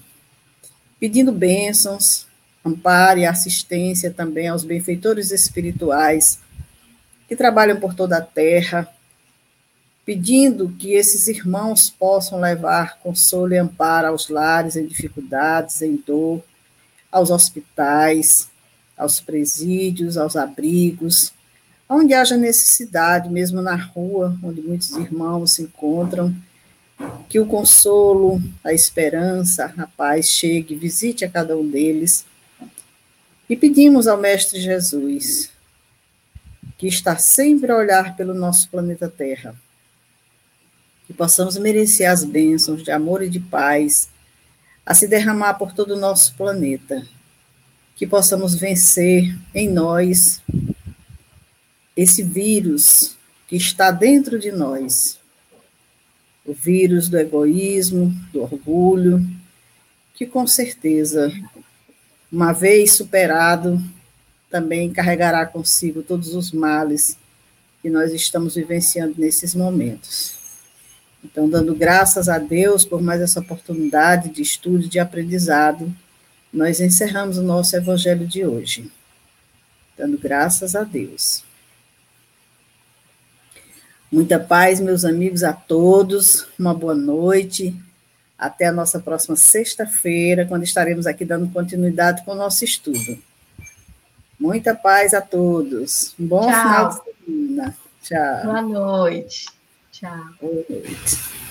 Pedindo 0.99 1.31
bênçãos, 1.31 2.27
amparo 2.65 3.21
e 3.21 3.27
assistência 3.27 4.11
também 4.11 4.49
aos 4.49 4.65
benfeitores 4.65 5.31
espirituais 5.31 6.41
que 7.29 7.37
trabalham 7.37 7.79
por 7.79 7.95
toda 7.95 8.19
a 8.19 8.23
terra, 8.23 8.89
pedindo 10.07 10.73
que 10.79 10.93
esses 10.93 11.27
irmãos 11.27 11.91
possam 11.91 12.41
levar 12.41 13.01
consolo 13.01 13.53
e 13.53 13.59
amparo 13.59 14.07
aos 14.07 14.29
lares 14.29 14.77
em 14.77 14.87
dificuldades, 14.87 15.83
em 15.83 15.97
dor, 15.97 16.45
aos 17.11 17.29
hospitais, 17.31 18.49
aos 18.97 19.19
presídios, 19.19 20.17
aos 20.17 20.37
abrigos, 20.37 21.33
onde 21.89 22.15
haja 22.15 22.37
necessidade, 22.37 23.29
mesmo 23.29 23.61
na 23.61 23.75
rua, 23.75 24.39
onde 24.43 24.63
muitos 24.63 24.93
irmãos 24.93 25.55
se 25.55 25.63
encontram, 25.63 26.33
que 27.29 27.41
o 27.41 27.47
consolo, 27.47 28.41
a 28.63 28.73
esperança, 28.73 29.75
a 29.77 29.89
paz 29.89 30.31
chegue, 30.31 30.77
visite 30.77 31.25
a 31.25 31.29
cada 31.29 31.57
um 31.57 31.69
deles. 31.69 32.25
E 33.51 33.57
pedimos 33.57 34.07
ao 34.07 34.17
Mestre 34.17 34.61
Jesus, 34.61 35.51
que 36.79 36.87
está 36.87 37.17
sempre 37.17 37.73
a 37.73 37.77
olhar 37.77 38.17
pelo 38.17 38.35
nosso 38.35 38.69
planeta 38.71 39.09
Terra, 39.09 39.55
que 41.07 41.15
possamos 41.15 41.57
merecer 41.57 42.11
as 42.11 42.25
bênçãos 42.25 42.83
de 42.83 42.91
amor 42.91 43.23
e 43.23 43.29
de 43.29 43.41
paz 43.41 44.09
a 44.85 44.95
se 44.95 45.07
derramar 45.07 45.55
por 45.55 45.73
todo 45.73 45.95
o 45.95 46.01
nosso 46.01 46.35
planeta, 46.35 47.07
que 47.95 48.07
possamos 48.07 48.55
vencer 48.55 49.37
em 49.55 49.69
nós 49.69 50.43
esse 51.97 52.23
vírus 52.23 53.17
que 53.49 53.57
está 53.57 53.91
dentro 53.91 54.39
de 54.39 54.53
nós, 54.53 55.19
o 56.45 56.53
vírus 56.53 57.09
do 57.09 57.19
egoísmo, 57.19 58.15
do 58.33 58.43
orgulho, 58.43 59.25
que 60.15 60.27
com 60.27 60.47
certeza, 60.47 61.33
uma 62.31 62.53
vez 62.53 62.93
superado, 62.93 63.83
também 64.51 64.93
carregará 64.93 65.45
consigo 65.45 66.03
todos 66.03 66.35
os 66.35 66.53
males 66.53 67.17
que 67.83 67.91
nós 67.91 68.13
estamos 68.13 68.55
vivenciando 68.55 69.15
nesses 69.19 69.55
momentos. 69.55 70.36
Então, 71.27 71.49
dando 71.49 71.75
graças 71.75 72.29
a 72.29 72.39
Deus 72.39 72.85
por 72.85 73.03
mais 73.03 73.21
essa 73.21 73.41
oportunidade 73.41 74.29
de 74.29 74.43
estudo, 74.43 74.89
de 74.89 75.01
aprendizado, 75.01 75.93
nós 76.53 76.81
encerramos 76.81 77.37
o 77.37 77.43
nosso 77.43 77.77
evangelho 77.77 78.27
de 78.27 78.47
hoje. 78.47 78.91
Dando 79.99 80.17
graças 80.19 80.77
a 80.77 80.85
Deus. 80.85 81.43
Muita 84.11 84.39
paz, 84.39 84.79
meus 84.79 85.05
amigos, 85.05 85.43
a 85.43 85.53
todos. 85.53 86.47
Uma 86.59 86.73
boa 86.73 86.95
noite. 86.95 87.75
Até 88.39 88.67
a 88.67 88.73
nossa 88.73 89.01
próxima 89.01 89.35
sexta-feira, 89.35 90.47
quando 90.47 90.63
estaremos 90.63 91.07
aqui 91.07 91.25
dando 91.25 91.49
continuidade 91.49 92.25
com 92.25 92.33
o 92.33 92.37
nosso 92.37 92.65
estudo. 92.65 93.19
Muita 94.39 94.75
paz 94.75 95.13
a 95.13 95.21
todos. 95.21 96.15
Um 96.21 96.27
bom 96.27 96.47
Tchau. 96.47 96.63
final 96.63 96.89
de 96.89 97.25
semana. 97.25 97.77
Tchau. 98.03 98.45
Boa 98.45 98.63
noite. 98.63 99.56
Tchau. 99.97 100.11
Boa 100.43 100.53
noite. 100.53 101.46